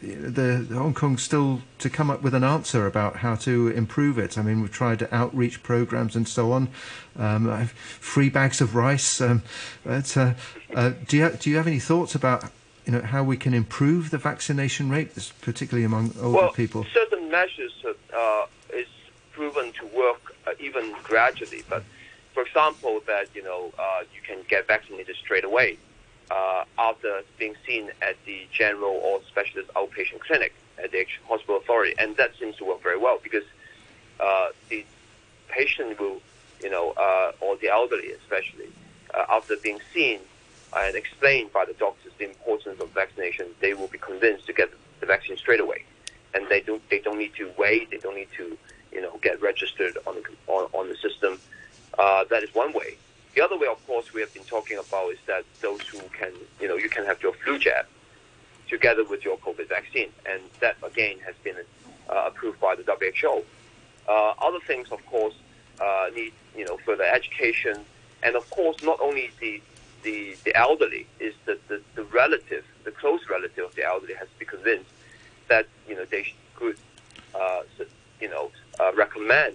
the 0.00 0.66
Hong 0.72 0.94
Kong's 0.94 1.22
still 1.22 1.62
to 1.78 1.88
come 1.88 2.10
up 2.10 2.22
with 2.22 2.34
an 2.34 2.42
answer 2.42 2.86
about 2.86 3.16
how 3.16 3.36
to 3.36 3.68
improve 3.68 4.18
it. 4.18 4.36
I 4.36 4.42
mean, 4.42 4.60
we've 4.60 4.72
tried 4.72 5.06
outreach 5.12 5.62
programs 5.62 6.16
and 6.16 6.26
so 6.26 6.50
on, 6.50 6.68
um, 7.16 7.66
free 8.00 8.28
bags 8.28 8.60
of 8.60 8.74
rice. 8.74 9.20
Um, 9.20 9.42
but 9.84 10.16
uh, 10.16 10.34
uh, 10.74 10.92
do 11.06 11.18
you 11.18 11.30
do 11.30 11.50
you 11.50 11.56
have 11.56 11.68
any 11.68 11.78
thoughts 11.78 12.16
about 12.16 12.50
you 12.84 12.92
know 12.92 13.02
how 13.02 13.22
we 13.22 13.36
can 13.36 13.54
improve 13.54 14.10
the 14.10 14.18
vaccination 14.18 14.90
rate, 14.90 15.12
particularly 15.40 15.84
among 15.84 16.14
older 16.20 16.36
well, 16.36 16.52
people? 16.52 16.84
Certain 16.92 17.30
measures 17.30 17.72
uh, 18.12 18.46
is 18.74 18.88
proven 19.30 19.72
to 19.72 19.86
work 19.86 20.27
even 20.58 20.94
gradually, 21.02 21.62
but 21.68 21.82
for 22.34 22.42
example, 22.42 23.00
that 23.06 23.28
you 23.34 23.42
know 23.42 23.72
uh, 23.78 24.02
you 24.14 24.20
can 24.22 24.38
get 24.48 24.66
vaccinated 24.66 25.16
straight 25.16 25.44
away 25.44 25.78
uh, 26.30 26.64
after 26.78 27.22
being 27.38 27.54
seen 27.66 27.90
at 28.02 28.16
the 28.26 28.46
general 28.52 28.92
or 29.02 29.20
specialist 29.28 29.70
outpatient 29.74 30.20
clinic 30.20 30.52
at 30.82 30.92
the 30.92 31.06
hospital 31.26 31.56
authority, 31.56 31.94
and 31.98 32.16
that 32.16 32.32
seems 32.38 32.56
to 32.56 32.64
work 32.64 32.82
very 32.82 32.98
well 32.98 33.18
because 33.22 33.44
uh, 34.20 34.48
the 34.68 34.84
patient 35.48 35.98
will, 35.98 36.20
you 36.62 36.70
know, 36.70 36.92
uh, 36.92 37.32
or 37.40 37.56
the 37.56 37.68
elderly 37.68 38.12
especially, 38.12 38.68
uh, 39.14 39.24
after 39.30 39.56
being 39.62 39.80
seen 39.92 40.20
and 40.76 40.96
explained 40.96 41.52
by 41.52 41.64
the 41.64 41.72
doctors 41.74 42.12
the 42.18 42.26
importance 42.26 42.80
of 42.80 42.90
vaccination, 42.90 43.46
they 43.60 43.74
will 43.74 43.86
be 43.88 43.98
convinced 43.98 44.46
to 44.46 44.52
get 44.52 44.70
the 45.00 45.06
vaccine 45.06 45.36
straight 45.36 45.60
away, 45.60 45.84
and 46.34 46.46
they 46.48 46.60
don't 46.60 46.82
they 46.90 46.98
don't 46.98 47.18
need 47.18 47.34
to 47.34 47.50
wait, 47.56 47.90
they 47.90 47.96
don't 47.98 48.16
need 48.16 48.28
to, 48.36 48.56
you 48.92 49.00
know, 49.00 49.18
get 49.22 49.40
registered 49.40 49.96
on 50.06 50.16
the 50.16 50.52
on, 50.52 50.68
on 50.72 50.88
the 50.88 50.96
system. 50.96 51.38
Uh, 51.98 52.24
that 52.24 52.42
is 52.42 52.54
one 52.54 52.72
way. 52.72 52.96
The 53.34 53.44
other 53.44 53.58
way, 53.58 53.66
of 53.66 53.84
course, 53.86 54.12
we 54.12 54.20
have 54.20 54.32
been 54.32 54.44
talking 54.44 54.78
about 54.78 55.12
is 55.12 55.18
that 55.26 55.44
those 55.60 55.82
who 55.82 56.00
can, 56.12 56.32
you 56.60 56.68
know, 56.68 56.76
you 56.76 56.88
can 56.88 57.04
have 57.04 57.22
your 57.22 57.32
flu 57.34 57.58
jab 57.58 57.86
together 58.68 59.04
with 59.04 59.24
your 59.24 59.38
COVID 59.38 59.68
vaccine, 59.68 60.10
and 60.26 60.40
that 60.60 60.76
again 60.82 61.18
has 61.24 61.34
been 61.42 61.56
uh, 62.08 62.24
approved 62.26 62.60
by 62.60 62.74
the 62.74 62.82
WHO. 62.82 63.42
Uh, 64.08 64.34
other 64.40 64.60
things, 64.66 64.88
of 64.90 65.04
course, 65.06 65.34
uh, 65.80 66.08
need 66.14 66.32
you 66.56 66.64
know 66.64 66.76
further 66.78 67.04
education, 67.04 67.84
and 68.22 68.36
of 68.36 68.48
course, 68.50 68.82
not 68.82 69.00
only 69.00 69.30
the 69.40 69.60
the, 70.02 70.36
the 70.44 70.54
elderly 70.56 71.06
is 71.18 71.34
the, 71.44 71.58
the, 71.68 71.80
the 71.94 72.04
relative, 72.04 72.64
the 72.84 72.90
close 72.92 73.20
relative 73.28 73.64
of 73.64 73.74
the 73.74 73.84
elderly 73.84 74.14
has 74.14 74.28
to 74.28 74.38
be 74.38 74.44
convinced 74.44 74.90
that 75.48 75.66
you 75.88 75.94
know 75.94 76.04
they 76.04 76.32
could, 76.54 76.76
uh, 77.34 77.62
you 78.20 78.28
know, 78.28 78.50
uh, 78.80 78.92
recommend 78.94 79.54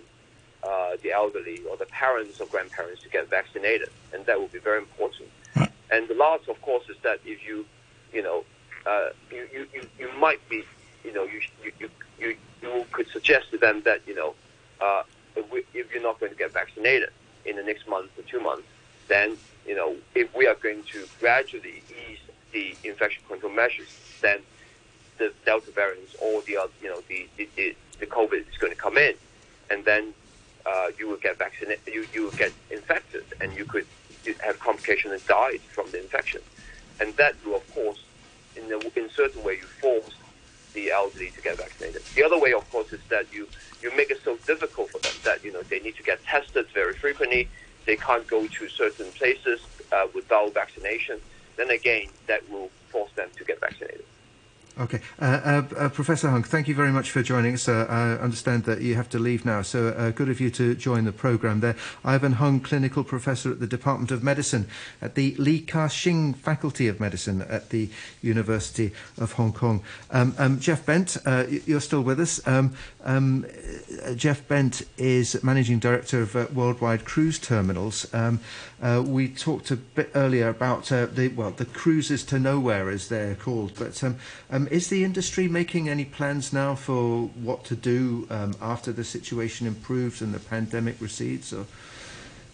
uh, 0.63 0.95
the 1.01 1.11
elderly 1.11 1.61
or 1.69 1.77
the 1.77 1.85
parents 1.87 2.39
or 2.39 2.47
grandparents 2.47 3.01
to 3.01 3.09
get 3.09 3.29
vaccinated, 3.29 3.89
and 4.13 4.25
that 4.25 4.39
will 4.39 4.47
be 4.47 4.59
very 4.59 4.79
important. 4.79 5.29
Right. 5.55 5.71
And 5.91 6.07
the 6.07 6.15
last, 6.15 6.47
of 6.47 6.61
course, 6.61 6.89
is 6.89 6.97
that 7.03 7.19
if 7.25 7.45
you, 7.45 7.65
you 8.13 8.23
know, 8.23 8.43
uh, 8.85 9.09
you, 9.31 9.47
you, 9.53 9.67
you, 9.73 9.89
you 9.99 10.09
might 10.19 10.47
be, 10.49 10.63
you 11.03 11.13
know, 11.13 11.23
you, 11.23 11.41
you, 11.79 11.89
you, 12.19 12.35
you 12.61 12.85
could 12.91 13.07
suggest 13.09 13.51
to 13.51 13.57
them 13.57 13.81
that, 13.83 14.01
you 14.07 14.15
know, 14.15 14.33
uh, 14.81 15.03
if, 15.35 15.51
we, 15.51 15.63
if 15.73 15.91
you're 15.93 16.03
not 16.03 16.19
going 16.19 16.31
to 16.31 16.37
get 16.37 16.51
vaccinated 16.51 17.09
in 17.45 17.55
the 17.55 17.63
next 17.63 17.87
month 17.87 18.09
or 18.17 18.23
two 18.23 18.39
months, 18.39 18.67
then, 19.07 19.37
you 19.67 19.75
know, 19.75 19.95
if 20.15 20.33
we 20.35 20.47
are 20.47 20.55
going 20.55 20.83
to 20.83 21.05
gradually 21.19 21.83
ease 21.89 22.19
the 22.51 22.75
infection 22.83 23.23
control 23.27 23.51
measures, 23.51 23.87
then 24.21 24.39
the 25.17 25.33
Delta 25.45 25.71
variants 25.71 26.15
or 26.21 26.41
the, 26.43 26.57
other 26.57 26.71
you 26.81 26.89
know, 26.89 27.01
the, 27.07 27.27
the, 27.37 27.49
the, 27.55 27.75
the 28.03 28.09
COVID 28.09 28.47
is 28.51 28.57
going 28.59 28.73
to 28.73 28.79
come 28.79 28.97
in. 28.97 29.15
And 29.69 29.85
then 29.85 30.13
uh, 30.65 30.87
you 30.97 31.07
will 31.07 31.17
get 31.17 31.37
vaccinated, 31.37 31.81
you, 31.87 32.05
you 32.13 32.23
will 32.23 32.37
get 32.45 32.51
infected, 32.69 33.23
and 33.39 33.55
you 33.55 33.65
could 33.65 33.85
have 34.39 34.59
complications 34.59 35.13
and 35.13 35.25
die 35.27 35.57
from 35.71 35.89
the 35.91 36.01
infection. 36.01 36.41
And 36.99 37.13
that 37.15 37.35
will, 37.45 37.55
of 37.55 37.73
course, 37.73 38.03
in, 38.55 38.63
a, 38.71 38.77
in 38.99 39.09
certain 39.09 39.43
way, 39.43 39.53
you 39.53 39.67
force 39.83 40.15
the 40.73 40.91
elderly 40.91 41.29
to 41.31 41.41
get 41.41 41.57
vaccinated. 41.57 42.01
The 42.15 42.23
other 42.23 42.39
way, 42.39 42.53
of 42.53 42.69
course, 42.71 42.91
is 42.91 43.01
that 43.09 43.25
you, 43.33 43.47
you 43.81 43.95
make 43.95 44.11
it 44.11 44.21
so 44.23 44.37
difficult 44.45 44.89
for 44.89 44.99
them 44.99 45.13
that, 45.23 45.43
you 45.43 45.51
know, 45.51 45.61
they 45.63 45.79
need 45.79 45.95
to 45.95 46.03
get 46.03 46.23
tested 46.25 46.67
very 46.73 46.93
frequently. 46.93 47.47
They 47.85 47.95
can't 47.95 48.25
go 48.27 48.47
to 48.47 48.69
certain 48.69 49.11
places 49.13 49.61
uh, 49.91 50.07
without 50.13 50.53
vaccination. 50.53 51.19
Then 51.57 51.69
again, 51.69 52.07
that 52.27 52.49
will 52.49 52.69
force 52.89 53.11
them 53.15 53.29
to 53.37 53.43
get 53.43 53.59
vaccinated. 53.59 54.05
Okay. 54.79 55.01
Uh, 55.21 55.25
uh, 55.25 55.75
uh, 55.77 55.89
Professor 55.89 56.31
Hung, 56.31 56.41
thank 56.41 56.67
you 56.67 56.73
very 56.73 56.91
much 56.91 57.11
for 57.11 57.21
joining 57.21 57.53
us. 57.53 57.69
Uh, 57.69 57.85
I 57.87 58.23
understand 58.23 58.63
that 58.63 58.81
you 58.81 58.95
have 58.95 59.07
to 59.09 59.19
leave 59.19 59.45
now, 59.45 59.61
so 59.61 59.89
uh, 59.89 60.09
good 60.09 60.29
of 60.29 60.41
you 60.41 60.49
to 60.49 60.73
join 60.73 61.05
the 61.05 61.11
programme 61.11 61.59
there. 61.59 61.75
Ivan 62.03 62.33
Hung, 62.33 62.59
Clinical 62.59 63.03
Professor 63.03 63.51
at 63.51 63.59
the 63.59 63.67
Department 63.67 64.09
of 64.09 64.23
Medicine 64.23 64.67
at 64.99 65.13
the 65.13 65.35
Li 65.37 65.59
Ka-shing 65.59 66.33
Faculty 66.33 66.87
of 66.87 66.99
Medicine 66.99 67.43
at 67.43 67.69
the 67.69 67.87
University 68.23 68.91
of 69.19 69.33
Hong 69.33 69.53
Kong. 69.53 69.83
Um, 70.09 70.33
um, 70.39 70.59
Jeff 70.59 70.83
Bent, 70.87 71.17
uh, 71.23 71.45
you're 71.67 71.79
still 71.79 72.01
with 72.01 72.19
us. 72.19 72.45
Um, 72.47 72.75
um 73.03 73.45
Jeff 74.15 74.47
Bent 74.47 74.81
is 74.97 75.43
Managing 75.43 75.77
Director 75.77 76.21
of 76.21 76.55
Worldwide 76.55 77.05
Cruise 77.05 77.37
Terminals. 77.37 78.11
Um, 78.83 79.13
we 79.13 79.29
talked 79.29 79.71
a 79.71 79.77
bit 79.77 80.11
earlier 80.13 80.49
about 80.49 80.83
the, 80.87 81.31
well, 81.37 81.51
the 81.51 81.63
cruises 81.63 82.25
to 82.25 82.37
nowhere, 82.37 82.89
as 82.89 83.07
they're 83.07 83.33
called, 83.33 83.71
but 83.79 84.03
um, 84.03 84.17
um, 84.51 84.67
is 84.67 84.89
the 84.89 85.05
industry 85.05 85.47
making 85.47 85.87
any 85.87 86.03
plans 86.03 86.51
now 86.51 86.75
for 86.75 87.27
what 87.27 87.63
to 87.65 87.77
do 87.77 88.27
um, 88.29 88.53
after 88.61 88.91
the 88.91 89.05
situation 89.05 89.67
improves 89.67 90.21
and 90.21 90.33
the 90.33 90.39
pandemic 90.39 90.99
recedes? 90.99 91.53
Or? 91.53 91.65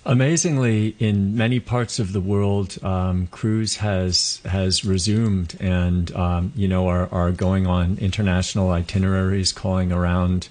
Amazingly, 0.05 0.95
in 0.99 1.35
many 1.35 1.59
parts 1.59 1.97
of 1.97 2.13
the 2.13 2.21
world, 2.21 2.77
um, 2.83 3.25
cruise 3.27 3.77
has 3.77 4.39
has 4.45 4.85
resumed, 4.85 5.57
and 5.59 6.15
um, 6.15 6.53
you 6.55 6.67
know 6.67 6.87
are 6.87 7.09
are 7.11 7.31
going 7.31 7.65
on 7.65 7.97
international 7.99 8.69
itineraries, 8.69 9.51
calling 9.51 9.91
around 9.91 10.47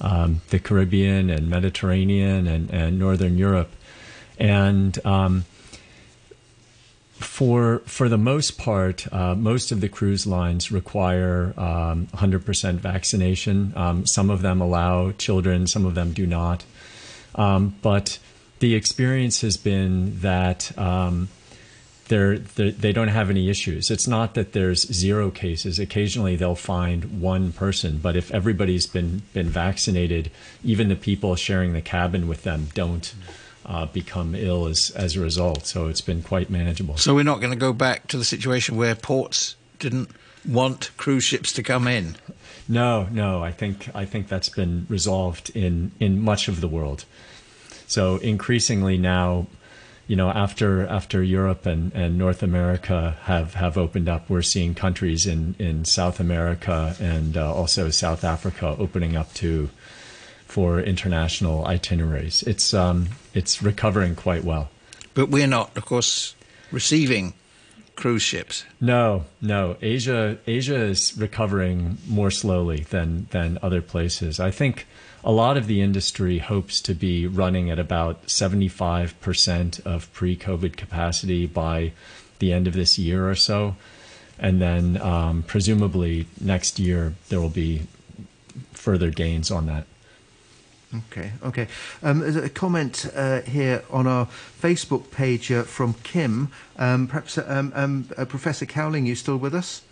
um, 0.00 0.40
the 0.48 0.58
Caribbean 0.58 1.30
and 1.30 1.48
Mediterranean 1.48 2.46
and, 2.46 2.70
and 2.70 2.98
Northern 2.98 3.38
Europe, 3.38 3.70
and 4.40 5.06
um, 5.06 5.44
for 7.12 7.80
for 7.80 8.08
the 8.08 8.18
most 8.18 8.58
part, 8.58 9.06
uh, 9.12 9.34
most 9.34 9.70
of 9.70 9.80
the 9.80 9.88
cruise 9.88 10.26
lines 10.26 10.72
require 10.72 11.52
um, 11.56 12.06
100% 12.14 12.74
vaccination. 12.76 13.72
Um, 13.76 14.06
some 14.06 14.30
of 14.30 14.42
them 14.42 14.60
allow 14.60 15.12
children, 15.12 15.66
some 15.66 15.84
of 15.84 15.94
them 15.94 16.12
do 16.12 16.26
not. 16.26 16.64
Um, 17.34 17.76
but 17.82 18.18
the 18.58 18.74
experience 18.74 19.42
has 19.42 19.56
been 19.56 20.20
that 20.20 20.76
um, 20.78 21.28
they're, 22.08 22.38
they're, 22.38 22.72
they 22.72 22.92
do 22.92 23.04
not 23.06 23.08
have 23.08 23.30
any 23.30 23.48
issues. 23.48 23.90
It's 23.90 24.08
not 24.08 24.34
that 24.34 24.52
there's 24.52 24.92
zero 24.92 25.30
cases. 25.30 25.78
Occasionally, 25.78 26.36
they'll 26.36 26.56
find 26.56 27.20
one 27.20 27.52
person, 27.52 27.98
but 27.98 28.16
if 28.16 28.30
everybody's 28.32 28.86
been 28.86 29.22
been 29.32 29.48
vaccinated, 29.48 30.30
even 30.64 30.88
the 30.88 30.96
people 30.96 31.36
sharing 31.36 31.72
the 31.72 31.82
cabin 31.82 32.26
with 32.26 32.42
them 32.42 32.68
don't. 32.74 33.14
Uh, 33.66 33.84
become 33.84 34.34
ill 34.34 34.66
as, 34.66 34.90
as 34.96 35.16
a 35.16 35.20
result. 35.20 35.66
So 35.66 35.88
it's 35.88 36.00
been 36.00 36.22
quite 36.22 36.48
manageable. 36.48 36.96
So 36.96 37.14
we're 37.14 37.24
not 37.24 37.40
going 37.40 37.52
to 37.52 37.58
go 37.58 37.74
back 37.74 38.08
to 38.08 38.16
the 38.16 38.24
situation 38.24 38.76
where 38.76 38.94
ports 38.94 39.54
didn't 39.78 40.10
want 40.48 40.90
cruise 40.96 41.24
ships 41.24 41.52
to 41.52 41.62
come 41.62 41.86
in. 41.86 42.16
No, 42.66 43.06
no. 43.10 43.44
I 43.44 43.52
think 43.52 43.94
I 43.94 44.06
think 44.06 44.28
that's 44.28 44.48
been 44.48 44.86
resolved 44.88 45.50
in 45.54 45.92
in 46.00 46.20
much 46.20 46.48
of 46.48 46.62
the 46.62 46.68
world. 46.68 47.04
So 47.86 48.16
increasingly 48.16 48.96
now, 48.96 49.46
you 50.06 50.16
know, 50.16 50.30
after 50.30 50.86
after 50.86 51.22
Europe 51.22 51.66
and, 51.66 51.92
and 51.92 52.16
North 52.16 52.42
America 52.42 53.16
have, 53.24 53.54
have 53.54 53.76
opened 53.76 54.08
up, 54.08 54.30
we're 54.30 54.42
seeing 54.42 54.74
countries 54.74 55.26
in, 55.26 55.54
in 55.58 55.84
South 55.84 56.18
America 56.18 56.96
and 56.98 57.36
uh, 57.36 57.52
also 57.52 57.90
South 57.90 58.24
Africa 58.24 58.74
opening 58.78 59.16
up 59.16 59.34
to 59.34 59.68
for 60.46 60.80
international 60.80 61.66
itineraries. 61.66 62.42
It's 62.44 62.72
um, 62.74 63.08
it's 63.34 63.62
recovering 63.62 64.14
quite 64.14 64.44
well. 64.44 64.70
But 65.14 65.28
we're 65.28 65.46
not, 65.46 65.76
of 65.76 65.84
course, 65.84 66.34
receiving 66.70 67.34
cruise 67.96 68.22
ships. 68.22 68.64
No, 68.80 69.24
no. 69.40 69.76
Asia 69.82 70.38
Asia 70.46 70.76
is 70.76 71.16
recovering 71.16 71.98
more 72.08 72.30
slowly 72.30 72.80
than 72.90 73.26
than 73.30 73.58
other 73.62 73.82
places. 73.82 74.40
I 74.40 74.50
think 74.50 74.86
a 75.22 75.32
lot 75.32 75.56
of 75.56 75.66
the 75.66 75.82
industry 75.82 76.38
hopes 76.38 76.80
to 76.80 76.94
be 76.94 77.26
running 77.26 77.70
at 77.70 77.78
about 77.78 78.26
75% 78.26 79.86
of 79.86 80.10
pre-COVID 80.14 80.78
capacity 80.78 81.46
by 81.46 81.92
the 82.38 82.54
end 82.54 82.66
of 82.66 82.72
this 82.72 82.98
year 82.98 83.28
or 83.28 83.34
so. 83.34 83.76
And 84.38 84.62
then 84.62 84.98
um, 85.02 85.42
presumably 85.42 86.26
next 86.40 86.78
year 86.78 87.14
there 87.28 87.38
will 87.38 87.50
be 87.50 87.82
further 88.72 89.10
gains 89.10 89.50
on 89.50 89.66
that. 89.66 89.84
Okay, 90.92 91.32
okay. 91.44 91.68
Um, 92.02 92.18
there's 92.18 92.34
a 92.34 92.48
comment 92.48 93.08
uh, 93.14 93.42
here 93.42 93.84
on 93.90 94.08
our 94.08 94.26
Facebook 94.60 95.12
page 95.12 95.52
uh, 95.52 95.62
from 95.62 95.94
Kim. 96.02 96.50
Um, 96.78 97.06
perhaps, 97.06 97.38
uh, 97.38 97.44
um, 97.46 97.72
um, 97.76 98.08
uh, 98.18 98.24
Professor 98.24 98.66
Cowling, 98.66 99.06
you 99.06 99.14
still 99.14 99.36
with 99.36 99.54
us? 99.54 99.82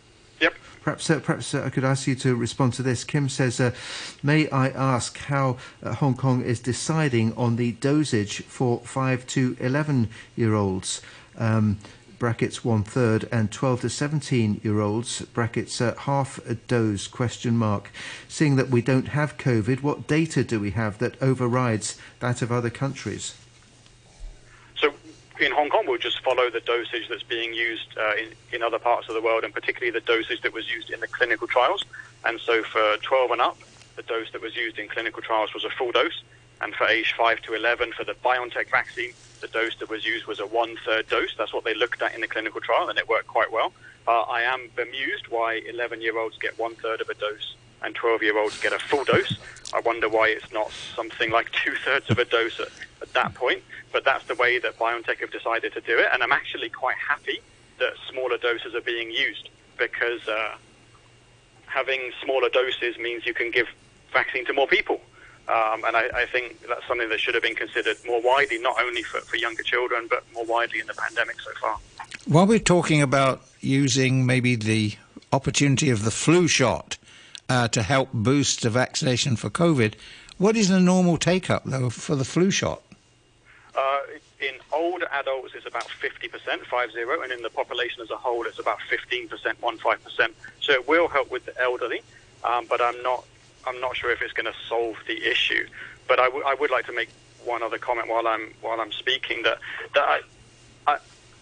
Yep. 0.41 0.55
Perhaps, 0.83 1.09
uh, 1.09 1.21
perhaps 1.21 1.55
uh, 1.55 1.63
I 1.65 1.71
could 1.71 1.85
ask 1.85 2.09
you 2.09 2.17
to 2.17 2.35
respond 2.35 2.73
to 2.75 2.83
this. 2.83 3.05
Kim 3.05 3.29
says, 3.29 3.61
"May 4.25 4.49
I 4.49 4.71
ask 4.71 5.17
how 5.19 5.59
Hong 5.85 6.17
Kong 6.17 6.43
is 6.43 6.59
deciding 6.59 7.33
on 7.37 7.55
the 7.55 7.73
dosage 7.73 8.43
for 8.43 8.81
five 8.81 9.25
to 9.29 9.57
eleven 9.61 10.09
year 10.35 10.55
olds?" 10.55 11.01
Um, 11.37 11.79
brackets 12.19 12.65
one 12.65 12.83
third, 12.83 13.29
and 13.31 13.51
12 13.51 13.83
to 13.83 13.91
17 13.91 14.61
year 14.63 14.81
olds, 14.81 15.23
brackets 15.23 15.81
uh, 15.81 15.95
half 16.01 16.39
a 16.47 16.55
dose, 16.55 17.07
question 17.07 17.57
mark. 17.57 17.91
Seeing 18.29 18.57
that 18.57 18.69
we 18.69 18.83
don't 18.83 19.09
have 19.09 19.39
COVID, 19.39 19.83
what 19.83 20.07
data 20.07 20.45
do 20.45 20.61
we 20.61 20.73
have 20.73 20.99
that 20.99 21.21
overrides 21.23 21.99
that 22.21 22.43
of 22.43 22.51
other 22.51 22.71
countries? 22.71 23.35
So 24.77 24.93
in 25.41 25.53
Hong 25.53 25.71
Kong, 25.71 25.85
we'll 25.87 25.99
just 25.99 26.23
follow 26.23 26.51
the 26.51 26.61
dosage 26.61 27.09
that's 27.09 27.23
being 27.23 27.55
used 27.55 27.97
uh, 27.97 28.17
in, 28.17 28.33
in 28.53 28.63
other 28.63 28.79
parts 28.79 29.09
of 29.09 29.15
the 29.15 29.23
world, 29.23 29.45
and 29.45 29.55
particularly 29.55 29.91
the 29.91 30.05
dosage 30.05 30.41
that 30.43 30.53
was 30.53 30.69
used 30.71 30.91
in 30.91 31.01
the 31.01 31.09
clinical 31.09 31.47
trials. 31.47 31.85
And 32.25 32.41
so 32.41 32.63
for 32.65 32.97
12 33.03 33.31
and 33.33 33.41
up, 33.41 33.59
the 33.97 34.03
dose 34.03 34.31
that 34.33 34.41
was 34.41 34.57
used 34.57 34.79
in 34.79 34.89
clinical 34.89 35.23
trials 35.23 35.55
was 35.55 35.65
a 35.65 35.71
full 35.71 35.93
dose. 35.93 36.23
And 36.61 36.75
for 36.75 36.87
age 36.87 37.15
5 37.17 37.41
to 37.43 37.55
11, 37.55 37.93
for 37.93 38.05
the 38.05 38.15
BioNTech 38.25 38.71
vaccine, 38.71 39.13
the 39.41 39.49
dose 39.49 39.77
that 39.77 39.89
was 39.89 40.05
used 40.05 40.27
was 40.27 40.41
a 40.41 40.47
one 40.47 40.77
third 40.85 41.09
dose. 41.09 41.35
That's 41.37 41.53
what 41.53 41.65
they 41.65 41.75
looked 41.75 42.03
at 42.03 42.15
in 42.15 42.21
the 42.21 42.27
clinical 42.27 42.61
trial, 42.61 42.89
and 42.89 42.99
it 42.99 43.09
worked 43.09 43.29
quite 43.29 43.53
well. 43.53 43.73
Uh, 44.07 44.23
I 44.23 44.43
am 44.43 44.69
bemused 44.75 45.29
why 45.29 45.61
11 45.69 46.01
year 46.01 46.19
olds 46.19 46.37
get 46.39 46.59
one 46.59 46.75
third 46.75 47.01
of 47.01 47.09
a 47.09 47.15
dose 47.15 47.55
and 47.83 47.95
12 47.95 48.23
year 48.23 48.39
olds 48.39 48.59
get 48.61 48.73
a 48.73 48.79
full 48.79 49.05
dose. 49.05 49.37
I 49.73 49.81
wonder 49.81 50.09
why 50.09 50.29
it's 50.29 50.53
not 50.53 50.71
something 50.97 51.31
like 51.31 51.51
two 51.53 51.75
thirds 51.85 52.11
of 52.11 52.19
a 52.19 52.25
dose 52.25 52.59
at, 52.59 52.69
at 53.03 53.13
that 53.13 53.35
point. 53.35 53.63
But 53.93 54.05
that's 54.05 54.25
the 54.27 54.35
way 54.35 54.59
that 54.59 54.79
BioNTech 54.79 55.19
have 55.19 55.31
decided 55.31 55.73
to 55.75 55.81
do 55.81 55.99
it, 55.99 56.09
and 56.13 56.23
I'm 56.23 56.33
actually 56.33 56.69
quite 56.69 56.97
happy 56.97 57.41
that 57.79 57.93
smaller 58.11 58.37
doses 58.37 58.75
are 58.75 58.81
being 58.81 59.11
used 59.11 59.49
because 59.79 60.27
uh, 60.29 60.57
having 61.67 62.11
smaller 62.23 62.49
doses 62.49 62.99
means 62.99 63.25
you 63.25 63.35
can 63.35 63.51
give 63.51 63.69
vaccine 64.13 64.45
to 64.47 64.53
more 64.53 64.67
people. 64.67 65.01
Um, 65.49 65.83
and 65.85 65.97
I, 65.97 66.11
I, 66.15 66.27
think 66.27 66.61
that's 66.69 66.87
something 66.87 67.09
that 67.09 67.21
should 67.21 67.33
have 67.33 67.43
been 67.43 67.55
considered 67.55 67.97
more 68.07 68.21
widely, 68.21 68.59
not 68.59 68.79
only 68.83 69.03
for, 69.03 69.21
for 69.21 69.37
younger 69.37 69.63
children, 69.63 70.07
but 70.11 70.23
more 70.35 70.45
widely 70.45 70.79
in 70.79 70.87
the 70.87 70.93
pandemic 70.93 71.41
so 71.41 71.51
far. 71.59 71.79
While 72.27 72.47
we're 72.47 72.59
talking 72.59 73.01
about 73.01 73.41
using 73.61 74.27
maybe 74.27 74.57
the 74.57 74.97
opportunity 75.33 75.89
of 75.89 76.05
the 76.05 76.11
flu 76.11 76.49
shot 76.49 76.99
uh, 77.49 77.69
to 77.69 77.83
help 77.83 78.11
boost 78.13 78.61
the 78.61 78.69
vaccination 78.69 79.37
for 79.37 79.49
COVID, 79.49 79.95
what 80.37 80.55
is 80.55 80.69
the 80.69 80.81
normal 80.81 81.17
take 81.17 81.49
up, 81.49 81.65
though, 81.65 81.89
for 81.89 82.15
the 82.15 82.27
flu 82.27 82.51
shot? 82.51 82.83
Uh, 83.75 84.01
in 84.41 84.55
older 84.71 85.09
adults, 85.13 85.55
it's 85.55 85.67
about 85.67 85.89
50%, 85.89 86.31
50, 86.31 87.23
and 87.23 87.33
in 87.33 87.43
the 87.43 87.51
population 87.51 88.03
as 88.03 88.11
a 88.11 88.17
whole, 88.17 88.45
it's 88.45 88.59
about 88.59 88.81
15%, 88.91 89.31
15%. 89.31 90.31
So 90.61 90.73
it 90.73 90.87
will 90.87 91.09
help 91.09 91.31
with 91.31 91.47
the 91.47 91.59
elderly, 91.59 92.03
um, 92.45 92.67
but 92.69 92.83
I'm 92.83 93.03
not 93.03 93.25
I'm 93.67 93.81
not 93.81 93.97
sure 93.97 94.11
if 94.11 94.23
it's 94.23 94.33
going 94.33 94.47
to 94.47 94.59
solve 94.69 94.97
the 95.07 95.25
issue. 95.29 95.67
But 96.07 96.21
I, 96.21 96.25
w- 96.27 96.45
I 96.47 96.55
would 96.55 96.71
like 96.71 96.87
to 96.87 96.93
make 96.93 97.11
one 97.45 97.63
other 97.63 97.79
comment 97.79 98.09
while 98.09 98.27
I'm 98.27 98.55
while 98.61 98.81
I'm 98.81 98.93
speaking 98.93 99.43
that 99.43 99.59
that 99.95 100.05
I. 100.05 100.21
I 100.87 100.99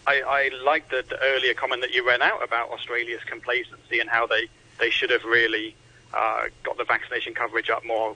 I, 0.09 0.21
I 0.21 0.63
like 0.63 0.89
the, 0.89 1.03
the, 1.09 1.21
earlier 1.21 1.53
comment 1.53 1.81
that 1.81 1.91
you 1.91 2.07
ran 2.07 2.21
out 2.21 2.41
about 2.41 2.69
Australia's 2.69 3.21
complacency 3.25 3.99
and 3.99 4.09
how 4.09 4.25
they, 4.25 4.47
they 4.79 4.89
should 4.89 5.09
have 5.09 5.25
really 5.25 5.75
uh, 6.13 6.43
got 6.63 6.77
the 6.77 6.85
vaccination 6.85 7.33
coverage 7.33 7.69
up 7.69 7.85
more 7.85 8.15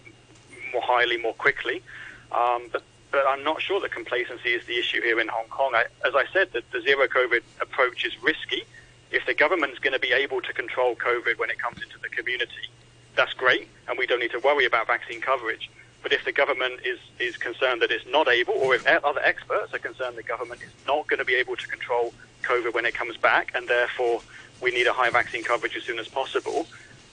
more 0.71 0.81
highly, 0.81 1.17
more 1.17 1.33
quickly. 1.33 1.83
Um, 2.31 2.69
but 2.71 2.83
but 3.11 3.25
I'm 3.27 3.43
not 3.43 3.61
sure 3.61 3.81
that 3.81 3.91
complacency 3.91 4.53
is 4.53 4.65
the 4.65 4.77
issue 4.77 5.01
here 5.01 5.19
in 5.19 5.27
Hong 5.27 5.47
Kong. 5.49 5.73
I, 5.75 5.83
as 6.07 6.15
I 6.15 6.25
said, 6.31 6.53
the, 6.53 6.63
the 6.71 6.81
zero 6.81 7.07
COVID 7.07 7.41
approach 7.59 8.05
is 8.05 8.13
risky. 8.23 8.63
If 9.11 9.25
the 9.25 9.33
government's 9.33 9.79
going 9.79 9.93
to 9.93 9.99
be 9.99 10.13
able 10.13 10.39
to 10.41 10.53
control 10.53 10.95
COVID 10.95 11.37
when 11.37 11.49
it 11.49 11.59
comes 11.59 11.81
into 11.83 11.99
the 11.99 12.07
community, 12.07 12.69
that's 13.15 13.33
great, 13.33 13.67
and 13.87 13.97
we 13.97 14.07
don't 14.07 14.19
need 14.19 14.31
to 14.31 14.39
worry 14.39 14.65
about 14.65 14.87
vaccine 14.87 15.21
coverage. 15.21 15.69
But 16.03 16.13
if 16.13 16.25
the 16.25 16.31
government 16.31 16.81
is, 16.83 16.99
is 17.19 17.37
concerned 17.37 17.81
that 17.81 17.91
it's 17.91 18.05
not 18.07 18.27
able, 18.27 18.55
or 18.55 18.73
if 18.73 18.87
other 18.87 19.21
experts 19.23 19.73
are 19.73 19.79
concerned 19.79 20.17
the 20.17 20.23
government 20.23 20.61
is 20.61 20.71
not 20.87 21.07
going 21.07 21.19
to 21.19 21.25
be 21.25 21.35
able 21.35 21.55
to 21.55 21.67
control 21.67 22.13
COVID 22.43 22.73
when 22.73 22.85
it 22.85 22.95
comes 22.95 23.17
back, 23.17 23.51
and 23.53 23.67
therefore 23.67 24.21
we 24.61 24.71
need 24.71 24.87
a 24.87 24.93
high 24.93 25.09
vaccine 25.09 25.43
coverage 25.43 25.75
as 25.75 25.83
soon 25.83 25.99
as 25.99 26.07
possible, 26.07 26.65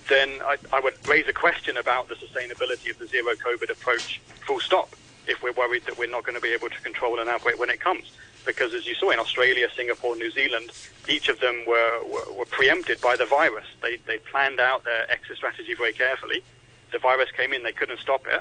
then 0.09 0.30
I, 0.42 0.57
I 0.72 0.80
would 0.80 0.94
raise 1.07 1.28
a 1.28 1.32
question 1.32 1.76
about 1.76 2.09
the 2.09 2.14
sustainability 2.14 2.90
of 2.90 2.99
the 2.99 3.07
zero 3.07 3.34
COVID 3.34 3.70
approach, 3.70 4.20
full 4.46 4.61
stop, 4.61 4.94
if 5.26 5.42
we're 5.42 5.53
worried 5.53 5.84
that 5.84 5.99
we're 5.99 6.11
not 6.11 6.24
going 6.24 6.36
to 6.36 6.40
be 6.40 6.55
able 6.55 6.70
to 6.70 6.80
control 6.80 7.20
an 7.20 7.28
outbreak 7.28 7.59
when 7.59 7.68
it 7.68 7.80
comes 7.80 8.11
because 8.49 8.72
as 8.72 8.86
you 8.86 8.94
saw 8.94 9.11
in 9.11 9.18
Australia, 9.18 9.68
Singapore, 9.76 10.16
New 10.16 10.30
Zealand, 10.30 10.72
each 11.07 11.28
of 11.28 11.38
them 11.38 11.64
were, 11.66 12.01
were, 12.05 12.32
were 12.32 12.46
preempted 12.46 12.99
by 13.03 13.14
the 13.14 13.26
virus. 13.26 13.66
They, 13.82 13.96
they 14.07 14.16
planned 14.16 14.59
out 14.59 14.84
their 14.84 15.09
exit 15.11 15.36
strategy 15.36 15.74
very 15.74 15.92
carefully. 15.92 16.42
The 16.90 16.99
virus 16.99 17.30
came 17.30 17.53
in, 17.53 17.62
they 17.62 17.72
couldn't 17.72 18.01
stop 18.01 18.26
it, 18.26 18.40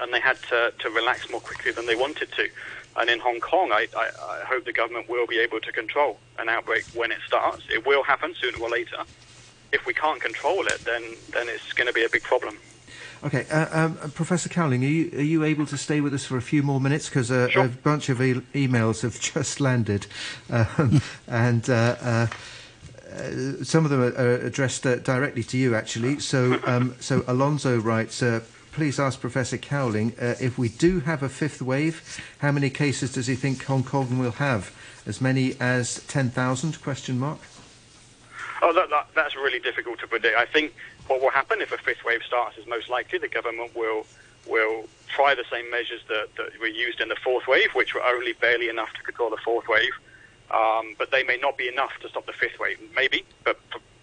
and 0.00 0.12
they 0.12 0.18
had 0.18 0.36
to, 0.50 0.74
to 0.80 0.90
relax 0.90 1.30
more 1.30 1.40
quickly 1.40 1.70
than 1.70 1.86
they 1.86 1.94
wanted 1.94 2.32
to. 2.32 2.48
And 2.96 3.08
in 3.08 3.20
Hong 3.20 3.38
Kong, 3.38 3.70
I, 3.70 3.86
I, 3.96 4.10
I 4.40 4.44
hope 4.46 4.64
the 4.64 4.72
government 4.72 5.08
will 5.08 5.28
be 5.28 5.38
able 5.38 5.60
to 5.60 5.70
control 5.70 6.18
an 6.40 6.48
outbreak 6.48 6.84
when 6.92 7.12
it 7.12 7.18
starts. 7.24 7.62
It 7.72 7.86
will 7.86 8.02
happen 8.02 8.34
sooner 8.40 8.58
or 8.58 8.68
later. 8.68 8.98
If 9.72 9.86
we 9.86 9.94
can't 9.94 10.20
control 10.20 10.66
it, 10.66 10.80
then, 10.84 11.02
then 11.30 11.48
it's 11.48 11.72
going 11.72 11.86
to 11.86 11.94
be 11.94 12.04
a 12.04 12.08
big 12.08 12.24
problem. 12.24 12.58
Okay, 13.24 13.46
uh, 13.50 13.86
um, 13.86 13.96
Professor 14.10 14.50
Cowling, 14.50 14.84
are 14.84 14.88
you, 14.88 15.10
are 15.18 15.22
you 15.22 15.44
able 15.44 15.64
to 15.66 15.78
stay 15.78 16.02
with 16.02 16.12
us 16.12 16.26
for 16.26 16.36
a 16.36 16.42
few 16.42 16.62
more 16.62 16.78
minutes? 16.78 17.08
Because 17.08 17.30
uh, 17.30 17.48
sure. 17.48 17.64
a 17.64 17.68
bunch 17.68 18.10
of 18.10 18.20
e- 18.20 18.34
emails 18.52 19.00
have 19.00 19.18
just 19.34 19.60
landed, 19.60 20.06
um, 20.50 21.00
and 21.26 21.70
uh, 21.70 21.96
uh, 22.02 22.26
uh, 23.10 23.64
some 23.64 23.86
of 23.86 23.90
them 23.90 24.02
are, 24.02 24.34
addressed 24.34 24.86
uh, 24.86 24.96
directly 24.96 25.42
to 25.42 25.56
you, 25.56 25.74
actually. 25.74 26.18
So, 26.18 26.60
um, 26.66 26.96
so 27.00 27.24
Alonso 27.26 27.78
writes. 27.78 28.22
Please 28.72 28.98
ask 28.98 29.20
Professor 29.20 29.56
Cowling 29.56 30.14
if 30.18 30.58
we 30.58 30.68
do 30.68 30.98
have 30.98 31.22
a 31.22 31.28
fifth 31.28 31.62
wave, 31.62 32.20
how 32.38 32.50
many 32.50 32.70
cases 32.70 33.12
does 33.12 33.28
he 33.28 33.36
think 33.36 33.62
Hong 33.66 33.84
Kong 33.84 34.18
will 34.18 34.32
have? 34.32 34.74
As 35.06 35.20
many 35.20 35.54
as 35.60 36.02
ten 36.08 36.28
thousand? 36.28 36.82
Question 36.82 37.20
mark. 37.20 37.38
Oh, 38.62 38.72
that, 38.72 38.90
that, 38.90 39.08
that's 39.14 39.36
really 39.36 39.60
difficult 39.60 40.00
to 40.00 40.08
predict. 40.08 40.36
I 40.36 40.46
think 40.46 40.74
what 41.08 41.20
will 41.20 41.30
happen 41.30 41.60
if 41.60 41.72
a 41.72 41.78
fifth 41.78 42.04
wave 42.04 42.22
starts 42.26 42.56
is 42.58 42.66
most 42.66 42.88
likely 42.88 43.18
the 43.18 43.28
government 43.28 43.74
will 43.74 44.06
will 44.46 44.84
try 45.08 45.34
the 45.34 45.44
same 45.50 45.70
measures 45.70 46.02
that, 46.08 46.28
that 46.36 46.58
were 46.60 46.66
used 46.66 47.00
in 47.00 47.08
the 47.08 47.16
fourth 47.16 47.46
wave, 47.46 47.70
which 47.74 47.94
were 47.94 48.04
only 48.04 48.32
barely 48.34 48.68
enough 48.68 48.92
to 48.92 49.02
control 49.02 49.30
the 49.30 49.38
fourth 49.38 49.66
wave. 49.68 49.92
Um, 50.50 50.94
but 50.98 51.10
they 51.10 51.22
may 51.22 51.38
not 51.38 51.56
be 51.56 51.68
enough 51.68 51.92
to 52.02 52.08
stop 52.08 52.26
the 52.26 52.32
fifth 52.32 52.58
wave. 52.58 52.78
Maybe, 52.94 53.24
but 53.44 53.58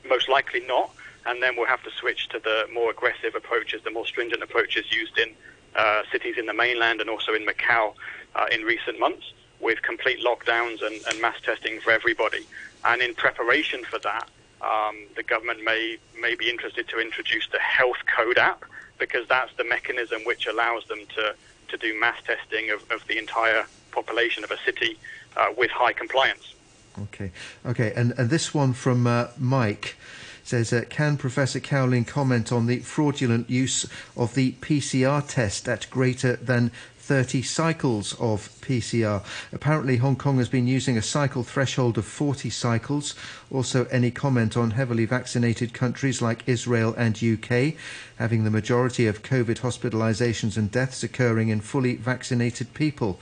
most 0.08 0.30
likely 0.30 0.62
not. 0.62 0.92
And 1.26 1.42
then 1.44 1.56
we'll 1.56 1.68
have 1.68 1.84
to 1.84 1.92
switch 1.92 2.30
to 2.30 2.40
the 2.40 2.68
more 2.74 2.90
aggressive 2.90 3.36
approaches, 3.36 3.84
the 3.84 3.92
more 3.92 4.08
stringent 4.08 4.42
approaches 4.42 4.92
used 4.92 5.18
in 5.18 5.36
uh, 5.76 6.02
cities 6.12 6.38
in 6.38 6.48
the 6.48 6.54
mainland 6.54 7.00
and 7.00 7.10
also 7.10 7.34
in 7.34 7.46
Macau 7.46 7.94
uh, 8.36 8.48
in 8.52 8.62
recent 8.64 9.00
months, 9.00 9.34
with 9.60 9.82
complete 9.84 10.26
lockdowns 10.26 10.82
and, 10.82 11.00
and 11.08 11.22
mass 11.22 11.40
testing 11.46 11.80
for 11.82 11.92
everybody. 11.92 12.48
And 12.84 13.02
in 13.02 13.14
preparation 13.14 13.84
for 13.84 14.00
that, 14.00 14.28
um, 14.64 15.08
the 15.16 15.24
government 15.24 15.64
may 15.64 15.98
may 16.20 16.36
be 16.36 16.50
interested 16.50 16.88
to 16.90 17.00
introduce 17.00 17.48
the 17.50 17.60
health 17.60 17.98
code 18.16 18.38
app 18.38 18.64
because 19.00 19.28
that's 19.28 19.54
the 19.58 19.64
mechanism 19.64 20.22
which 20.24 20.46
allows 20.48 20.86
them 20.86 21.00
to 21.16 21.36
to 21.70 21.78
do 21.78 22.00
mass 22.00 22.18
testing 22.26 22.70
of, 22.70 22.84
of 22.92 23.06
the 23.08 23.18
entire 23.18 23.66
population 23.92 24.44
of 24.44 24.52
a 24.52 24.58
city 24.58 24.98
uh, 25.38 25.48
with 25.58 25.72
high 25.72 25.94
compliance. 25.94 26.54
Okay, 27.04 27.32
okay, 27.66 27.94
and 27.96 28.14
and 28.18 28.30
this 28.30 28.54
one 28.54 28.74
from 28.74 29.08
uh, 29.08 29.28
Mike 29.38 29.96
says, 30.44 30.74
uh, 30.74 30.84
can 30.90 31.18
Professor 31.18 31.60
Cowling 31.60 32.04
comment 32.04 32.52
on 32.52 32.66
the 32.66 32.80
fraudulent 32.80 33.50
use 33.50 33.88
of 34.18 34.36
the 34.36 34.54
PCR 34.54 35.26
test 35.28 35.68
at 35.70 35.90
greater 35.90 36.36
than 36.36 36.72
30 37.02 37.42
cycles 37.42 38.14
of 38.20 38.50
PCR. 38.62 39.24
Apparently, 39.52 39.98
Hong 39.98 40.16
Kong 40.16 40.38
has 40.38 40.50
been 40.50 40.68
using 40.68 40.98
a 40.98 41.02
cycle 41.02 41.44
threshold 41.44 41.98
of 41.98 42.06
40 42.06 42.50
cycles. 42.50 43.16
Also, 43.52 43.86
any 43.86 44.12
comment 44.12 44.56
on 44.56 44.72
heavily 44.72 45.06
vaccinated 45.06 45.74
countries 45.74 46.22
like 46.22 46.48
Israel 46.48 46.94
and 46.96 47.22
UK 47.22 47.74
having 48.18 48.44
the 48.44 48.52
majority 48.52 49.08
of 49.08 49.24
COVID 49.24 49.62
hospitalizations 49.62 50.58
and 50.58 50.72
deaths 50.72 51.04
occurring 51.04 51.50
in 51.50 51.60
fully 51.60 51.96
vaccinated 51.96 52.74
people? 52.76 53.20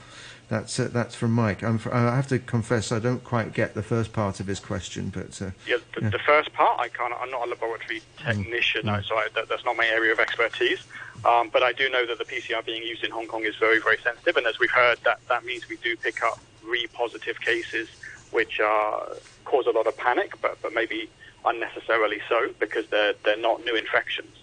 That's 0.50 0.80
uh, 0.80 0.88
that's 0.92 1.14
from 1.14 1.30
Mike. 1.30 1.62
I'm, 1.62 1.80
i 1.92 2.16
have 2.16 2.26
to 2.26 2.40
confess 2.40 2.90
I 2.90 2.98
don't 2.98 3.22
quite 3.22 3.54
get 3.54 3.74
the 3.74 3.84
first 3.84 4.12
part 4.12 4.40
of 4.40 4.48
his 4.48 4.58
question, 4.58 5.08
but 5.08 5.40
uh, 5.40 5.52
yeah, 5.64 5.76
the, 5.94 6.02
yeah, 6.02 6.10
the, 6.10 6.18
first 6.18 6.52
part 6.52 6.80
I 6.80 6.88
can't. 6.88 7.14
I'm 7.20 7.30
not 7.30 7.46
a 7.46 7.50
laboratory 7.50 8.02
technician, 8.18 8.86
mm. 8.86 9.04
so 9.04 9.14
I, 9.14 9.28
that, 9.36 9.48
that's 9.48 9.64
not 9.64 9.76
my 9.76 9.86
area 9.86 10.10
of 10.10 10.18
expertise. 10.18 10.82
Um, 11.24 11.50
but 11.52 11.62
I 11.62 11.72
do 11.72 11.88
know 11.88 12.04
that 12.04 12.18
the 12.18 12.24
PCR 12.24 12.66
being 12.66 12.82
used 12.82 13.04
in 13.04 13.12
Hong 13.12 13.28
Kong 13.28 13.44
is 13.44 13.54
very 13.60 13.78
very 13.78 13.98
sensitive, 13.98 14.36
and 14.36 14.46
as 14.48 14.58
we've 14.58 14.72
heard, 14.72 14.98
that 15.04 15.20
that 15.28 15.44
means 15.44 15.68
we 15.68 15.76
do 15.76 15.96
pick 15.96 16.20
up 16.24 16.40
re-positive 16.64 17.40
cases, 17.40 17.88
which 18.32 18.58
are, 18.58 19.06
cause 19.44 19.66
a 19.66 19.70
lot 19.70 19.86
of 19.86 19.96
panic, 19.96 20.32
but 20.42 20.60
but 20.62 20.74
maybe 20.74 21.08
unnecessarily 21.44 22.20
so 22.28 22.52
because 22.58 22.88
they're 22.88 23.14
they're 23.24 23.36
not 23.36 23.64
new 23.64 23.76
infections. 23.76 24.39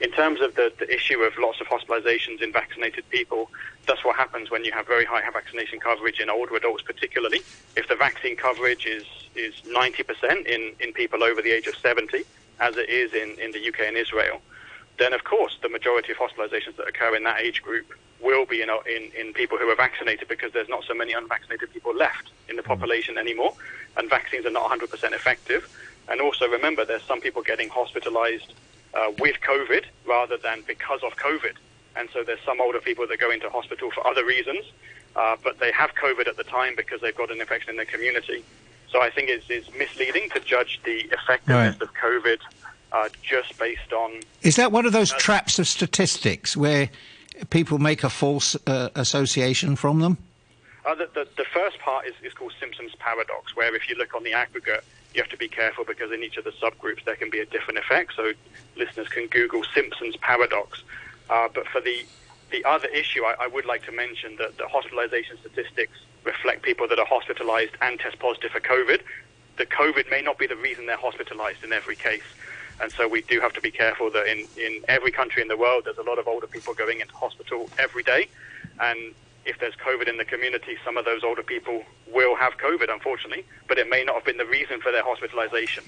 In 0.00 0.10
terms 0.12 0.40
of 0.40 0.54
the, 0.54 0.72
the 0.78 0.92
issue 0.92 1.20
of 1.20 1.36
lots 1.38 1.60
of 1.60 1.66
hospitalizations 1.66 2.42
in 2.42 2.52
vaccinated 2.52 3.08
people, 3.10 3.50
that's 3.86 4.04
what 4.04 4.16
happens 4.16 4.50
when 4.50 4.64
you 4.64 4.72
have 4.72 4.86
very 4.86 5.04
high 5.04 5.22
vaccination 5.30 5.78
coverage 5.78 6.20
in 6.20 6.30
older 6.30 6.56
adults, 6.56 6.82
particularly. 6.82 7.40
If 7.76 7.88
the 7.88 7.96
vaccine 7.96 8.36
coverage 8.36 8.86
is, 8.86 9.04
is 9.34 9.54
90% 9.66 10.46
in, 10.46 10.72
in 10.80 10.92
people 10.94 11.22
over 11.22 11.42
the 11.42 11.50
age 11.50 11.66
of 11.66 11.74
70, 11.76 12.24
as 12.60 12.76
it 12.76 12.88
is 12.88 13.12
in, 13.12 13.38
in 13.38 13.52
the 13.52 13.68
UK 13.68 13.80
and 13.80 13.96
Israel, 13.96 14.40
then 14.98 15.12
of 15.12 15.24
course 15.24 15.58
the 15.62 15.68
majority 15.68 16.12
of 16.12 16.18
hospitalizations 16.18 16.76
that 16.76 16.86
occur 16.86 17.14
in 17.16 17.24
that 17.24 17.40
age 17.40 17.62
group 17.62 17.92
will 18.22 18.44
be 18.44 18.62
in, 18.62 18.68
in, 18.86 19.10
in 19.18 19.32
people 19.32 19.56
who 19.56 19.68
are 19.68 19.76
vaccinated 19.76 20.28
because 20.28 20.52
there's 20.52 20.68
not 20.68 20.84
so 20.84 20.94
many 20.94 21.12
unvaccinated 21.12 21.72
people 21.72 21.94
left 21.94 22.30
in 22.48 22.56
the 22.56 22.62
mm. 22.62 22.66
population 22.66 23.16
anymore, 23.16 23.54
and 23.96 24.10
vaccines 24.10 24.44
are 24.44 24.50
not 24.50 24.70
100% 24.70 25.12
effective. 25.12 25.74
And 26.08 26.20
also 26.20 26.48
remember, 26.48 26.84
there's 26.84 27.02
some 27.04 27.20
people 27.20 27.42
getting 27.42 27.68
hospitalized 27.68 28.52
uh, 28.94 29.12
with 29.18 29.36
COVID 29.40 29.84
rather 30.06 30.36
than 30.36 30.62
because 30.66 31.02
of 31.02 31.16
COVID. 31.16 31.54
And 31.96 32.08
so 32.12 32.22
there's 32.22 32.40
some 32.44 32.60
older 32.60 32.80
people 32.80 33.06
that 33.06 33.18
go 33.18 33.30
into 33.30 33.50
hospital 33.50 33.90
for 33.90 34.06
other 34.06 34.24
reasons, 34.24 34.64
uh, 35.16 35.36
but 35.42 35.58
they 35.58 35.72
have 35.72 35.94
COVID 35.94 36.28
at 36.28 36.36
the 36.36 36.44
time 36.44 36.74
because 36.76 37.00
they've 37.00 37.16
got 37.16 37.30
an 37.30 37.40
infection 37.40 37.70
in 37.70 37.76
their 37.76 37.86
community. 37.86 38.44
So 38.90 39.00
I 39.00 39.10
think 39.10 39.28
it's, 39.28 39.46
it's 39.48 39.72
misleading 39.74 40.30
to 40.30 40.40
judge 40.40 40.80
the 40.84 41.08
effectiveness 41.12 41.80
right. 41.80 41.82
of 41.82 41.94
COVID 41.94 42.38
uh, 42.92 43.08
just 43.22 43.58
based 43.58 43.92
on. 43.92 44.20
Is 44.42 44.56
that 44.56 44.72
one 44.72 44.86
of 44.86 44.92
those 44.92 45.12
traps 45.12 45.58
of 45.58 45.66
statistics 45.66 46.56
where 46.56 46.90
people 47.50 47.78
make 47.78 48.04
a 48.04 48.10
false 48.10 48.56
uh, 48.66 48.90
association 48.94 49.76
from 49.76 50.00
them? 50.00 50.18
Uh, 50.84 50.94
the, 50.94 51.08
the, 51.14 51.28
the, 51.36 51.44
first 51.52 51.78
part 51.78 52.06
is, 52.06 52.14
is 52.22 52.32
called 52.32 52.52
Simpson's 52.58 52.94
paradox, 52.96 53.54
where 53.54 53.74
if 53.76 53.88
you 53.88 53.96
look 53.96 54.14
on 54.14 54.24
the 54.24 54.32
aggregate, 54.32 54.82
you 55.14 55.22
have 55.22 55.30
to 55.30 55.36
be 55.36 55.48
careful 55.48 55.84
because 55.84 56.12
in 56.12 56.22
each 56.22 56.36
of 56.36 56.44
the 56.44 56.52
subgroups 56.52 57.04
there 57.04 57.16
can 57.16 57.30
be 57.30 57.40
a 57.40 57.46
different 57.46 57.78
effect. 57.78 58.12
So 58.16 58.32
listeners 58.76 59.08
can 59.08 59.26
Google 59.26 59.62
Simpson's 59.74 60.16
paradox. 60.16 60.82
Uh, 61.28 61.48
but 61.52 61.66
for 61.68 61.80
the 61.80 62.04
the 62.50 62.64
other 62.64 62.88
issue, 62.88 63.22
I, 63.22 63.36
I, 63.40 63.46
would 63.46 63.64
like 63.64 63.84
to 63.84 63.92
mention 63.92 64.34
that 64.36 64.58
the 64.58 64.66
hospitalization 64.66 65.38
statistics 65.38 65.96
reflect 66.24 66.62
people 66.62 66.88
that 66.88 66.98
are 66.98 67.06
hospitalized 67.06 67.76
and 67.80 67.98
test 68.00 68.18
positive 68.18 68.50
for 68.50 68.58
COVID. 68.58 69.02
The 69.56 69.66
COVID 69.66 70.10
may 70.10 70.20
not 70.20 70.36
be 70.36 70.48
the 70.48 70.56
reason 70.56 70.86
they're 70.86 70.96
hospitalized 70.96 71.62
in 71.62 71.72
every 71.72 71.94
case. 71.94 72.24
And 72.80 72.90
so 72.90 73.06
we 73.06 73.22
do 73.22 73.40
have 73.40 73.52
to 73.52 73.60
be 73.60 73.70
careful 73.70 74.10
that 74.10 74.26
in, 74.26 74.48
in 74.56 74.82
every 74.88 75.12
country 75.12 75.42
in 75.42 75.48
the 75.48 75.56
world, 75.56 75.84
there's 75.84 75.98
a 75.98 76.02
lot 76.02 76.18
of 76.18 76.26
older 76.26 76.46
people 76.46 76.74
going 76.74 77.00
into 77.00 77.14
hospital 77.14 77.68
every 77.78 78.02
day. 78.02 78.28
And 78.80 79.14
if 79.44 79.58
there's 79.58 79.74
COVID 79.74 80.08
in 80.08 80.16
the 80.16 80.24
community, 80.24 80.76
some 80.84 80.96
of 80.96 81.04
those 81.04 81.24
older 81.24 81.42
people 81.42 81.84
will 82.12 82.36
have 82.36 82.58
COVID, 82.58 82.92
unfortunately, 82.92 83.44
but 83.68 83.78
it 83.78 83.88
may 83.88 84.04
not 84.04 84.16
have 84.16 84.24
been 84.24 84.36
the 84.36 84.46
reason 84.46 84.80
for 84.80 84.92
their 84.92 85.04
hospitalization. 85.04 85.84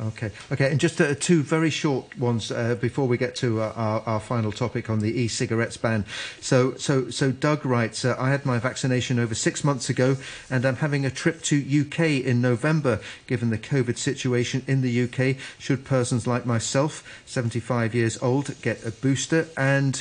Okay, 0.00 0.30
okay, 0.52 0.70
and 0.70 0.78
just 0.78 1.00
uh, 1.00 1.12
two 1.16 1.42
very 1.42 1.70
short 1.70 2.16
ones 2.16 2.52
uh, 2.52 2.76
before 2.76 3.08
we 3.08 3.16
get 3.16 3.34
to 3.36 3.60
uh, 3.60 3.72
our, 3.74 4.00
our, 4.06 4.20
final 4.20 4.52
topic 4.52 4.88
on 4.88 5.00
the 5.00 5.20
e-cigarettes 5.22 5.76
ban. 5.76 6.04
So, 6.40 6.76
so, 6.76 7.10
so 7.10 7.32
Doug 7.32 7.66
writes, 7.66 8.04
uh, 8.04 8.14
I 8.16 8.30
had 8.30 8.46
my 8.46 8.60
vaccination 8.60 9.18
over 9.18 9.34
six 9.34 9.64
months 9.64 9.90
ago, 9.90 10.16
and 10.48 10.64
I'm 10.64 10.76
having 10.76 11.04
a 11.04 11.10
trip 11.10 11.42
to 11.44 11.56
UK 11.56 12.24
in 12.24 12.40
November. 12.40 13.00
Given 13.26 13.50
the 13.50 13.58
COVID 13.58 13.98
situation 13.98 14.62
in 14.68 14.82
the 14.82 15.02
UK, 15.02 15.36
should 15.58 15.84
persons 15.84 16.28
like 16.28 16.46
myself, 16.46 17.02
75 17.26 17.92
years 17.92 18.22
old, 18.22 18.54
get 18.62 18.86
a 18.86 18.92
booster? 18.92 19.48
And 19.56 20.00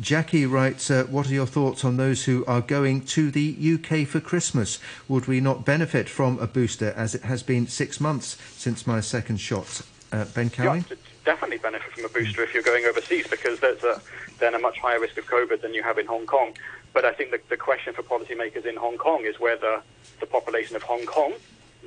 Jackie 0.00 0.46
writes, 0.46 0.90
uh, 0.90 1.04
What 1.04 1.28
are 1.28 1.34
your 1.34 1.46
thoughts 1.46 1.84
on 1.84 1.96
those 1.96 2.24
who 2.24 2.44
are 2.46 2.60
going 2.60 3.02
to 3.06 3.30
the 3.30 3.56
UK 3.74 4.06
for 4.06 4.20
Christmas? 4.20 4.78
Would 5.08 5.26
we 5.26 5.40
not 5.40 5.64
benefit 5.64 6.08
from 6.08 6.38
a 6.38 6.46
booster 6.46 6.92
as 6.96 7.14
it 7.14 7.22
has 7.22 7.42
been 7.42 7.66
six 7.66 8.00
months 8.00 8.36
since 8.56 8.86
my 8.86 9.00
second 9.00 9.38
shot? 9.38 9.82
Uh, 10.12 10.24
Ben? 10.26 10.50
Yeah, 10.58 10.82
definitely 11.24 11.58
benefit 11.58 11.92
from 11.92 12.04
a 12.04 12.08
booster 12.08 12.42
if 12.42 12.54
you're 12.54 12.62
going 12.62 12.84
overseas 12.84 13.26
because 13.26 13.60
there's 13.60 13.82
a, 13.82 14.00
then 14.38 14.54
a 14.54 14.58
much 14.58 14.78
higher 14.78 15.00
risk 15.00 15.16
of 15.18 15.26
COVID 15.26 15.62
than 15.62 15.74
you 15.74 15.82
have 15.82 15.98
in 15.98 16.06
Hong 16.06 16.26
Kong. 16.26 16.54
But 16.92 17.04
I 17.04 17.12
think 17.12 17.30
the, 17.32 17.40
the 17.48 17.56
question 17.56 17.92
for 17.94 18.02
policymakers 18.02 18.66
in 18.66 18.76
Hong 18.76 18.98
Kong 18.98 19.24
is 19.24 19.40
whether 19.40 19.82
the 20.20 20.26
population 20.26 20.76
of 20.76 20.82
Hong 20.82 21.04
Kong 21.06 21.34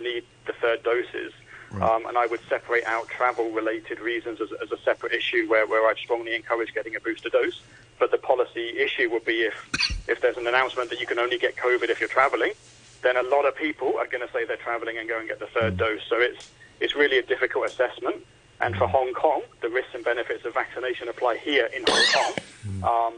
need 0.02 0.24
the 0.46 0.54
third 0.54 0.84
doses. 0.84 1.34
Right. 1.72 1.90
Um, 1.90 2.06
and 2.06 2.18
I 2.18 2.26
would 2.28 2.40
separate 2.48 2.86
out 2.86 3.08
travel 3.10 3.52
related 3.52 4.00
reasons 4.00 4.40
as, 4.40 4.50
as, 4.62 4.72
a 4.72 4.78
separate 4.84 5.14
issue 5.14 5.48
where, 5.50 5.68
where 5.68 5.88
I'd 5.90 5.98
strongly 5.98 6.36
encourage 6.36 6.74
getting 6.74 6.96
a 6.96 7.00
booster 7.00 7.30
dose. 7.30 7.62
But 8.00 8.12
the 8.12 8.18
policy 8.18 8.78
issue 8.78 9.10
would 9.12 9.26
be 9.26 9.42
if, 9.42 10.06
if 10.08 10.22
there's 10.22 10.38
an 10.38 10.48
announcement 10.48 10.90
that 10.92 11.00
you 11.00 11.08
can 11.08 11.20
only 11.20 11.38
get 11.38 11.56
COVID 11.56 11.90
if 11.90 12.00
you're 12.00 12.10
traveling, 12.10 12.54
then 13.02 13.18
a 13.18 13.24
lot 13.24 13.46
of 13.46 13.56
people 13.56 13.98
are 13.98 14.08
going 14.08 14.26
to 14.26 14.32
say 14.32 14.46
they're 14.46 14.56
traveling 14.58 14.98
and 14.98 15.10
go 15.10 15.20
and 15.20 15.28
get 15.28 15.40
the 15.40 15.48
third 15.48 15.76
mm. 15.76 15.78
dose. 15.78 16.02
So 16.08 16.20
it's, 16.20 16.52
it's 16.80 16.96
really 16.96 17.18
a 17.18 17.24
difficult 17.24 17.66
assessment. 17.66 18.26
And 18.62 18.76
for 18.76 18.88
mm. 18.88 18.92
Hong 18.92 19.14
Kong, 19.14 19.42
the 19.62 19.70
risks 19.70 19.94
and 19.94 20.04
benefits 20.04 20.46
of 20.46 20.54
vaccination 20.54 21.10
apply 21.10 21.38
here 21.38 21.70
in 21.76 21.84
Hong 21.88 22.06
Kong. 22.14 22.34
Mm. 22.68 22.84
Um, 22.84 23.14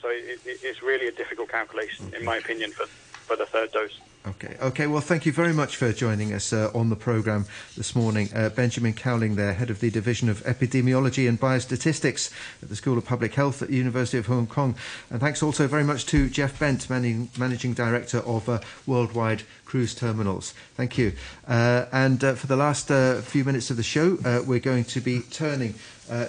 so 0.00 0.08
it, 0.08 0.40
it, 0.44 0.60
it's 0.62 0.82
really 0.82 1.06
a 1.06 1.12
difficult 1.12 1.48
calculation, 1.48 2.12
in 2.14 2.24
my 2.24 2.36
opinion, 2.36 2.72
for, 2.72 2.86
for 3.24 3.36
the 3.36 3.46
third 3.46 3.72
dose. 3.72 3.98
Okay. 4.26 4.56
Okay. 4.62 4.86
Well, 4.86 5.02
thank 5.02 5.26
you 5.26 5.32
very 5.32 5.52
much 5.52 5.76
for 5.76 5.92
joining 5.92 6.32
us 6.32 6.50
uh, 6.50 6.70
on 6.74 6.88
the 6.88 6.96
programme 6.96 7.44
this 7.76 7.94
morning. 7.94 8.30
Uh, 8.34 8.48
Benjamin 8.48 8.94
Cowling, 8.94 9.36
there, 9.36 9.52
head 9.52 9.68
of 9.68 9.80
the 9.80 9.90
Division 9.90 10.30
of 10.30 10.42
Epidemiology 10.44 11.28
and 11.28 11.38
Biostatistics 11.38 12.32
at 12.62 12.70
the 12.70 12.76
School 12.76 12.96
of 12.96 13.04
Public 13.04 13.34
Health 13.34 13.60
at 13.60 13.68
the 13.68 13.76
University 13.76 14.16
of 14.16 14.24
Hong 14.26 14.46
Kong. 14.46 14.76
And 15.10 15.20
thanks 15.20 15.42
also 15.42 15.66
very 15.66 15.84
much 15.84 16.06
to 16.06 16.30
Jeff 16.30 16.58
Bent, 16.58 16.88
managing, 16.88 17.28
managing 17.36 17.74
director 17.74 18.20
of 18.20 18.48
uh, 18.48 18.60
Worldwide 18.86 19.42
Cruise 19.66 19.94
Terminals. 19.94 20.54
Thank 20.74 20.96
you. 20.96 21.12
Uh, 21.46 21.84
and 21.92 22.24
uh, 22.24 22.34
for 22.34 22.46
the 22.46 22.56
last 22.56 22.90
uh, 22.90 23.20
few 23.20 23.44
minutes 23.44 23.70
of 23.70 23.76
the 23.76 23.82
show, 23.82 24.16
we're 24.46 24.58
going 24.58 24.84
to 24.84 25.00
be 25.02 25.20
turning 25.20 25.74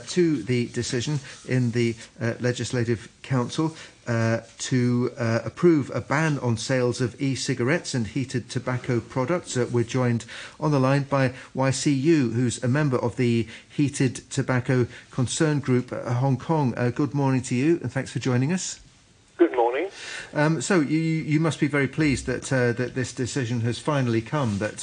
to 0.08 0.44
the 0.44 0.68
decision 0.68 1.20
in 1.48 1.72
the 1.72 1.96
Legislative 2.40 3.08
Council 3.22 3.76
uh, 4.08 4.42
to 4.60 5.12
uh, 5.18 5.40
approve 5.44 5.92
a 5.94 6.02
ban 6.02 6.38
on 6.40 6.58
sales 6.58 7.02
of 7.02 7.20
e-cigarettes 7.20 7.94
and 7.94 8.08
heated 8.08 8.50
tobacco 8.50 9.00
products. 9.00 9.58
Uh, 9.58 9.68
we're 9.72 9.84
joined 9.84 10.26
on 10.60 10.72
the 10.72 10.80
line 10.80 11.04
by 11.04 11.30
YCU, 11.56 12.34
who's 12.34 12.64
a 12.64 12.68
member 12.68 12.98
of 12.98 13.16
the 13.16 13.48
Heated 13.68 14.30
Tobacco 14.30 14.88
Concern 15.12 15.60
Group 15.60 15.92
uh, 15.92 16.14
Hong 16.14 16.38
Kong. 16.38 16.74
Uh, 16.78 16.92
good 16.92 17.14
morning 17.14 17.42
to 17.44 17.56
you, 17.56 17.80
and 17.82 17.92
thanks 17.92 18.12
for 18.12 18.20
joining 18.20 18.54
us. 18.54 18.80
Good 19.38 19.56
morning. 19.56 19.90
Um, 20.34 20.62
so 20.62 20.80
you, 20.82 21.00
you 21.00 21.40
must 21.40 21.60
be 21.60 21.68
very 21.68 21.88
pleased 21.88 22.26
that 22.28 22.54
uh, 22.54 22.74
that 22.74 22.96
this 22.96 23.12
decision 23.12 23.62
has 23.62 23.80
finally 23.80 24.22
come 24.22 24.60
that 24.60 24.78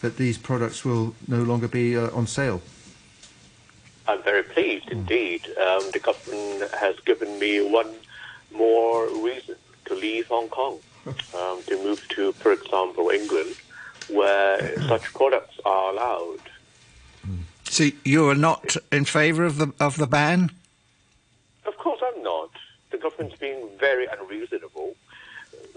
that 0.00 0.16
these 0.16 0.38
products 0.38 0.84
will 0.84 1.14
no 1.26 1.42
longer 1.42 1.68
be 1.68 1.96
on 1.96 2.26
sale. 2.26 2.62
I'm 4.06 4.22
very 4.22 4.42
pleased 4.42 4.88
indeed. 4.90 5.44
Um, 5.46 5.90
the 5.92 6.00
government 6.02 6.72
has 6.74 6.98
given 7.00 7.38
me 7.38 7.60
one 7.60 7.94
more 8.52 9.08
reason 9.22 9.56
to 9.86 9.94
leave 9.94 10.26
Hong 10.28 10.48
Kong, 10.48 10.78
um, 11.06 11.62
to 11.66 11.82
move 11.82 12.06
to, 12.10 12.32
for 12.32 12.52
example, 12.52 13.10
England, 13.10 13.56
where 14.08 14.76
such 14.88 15.04
products 15.12 15.58
are 15.64 15.92
allowed. 15.92 16.40
So 17.64 17.88
you 18.04 18.28
are 18.28 18.34
not 18.34 18.76
in 18.90 19.04
favour 19.04 19.44
of 19.44 19.58
the 19.58 19.72
of 19.78 19.96
the 19.96 20.08
ban? 20.08 20.50
Of 21.64 21.76
course, 21.78 22.00
I'm 22.04 22.20
not. 22.22 22.50
The 22.90 22.98
government's 22.98 23.38
being 23.38 23.68
very 23.78 24.06
unreasonable. 24.06 24.96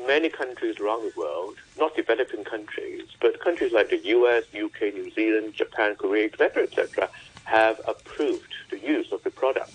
Many 0.08 0.30
countries 0.30 0.80
around 0.80 1.04
the 1.04 1.14
world, 1.16 1.56
not 1.78 1.96
developing 1.96 2.44
countries, 2.44 3.04
but 3.22 3.40
countries 3.40 3.72
like 3.72 3.90
the 3.90 4.00
U.S., 4.18 4.44
U.K., 4.54 4.92
New 4.92 5.12
Zealand, 5.12 5.54
Japan, 5.54 5.96
Korea, 5.96 6.26
etc., 6.26 6.64
etc., 6.64 7.10
have 7.44 7.80
approved 7.88 8.54
the 8.72 8.80
use 8.80 9.12
of 9.12 9.24
the 9.24 9.30
product. 9.30 9.72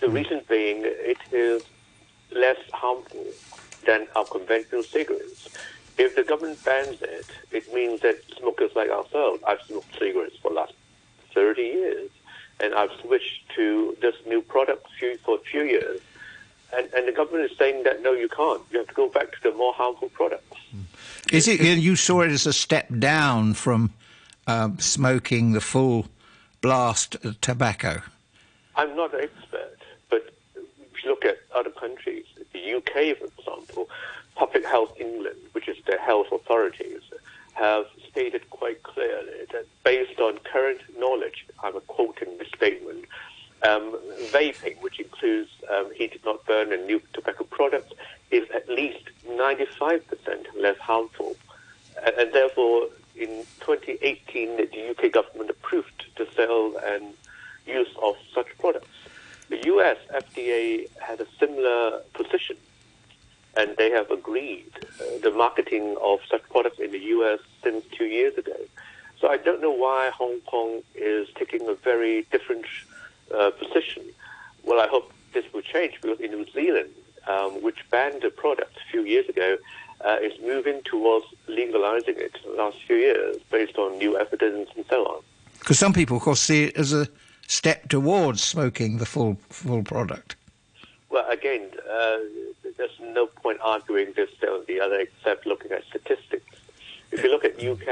The 0.00 0.08
reason 0.08 0.40
being, 0.48 0.80
it 0.84 1.18
is 1.30 1.62
less 2.30 2.58
harmful 2.72 3.24
than 3.86 4.06
our 4.16 4.24
conventional 4.24 4.82
cigarettes. 4.82 5.48
If 5.96 6.14
the 6.14 6.22
government 6.22 6.64
bans 6.64 7.02
it, 7.02 7.26
it 7.50 7.72
means 7.74 8.00
that 8.02 8.20
smokers 8.38 8.70
like 8.76 8.90
ourselves, 8.90 9.42
I've 9.46 9.60
smoked 9.62 9.98
cigarettes 9.98 10.36
for 10.40 10.50
the 10.50 10.56
last 10.56 10.74
30 11.34 11.62
years, 11.62 12.10
and 12.60 12.74
I've 12.74 12.92
switched 13.00 13.48
to 13.56 13.96
this 14.00 14.14
new 14.26 14.42
product 14.42 14.86
for 15.24 15.36
a 15.36 15.38
few 15.38 15.62
years. 15.62 16.00
And, 16.76 16.88
and 16.92 17.08
the 17.08 17.12
government 17.12 17.50
is 17.50 17.56
saying 17.56 17.84
that 17.84 18.02
no, 18.02 18.12
you 18.12 18.28
can't. 18.28 18.62
You 18.70 18.78
have 18.78 18.88
to 18.88 18.94
go 18.94 19.08
back 19.08 19.32
to 19.32 19.38
the 19.42 19.52
more 19.52 19.72
harmful 19.72 20.10
products. 20.10 20.56
Is 21.32 21.48
it? 21.48 21.60
You 21.60 21.96
saw 21.96 22.20
it 22.22 22.30
as 22.30 22.46
a 22.46 22.52
step 22.52 22.88
down 22.98 23.54
from 23.54 23.92
um, 24.46 24.78
smoking 24.78 25.52
the 25.52 25.60
full 25.60 26.06
blast 26.60 27.16
tobacco. 27.40 28.02
I'm 28.76 28.94
not 28.96 29.14
an 29.14 29.20
expert, 29.20 29.78
but 30.10 30.34
if 30.54 31.04
you 31.04 31.10
look 31.10 31.24
at 31.24 31.38
other 31.58 31.70
countries, 31.70 32.26
the 32.52 32.74
UK, 32.74 33.16
for 33.18 33.26
example, 33.26 33.88
Public 34.34 34.64
Health 34.64 34.92
England, 34.98 35.38
which 35.52 35.68
is 35.68 35.76
the 35.86 35.98
health 35.98 36.28
authorities, 36.32 37.02
have 37.54 37.86
stated 38.08 38.48
quite 38.50 38.82
clearly 38.84 39.46
that 39.52 39.66
based 39.82 40.20
on 40.20 40.38
current 40.38 40.80
knowledge, 40.98 41.44
I'm 41.62 41.80
quoting 41.88 42.38
the 42.38 42.44
statement, 42.56 43.04
um, 43.62 43.98
vaping, 44.30 44.80
which 44.80 45.00
includes 45.00 45.50
um, 45.74 45.92
heated 45.94 46.20
not 46.24 46.46
burn 46.46 46.72
and 46.72 46.86
new 46.86 47.00
tobacco 47.12 47.44
products, 47.44 47.92
is 48.30 48.48
at 48.54 48.68
least 48.68 49.04
95% 49.26 50.02
less 50.60 50.78
harmful. 50.78 51.34
And, 52.04 52.14
and 52.16 52.32
therefore, 52.32 52.88
in 53.16 53.44
2018, 53.60 54.56
the 54.56 54.90
UK 54.90 55.12
government 55.12 55.50
approved 55.50 56.06
the 56.16 56.28
sale 56.36 56.76
and 56.84 57.14
use 57.66 57.88
of 58.00 58.14
such 58.32 58.46
products. 58.58 58.97
The 59.48 59.64
U.S. 59.66 59.96
FDA 60.12 60.88
had 61.00 61.20
a 61.20 61.26
similar 61.38 62.00
position, 62.12 62.56
and 63.56 63.74
they 63.76 63.90
have 63.90 64.10
agreed 64.10 64.70
uh, 64.76 65.04
the 65.22 65.30
marketing 65.30 65.96
of 66.02 66.20
such 66.30 66.42
products 66.50 66.78
in 66.78 66.92
the 66.92 66.98
U.S. 67.16 67.40
since 67.62 67.84
two 67.96 68.04
years 68.04 68.36
ago. 68.36 68.56
So 69.20 69.28
I 69.28 69.36
don't 69.36 69.60
know 69.60 69.72
why 69.72 70.10
Hong 70.10 70.40
Kong 70.42 70.82
is 70.94 71.28
taking 71.34 71.66
a 71.68 71.74
very 71.74 72.22
different 72.30 72.66
uh, 73.34 73.50
position. 73.50 74.04
Well, 74.64 74.80
I 74.80 74.86
hope 74.86 75.12
this 75.32 75.44
will 75.52 75.62
change 75.62 75.98
because 76.00 76.20
in 76.20 76.30
New 76.30 76.46
Zealand, 76.52 76.90
um, 77.26 77.62
which 77.62 77.78
banned 77.90 78.22
the 78.22 78.30
product 78.30 78.76
a 78.76 78.90
few 78.90 79.02
years 79.02 79.28
ago, 79.28 79.56
uh, 80.04 80.18
is 80.22 80.32
moving 80.40 80.82
towards 80.84 81.26
legalizing 81.48 82.14
it 82.16 82.36
in 82.44 82.52
the 82.52 82.56
last 82.56 82.76
few 82.86 82.96
years 82.96 83.36
based 83.50 83.76
on 83.78 83.98
new 83.98 84.16
evidence 84.16 84.68
and 84.76 84.84
so 84.88 85.04
on. 85.06 85.22
Because 85.58 85.78
some 85.78 85.92
people, 85.92 86.16
of 86.16 86.22
course, 86.22 86.40
see 86.40 86.64
it 86.64 86.76
as 86.76 86.92
a 86.92 87.08
step 87.48 87.88
towards 87.88 88.42
smoking 88.42 88.98
the 88.98 89.06
full 89.06 89.36
full 89.48 89.82
product. 89.82 90.36
Well, 91.10 91.28
again, 91.28 91.70
uh, 91.90 92.18
there's 92.76 93.00
no 93.00 93.26
point 93.26 93.58
arguing 93.62 94.12
this 94.14 94.30
or 94.42 94.62
the 94.66 94.80
other 94.80 95.00
except 95.00 95.46
looking 95.46 95.72
at 95.72 95.82
statistics. 95.84 96.44
If 97.10 97.24
you 97.24 97.30
look 97.30 97.44
at 97.44 97.54
UK 97.58 97.88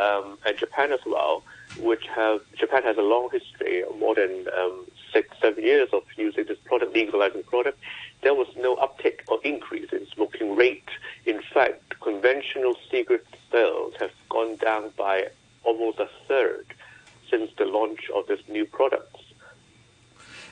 um, 0.00 0.36
and 0.44 0.58
Japan 0.58 0.92
as 0.92 1.00
well, 1.06 1.44
which 1.78 2.06
have 2.08 2.40
Japan 2.58 2.82
has 2.82 2.98
a 2.98 3.02
long 3.02 3.30
history, 3.30 3.84
more 3.96 4.16
than 4.16 4.46
um, 4.58 4.84
six, 5.12 5.28
seven 5.40 5.62
years 5.62 5.88
of 5.92 6.02
using 6.16 6.44
this 6.46 6.58
product, 6.64 6.92
legalizing 6.92 7.44
product, 7.44 7.78
there 8.22 8.34
was 8.34 8.48
no 8.56 8.74
uptick 8.76 9.20
or 9.28 9.38
increase 9.44 9.92
in 9.92 10.04
smoking 10.08 10.56
rate. 10.56 10.88
In 11.26 11.40
fact, 11.54 12.00
conventional 12.00 12.74
cigarette 12.90 13.24
sales 13.52 13.94
have 14.00 14.10
gone 14.28 14.56
down 14.56 14.90
by 14.96 15.28
almost 15.62 16.00
a 16.00 16.08
third 16.26 16.66
since 17.30 17.50
the 17.56 17.64
launch 17.64 18.00
of 18.14 18.26
this 18.26 18.40
new 18.48 18.66
product. 18.66 19.16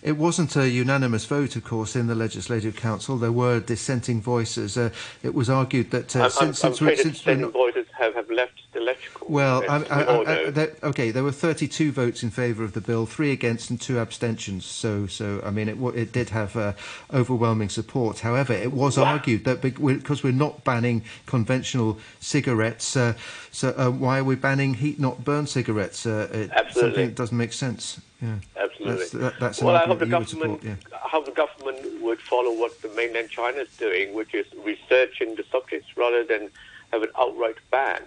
It 0.02 0.16
wasn't 0.16 0.54
a 0.56 0.68
unanimous 0.68 1.24
vote, 1.24 1.56
of 1.56 1.64
course, 1.64 1.96
in 1.96 2.06
the 2.06 2.14
Legislative 2.14 2.76
Council. 2.76 3.16
There 3.16 3.32
were 3.32 3.58
dissenting 3.58 4.22
voices. 4.22 4.78
Uh, 4.78 4.90
it 5.24 5.34
was 5.34 5.50
argued 5.50 5.90
that 5.90 6.14
uh, 6.14 6.24
I'm, 6.24 6.30
since, 6.30 6.40
I'm, 6.40 6.52
since, 6.54 6.80
I'm 6.80 6.86
we're, 6.86 6.92
afraid 6.92 7.02
since 7.02 7.18
dissenting 7.18 7.42
not, 7.42 7.52
voices 7.52 7.86
have, 7.98 8.14
have 8.14 8.30
left 8.30 8.62
the 8.72 8.80
electrical. 8.80 9.26
well, 9.28 9.62
I, 9.68 9.82
I, 9.84 10.20
I, 10.20 10.50
there, 10.50 10.76
okay, 10.82 11.10
there 11.10 11.24
were 11.24 11.32
32 11.32 11.92
votes 11.92 12.22
in 12.22 12.30
favour 12.30 12.64
of 12.64 12.72
the 12.72 12.80
bill, 12.80 13.06
three 13.06 13.32
against, 13.32 13.70
and 13.70 13.80
two 13.80 13.98
abstentions. 13.98 14.64
So, 14.64 15.06
so 15.06 15.42
I 15.44 15.50
mean, 15.50 15.68
it, 15.68 15.78
it 15.94 16.12
did 16.12 16.30
have 16.30 16.56
uh, 16.56 16.72
overwhelming 17.12 17.68
support. 17.68 18.20
However, 18.20 18.52
it 18.52 18.72
was 18.72 18.96
argued 18.96 19.44
that 19.44 19.60
because 19.60 20.22
we're 20.22 20.32
not 20.32 20.64
banning 20.64 21.04
conventional 21.26 21.98
cigarettes, 22.20 22.96
uh, 22.96 23.14
so 23.50 23.74
uh, 23.76 23.90
why 23.90 24.18
are 24.18 24.24
we 24.24 24.36
banning 24.36 24.74
heat-not-burn 24.74 25.46
cigarettes? 25.46 26.06
Uh, 26.06 26.28
it, 26.32 26.50
Absolutely. 26.50 26.80
Something 26.80 27.06
that 27.06 27.14
doesn't 27.16 27.36
make 27.36 27.52
sense. 27.52 28.00
Yeah. 28.22 28.36
Absolutely. 28.56 28.98
That's, 28.98 29.10
that, 29.10 29.40
that's 29.40 29.62
well, 29.62 29.76
I 29.76 29.86
hope 29.86 29.98
the 29.98 30.06
that 30.06 30.10
you 30.10 30.18
would 30.18 30.28
government, 30.28 30.60
support. 30.62 30.78
Yeah. 30.92 30.98
I 31.04 31.08
hope 31.08 31.24
the 31.26 31.32
government 31.32 32.02
would 32.02 32.20
follow 32.20 32.52
what 32.52 32.80
the 32.82 32.88
mainland 32.90 33.30
China 33.30 33.58
is 33.58 33.76
doing, 33.76 34.14
which 34.14 34.34
is 34.34 34.46
researching 34.64 35.34
the 35.36 35.44
subjects 35.50 35.96
rather 35.96 36.24
than 36.24 36.50
have 36.92 37.02
an 37.02 37.10
outright 37.18 37.56
ban. 37.70 38.02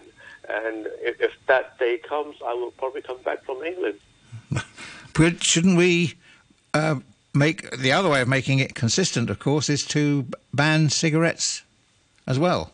And 0.49 0.87
if, 0.99 1.21
if 1.21 1.33
that 1.47 1.77
day 1.77 1.97
comes, 1.97 2.35
I 2.45 2.53
will 2.53 2.71
probably 2.71 3.01
come 3.01 3.21
back 3.23 3.43
from 3.43 3.63
England. 3.63 3.99
But 5.13 5.43
shouldn't 5.43 5.77
we 5.77 6.15
uh, 6.73 6.95
make 7.33 7.69
the 7.77 7.91
other 7.91 8.09
way 8.09 8.21
of 8.21 8.27
making 8.27 8.59
it 8.59 8.75
consistent? 8.75 9.29
Of 9.29 9.39
course, 9.39 9.69
is 9.69 9.83
to 9.87 10.25
ban 10.53 10.89
cigarettes 10.89 11.63
as 12.27 12.39
well. 12.39 12.71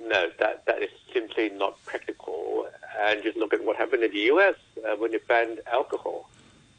No, 0.00 0.30
that 0.38 0.64
that 0.66 0.82
is 0.82 0.90
simply 1.12 1.50
not 1.50 1.82
practical. 1.84 2.68
And 3.00 3.22
just 3.22 3.36
look 3.36 3.52
at 3.52 3.64
what 3.64 3.76
happened 3.76 4.04
in 4.04 4.12
the 4.12 4.20
U.S. 4.34 4.54
Uh, 4.86 4.94
when 4.96 5.10
they 5.10 5.18
banned 5.26 5.60
alcohol. 5.72 6.28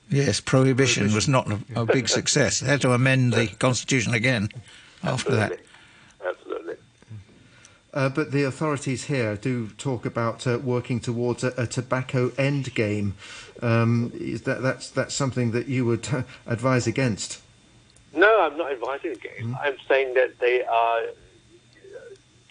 Yes, 0.10 0.40
prohibition, 0.40 1.14
was 1.14 1.28
not 1.28 1.52
a, 1.52 1.60
a 1.76 1.86
big 1.86 2.08
success. 2.20 2.62
They 2.62 2.68
had 2.68 2.82
to 2.82 2.94
amend 2.94 3.34
the 3.34 3.48
constitution 3.48 4.14
again 4.14 4.50
after 5.04 5.36
that. 5.36 5.60
Uh, 7.94 8.10
but 8.10 8.32
the 8.32 8.44
authorities 8.44 9.06
here 9.06 9.36
do 9.36 9.68
talk 9.78 10.06
about 10.06 10.48
uh, 10.48 10.58
working 10.58 11.00
towards 11.00 11.44
a, 11.44 11.54
a 11.58 11.68
tobacco 11.68 12.32
end 12.38 12.74
game. 12.74 13.14
Um, 13.62 14.12
is 14.16 14.42
that, 14.44 14.64
that's, 14.64 14.90
that's 14.90 15.14
something 15.14 15.52
that 15.52 15.68
you 15.68 15.86
would 15.86 16.12
uh, 16.12 16.24
advise 16.48 16.88
against. 16.88 17.40
No, 18.16 18.42
I'm 18.42 18.58
not 18.58 18.72
advising 18.72 19.12
again. 19.12 19.56
I'm 19.62 19.78
saying 19.88 20.16
that 20.16 20.40
they 20.40 20.64
are 20.64 21.02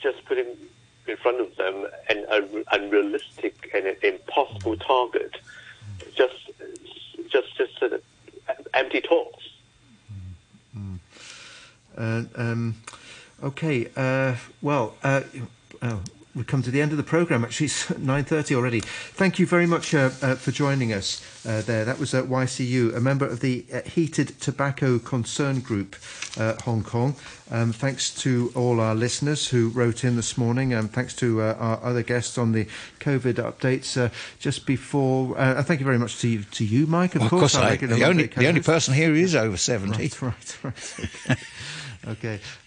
just 0.00 0.24
putting 0.26 0.46
in 1.06 1.16
front 1.16 1.40
of 1.40 1.56
them 1.56 1.86
an 2.08 2.24
un- 2.30 2.64
unrealistic 2.70 3.70
and 3.74 3.86
an 3.86 3.96
impossible 4.02 4.76
target. 4.76 5.36
Just, 6.14 6.50
just, 7.28 7.56
just 7.56 7.78
sort 7.78 7.94
of 7.94 8.02
empty 8.74 9.00
talks. 9.00 9.44
Uh, 11.96 12.22
um, 12.36 12.76
okay, 13.42 13.88
uh, 13.96 14.36
well, 14.60 14.94
uh, 15.02 15.22
oh, 15.82 16.00
we've 16.34 16.46
come 16.46 16.62
to 16.62 16.70
the 16.70 16.80
end 16.80 16.90
of 16.92 16.96
the 16.96 17.02
programme. 17.02 17.44
Actually, 17.44 17.66
it's 17.66 17.86
9.30 17.88 18.56
already. 18.56 18.80
Thank 18.80 19.38
you 19.38 19.46
very 19.46 19.66
much 19.66 19.94
uh, 19.94 20.10
uh, 20.22 20.34
for 20.36 20.50
joining 20.50 20.92
us 20.92 21.22
uh, 21.46 21.60
there. 21.62 21.84
That 21.84 21.98
was 21.98 22.14
uh, 22.14 22.22
YCU, 22.22 22.96
a 22.96 23.00
member 23.00 23.26
of 23.26 23.40
the 23.40 23.64
Heated 23.86 24.40
Tobacco 24.40 24.98
Concern 24.98 25.60
Group, 25.60 25.96
uh, 26.38 26.54
Hong 26.64 26.82
Kong. 26.82 27.16
Um, 27.50 27.72
thanks 27.72 28.14
to 28.22 28.50
all 28.54 28.80
our 28.80 28.94
listeners 28.94 29.48
who 29.48 29.68
wrote 29.68 30.04
in 30.04 30.16
this 30.16 30.38
morning. 30.38 30.72
and 30.72 30.90
thanks 30.90 31.14
to 31.16 31.42
uh, 31.42 31.54
our 31.58 31.84
other 31.84 32.02
guests 32.02 32.38
on 32.38 32.52
the 32.52 32.66
COVID 33.00 33.34
updates. 33.34 34.00
Uh, 34.00 34.08
just 34.38 34.64
before, 34.64 35.38
uh, 35.38 35.62
thank 35.62 35.80
you 35.80 35.84
very 35.84 35.98
much 35.98 36.18
to 36.20 36.28
you, 36.28 36.44
to 36.44 36.64
you 36.64 36.86
Mike. 36.86 37.14
Of 37.14 37.20
Well, 37.22 37.26
of 37.26 37.30
course, 37.30 37.56
course, 37.56 37.56
our 37.56 37.72
I, 37.72 37.76
the 37.76 38.04
only 38.04 38.26
the 38.28 38.48
only 38.48 38.62
person 38.62 38.94
here 38.94 39.08
who 39.08 39.16
is 39.16 39.34
over 39.34 39.56
seventy. 39.58 40.10
Right, 40.22 40.22
right, 40.22 40.64
right. 40.64 41.00
Okay. 41.30 41.40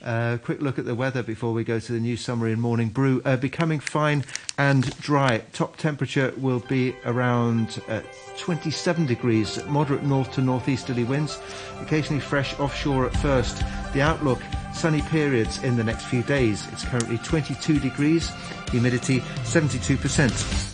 Uh, 0.03 0.37
quick 0.43 0.61
look 0.61 0.79
at 0.79 0.85
the 0.85 0.95
weather 0.95 1.21
before 1.21 1.51
we 1.51 1.63
go 1.63 1.79
to 1.79 1.91
the 1.91 1.99
news 1.99 2.21
summary 2.21 2.53
and 2.53 2.61
morning 2.61 2.89
brew. 2.89 3.21
Uh, 3.25 3.35
becoming 3.35 3.79
fine 3.79 4.23
and 4.57 4.97
dry. 4.99 5.39
Top 5.53 5.77
temperature 5.77 6.33
will 6.37 6.61
be 6.61 6.95
around 7.05 7.81
uh, 7.89 8.01
27 8.37 9.05
degrees. 9.05 9.63
Moderate 9.65 10.03
north 10.03 10.31
to 10.33 10.41
northeasterly 10.41 11.03
winds. 11.03 11.39
Occasionally 11.81 12.21
fresh 12.21 12.57
offshore 12.59 13.05
at 13.07 13.17
first. 13.17 13.63
The 13.93 14.01
outlook 14.01 14.41
sunny 14.73 15.01
periods 15.03 15.63
in 15.63 15.75
the 15.75 15.83
next 15.83 16.05
few 16.05 16.23
days. 16.23 16.67
It's 16.71 16.85
currently 16.85 17.17
22 17.19 17.79
degrees. 17.79 18.31
Humidity 18.71 19.19
72%. 19.43 20.71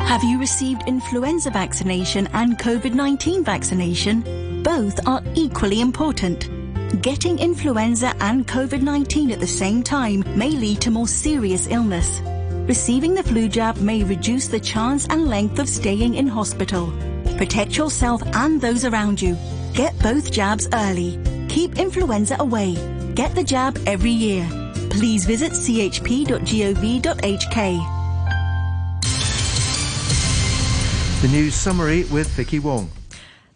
Have 0.00 0.22
you 0.24 0.38
received 0.38 0.82
influenza 0.86 1.50
vaccination 1.50 2.26
and 2.34 2.58
COVID 2.58 2.92
19 2.92 3.44
vaccination? 3.44 4.62
Both 4.62 5.06
are 5.06 5.22
equally 5.34 5.80
important. 5.80 6.61
Getting 7.00 7.38
influenza 7.38 8.14
and 8.20 8.46
COVID 8.46 8.82
19 8.82 9.30
at 9.30 9.40
the 9.40 9.46
same 9.46 9.82
time 9.82 10.22
may 10.36 10.50
lead 10.50 10.82
to 10.82 10.90
more 10.90 11.08
serious 11.08 11.66
illness. 11.68 12.20
Receiving 12.68 13.14
the 13.14 13.22
flu 13.22 13.48
jab 13.48 13.78
may 13.78 14.04
reduce 14.04 14.46
the 14.48 14.60
chance 14.60 15.06
and 15.08 15.26
length 15.26 15.58
of 15.58 15.70
staying 15.70 16.16
in 16.16 16.26
hospital. 16.26 16.92
Protect 17.38 17.78
yourself 17.78 18.22
and 18.34 18.60
those 18.60 18.84
around 18.84 19.22
you. 19.22 19.38
Get 19.72 19.98
both 20.00 20.30
jabs 20.30 20.68
early. 20.74 21.18
Keep 21.48 21.78
influenza 21.78 22.36
away. 22.38 22.74
Get 23.14 23.34
the 23.34 23.42
jab 23.42 23.78
every 23.86 24.10
year. 24.10 24.46
Please 24.90 25.24
visit 25.24 25.52
chp.gov.hk. 25.52 26.32
The 31.22 31.28
news 31.28 31.54
summary 31.54 32.04
with 32.04 32.28
Vicky 32.28 32.58
Wong. 32.58 32.90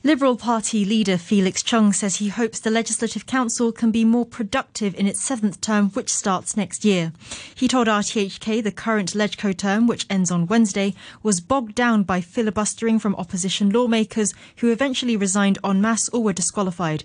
Liberal 0.04 0.36
Party 0.36 0.84
leader 0.84 1.18
Felix 1.18 1.62
Chung 1.64 1.92
says 1.92 2.16
he 2.16 2.28
hopes 2.28 2.60
the 2.60 2.70
Legislative 2.70 3.26
Council 3.26 3.72
can 3.72 3.90
be 3.90 4.04
more 4.04 4.24
productive 4.24 4.94
in 4.94 5.06
its 5.06 5.20
seventh 5.20 5.60
term, 5.60 5.90
which 5.90 6.12
starts 6.12 6.56
next 6.56 6.84
year. 6.84 7.12
He 7.54 7.66
told 7.66 7.88
RTHK 7.88 8.62
the 8.62 8.70
current 8.70 9.14
LegCo 9.14 9.56
term, 9.56 9.88
which 9.88 10.06
ends 10.08 10.30
on 10.30 10.46
Wednesday, 10.46 10.94
was 11.24 11.40
bogged 11.40 11.74
down 11.74 12.04
by 12.04 12.20
filibustering 12.20 13.00
from 13.00 13.16
opposition 13.16 13.70
lawmakers 13.70 14.32
who 14.58 14.70
eventually 14.70 15.16
resigned 15.16 15.58
en 15.64 15.80
masse 15.80 16.08
or 16.10 16.22
were 16.22 16.32
disqualified. 16.32 17.02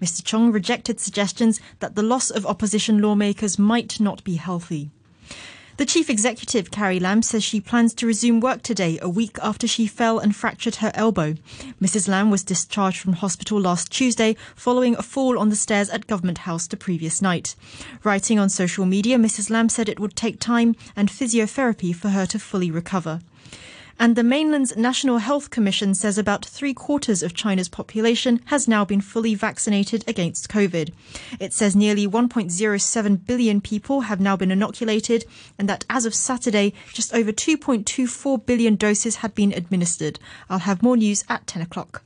Mr. 0.00 0.22
Chung 0.22 0.52
rejected 0.52 1.00
suggestions 1.00 1.60
that 1.80 1.96
the 1.96 2.02
loss 2.02 2.30
of 2.30 2.46
opposition 2.46 2.98
lawmakers 2.98 3.58
might 3.58 3.98
not 3.98 4.22
be 4.22 4.36
healthy. 4.36 4.90
The 5.76 5.84
chief 5.84 6.08
executive, 6.08 6.70
Carrie 6.70 7.00
Lam, 7.00 7.20
says 7.20 7.42
she 7.42 7.60
plans 7.60 7.94
to 7.94 8.06
resume 8.06 8.38
work 8.38 8.62
today, 8.62 8.96
a 9.02 9.08
week 9.08 9.38
after 9.42 9.66
she 9.66 9.88
fell 9.88 10.20
and 10.20 10.34
fractured 10.34 10.76
her 10.76 10.92
elbow. 10.94 11.34
Mrs. 11.82 12.06
Lam 12.06 12.30
was 12.30 12.44
discharged 12.44 12.98
from 12.98 13.14
hospital 13.14 13.60
last 13.60 13.90
Tuesday 13.90 14.36
following 14.54 14.94
a 14.94 15.02
fall 15.02 15.36
on 15.36 15.48
the 15.48 15.56
stairs 15.56 15.90
at 15.90 16.06
Government 16.06 16.38
House 16.38 16.68
the 16.68 16.76
previous 16.76 17.20
night. 17.20 17.56
Writing 18.04 18.38
on 18.38 18.50
social 18.50 18.86
media, 18.86 19.18
Mrs. 19.18 19.50
Lam 19.50 19.68
said 19.68 19.88
it 19.88 19.98
would 19.98 20.14
take 20.14 20.38
time 20.38 20.76
and 20.94 21.08
physiotherapy 21.08 21.92
for 21.92 22.10
her 22.10 22.24
to 22.26 22.38
fully 22.38 22.70
recover. 22.70 23.18
And 23.98 24.16
the 24.16 24.24
mainland's 24.24 24.76
National 24.76 25.18
Health 25.18 25.50
Commission 25.50 25.94
says 25.94 26.18
about 26.18 26.44
three 26.44 26.74
quarters 26.74 27.22
of 27.22 27.34
China's 27.34 27.68
population 27.68 28.40
has 28.46 28.66
now 28.66 28.84
been 28.84 29.00
fully 29.00 29.34
vaccinated 29.34 30.04
against 30.08 30.48
COVID. 30.48 30.92
It 31.38 31.52
says 31.52 31.76
nearly 31.76 32.06
1.07 32.06 33.26
billion 33.26 33.60
people 33.60 34.02
have 34.02 34.20
now 34.20 34.36
been 34.36 34.50
inoculated, 34.50 35.24
and 35.58 35.68
that 35.68 35.84
as 35.88 36.06
of 36.06 36.14
Saturday, 36.14 36.74
just 36.92 37.14
over 37.14 37.32
2.24 37.32 38.44
billion 38.44 38.74
doses 38.76 39.16
had 39.16 39.34
been 39.34 39.52
administered. 39.52 40.18
I'll 40.50 40.60
have 40.60 40.82
more 40.82 40.96
news 40.96 41.24
at 41.28 41.46
10 41.46 41.62
o'clock. 41.62 42.02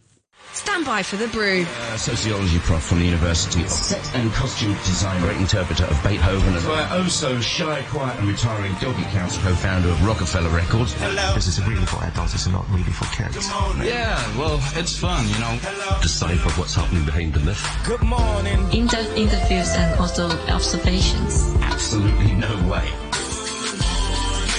Stand 0.52 0.84
by 0.86 1.02
for 1.02 1.16
the 1.16 1.28
brew. 1.28 1.64
Uh, 1.64 1.96
sociology 1.96 2.58
prof 2.60 2.82
from 2.82 2.98
the 2.98 3.04
University 3.04 3.62
of 3.62 3.68
Set 3.68 4.14
and 4.16 4.32
Costume 4.32 4.72
Design, 4.84 5.20
great 5.20 5.36
interpreter 5.36 5.84
of 5.84 6.02
Beethoven, 6.02 6.56
and 6.56 6.66
our 6.66 6.88
oh 6.98 7.06
so 7.06 7.40
shy, 7.40 7.82
quiet, 7.88 8.18
and 8.18 8.28
retiring 8.28 8.72
doggy 8.80 9.04
council 9.04 9.42
co-founder 9.42 9.88
of 9.88 10.04
Rockefeller 10.04 10.50
Records. 10.50 10.94
Hello. 10.94 11.34
This 11.34 11.46
is 11.46 11.58
a 11.58 11.62
really 11.62 11.84
for 11.86 12.02
adults, 12.04 12.34
it's 12.34 12.48
not 12.48 12.68
really 12.70 12.90
for 12.90 13.04
kids. 13.14 13.48
Yeah, 13.84 14.38
well, 14.38 14.58
it's 14.74 14.98
fun, 14.98 15.28
you 15.28 15.38
know. 15.38 15.58
Decipher 16.02 16.50
what's 16.58 16.74
happening 16.74 17.04
behind 17.04 17.34
the 17.34 17.40
myth. 17.40 17.64
Good 17.86 18.02
morning. 18.02 18.72
In-depth 18.72 19.16
interviews 19.16 19.70
and 19.74 20.00
also 20.00 20.28
observations. 20.48 21.54
Absolutely 21.60 22.32
no 22.32 22.54
way. 22.68 22.88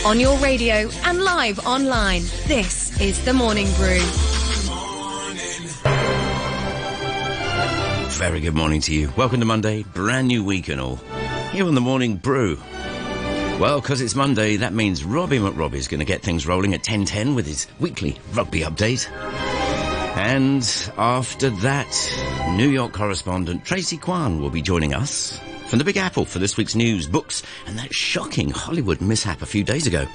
On 0.06 0.20
your 0.20 0.38
radio 0.38 0.90
and 1.04 1.24
live 1.24 1.60
online, 1.66 2.22
this 2.48 3.00
is 3.02 3.24
The 3.26 3.34
Morning 3.34 3.68
Brew. 3.74 4.00
Very 8.20 8.42
good 8.42 8.54
morning 8.54 8.82
to 8.82 8.94
you. 8.94 9.14
Welcome 9.16 9.40
to 9.40 9.46
Monday, 9.46 9.84
brand 9.84 10.28
new 10.28 10.44
week 10.44 10.68
and 10.68 10.82
all. 10.82 10.98
Here 11.54 11.66
on 11.66 11.74
the 11.74 11.80
Morning 11.80 12.18
Brew. 12.18 12.60
Well, 13.62 13.80
because 13.80 14.02
it's 14.02 14.14
Monday, 14.14 14.58
that 14.58 14.74
means 14.74 15.06
Robbie 15.06 15.40
McRobbie's 15.40 15.88
going 15.88 16.02
to 16.02 16.06
get 16.06 16.22
things 16.22 16.46
rolling 16.46 16.74
at 16.74 16.84
10.10 16.84 17.34
with 17.34 17.48
his 17.48 17.66
weekly 17.80 18.20
rugby 18.34 18.60
update. 18.60 19.10
And 20.18 20.92
after 20.98 21.50
that, 21.50 22.52
New 22.58 22.68
York 22.68 22.92
correspondent 22.92 23.64
Tracy 23.64 23.96
Kwan 23.96 24.42
will 24.42 24.50
be 24.50 24.62
joining 24.62 24.94
us 24.94 25.40
from 25.68 25.80
the 25.80 25.86
Big 25.86 25.96
Apple 25.96 26.26
for 26.26 26.40
this 26.40 26.58
week's 26.58 26.76
news, 26.76 27.08
books, 27.08 27.42
and 27.68 27.80
that 27.80 27.96
shocking 27.96 28.50
Hollywood 28.50 29.00
mishap 29.00 29.42
a 29.42 29.46
few 29.46 29.64
days 29.64 29.88
ago. 29.88 30.06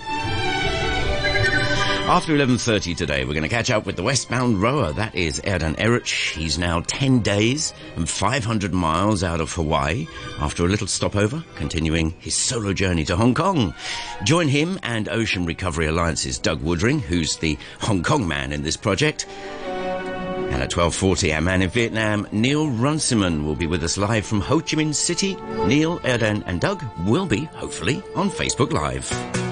After 2.07 2.35
11.30 2.35 2.95
today, 2.99 3.25
we're 3.25 3.33
going 3.33 3.45
to 3.45 3.49
catch 3.49 3.71
up 3.71 3.87
with 3.87 3.97
the 3.97 4.03
westbound 4.03 4.61
rower. 4.61 4.93
That 4.93 5.15
is 5.15 5.41
Erden 5.47 5.75
Eruç. 5.77 6.35
He's 6.37 6.59
now 6.59 6.81
10 6.87 7.21
days 7.21 7.73
and 7.97 8.07
500 8.09 8.75
miles 8.75 9.25
out 9.25 9.41
of 9.41 9.51
Hawaii 9.55 10.07
after 10.39 10.67
a 10.67 10.69
little 10.69 10.87
stopover, 10.87 11.43
continuing 11.57 12.11
his 12.19 12.35
solo 12.35 12.75
journey 12.75 13.07
to 13.07 13.17
Hong 13.17 13.33
Kong. 13.33 13.75
Join 14.23 14.49
him 14.49 14.79
and 14.83 15.09
Ocean 15.09 15.47
Recovery 15.47 15.87
Alliance's 15.87 16.39
Doug 16.39 16.61
Woodring, 16.61 17.01
who's 17.01 17.39
the 17.39 17.57
Hong 17.81 18.03
Kong 18.03 18.29
man 18.29 18.53
in 18.53 18.63
this 18.63 18.77
project. 18.77 19.27
And 19.65 20.63
at 20.63 20.71
12.40, 20.71 21.35
our 21.35 21.41
man 21.41 21.63
in 21.63 21.71
Vietnam, 21.71 22.29
Neil 22.31 22.69
Runciman, 22.69 23.47
will 23.47 23.57
be 23.57 23.67
with 23.67 23.83
us 23.83 23.97
live 23.97 24.27
from 24.27 24.43
Ho 24.43 24.61
Chi 24.61 24.77
Minh 24.77 24.95
City. 24.95 25.37
Neil, 25.67 26.01
Erden 26.05 26.45
and 26.47 26.61
Doug 26.61 26.85
will 27.07 27.25
be, 27.25 27.45
hopefully, 27.45 28.03
on 28.15 28.29
Facebook 28.29 28.73
Live. 28.73 29.44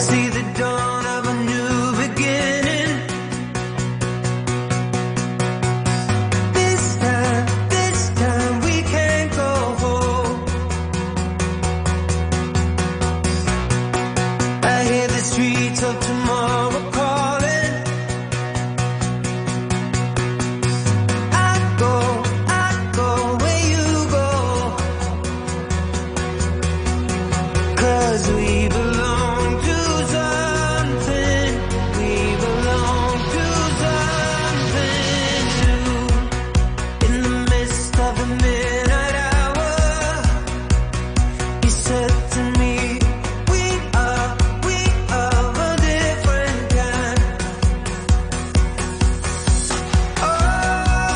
See 0.00 0.28
the 0.28 0.42
door. 0.58 0.73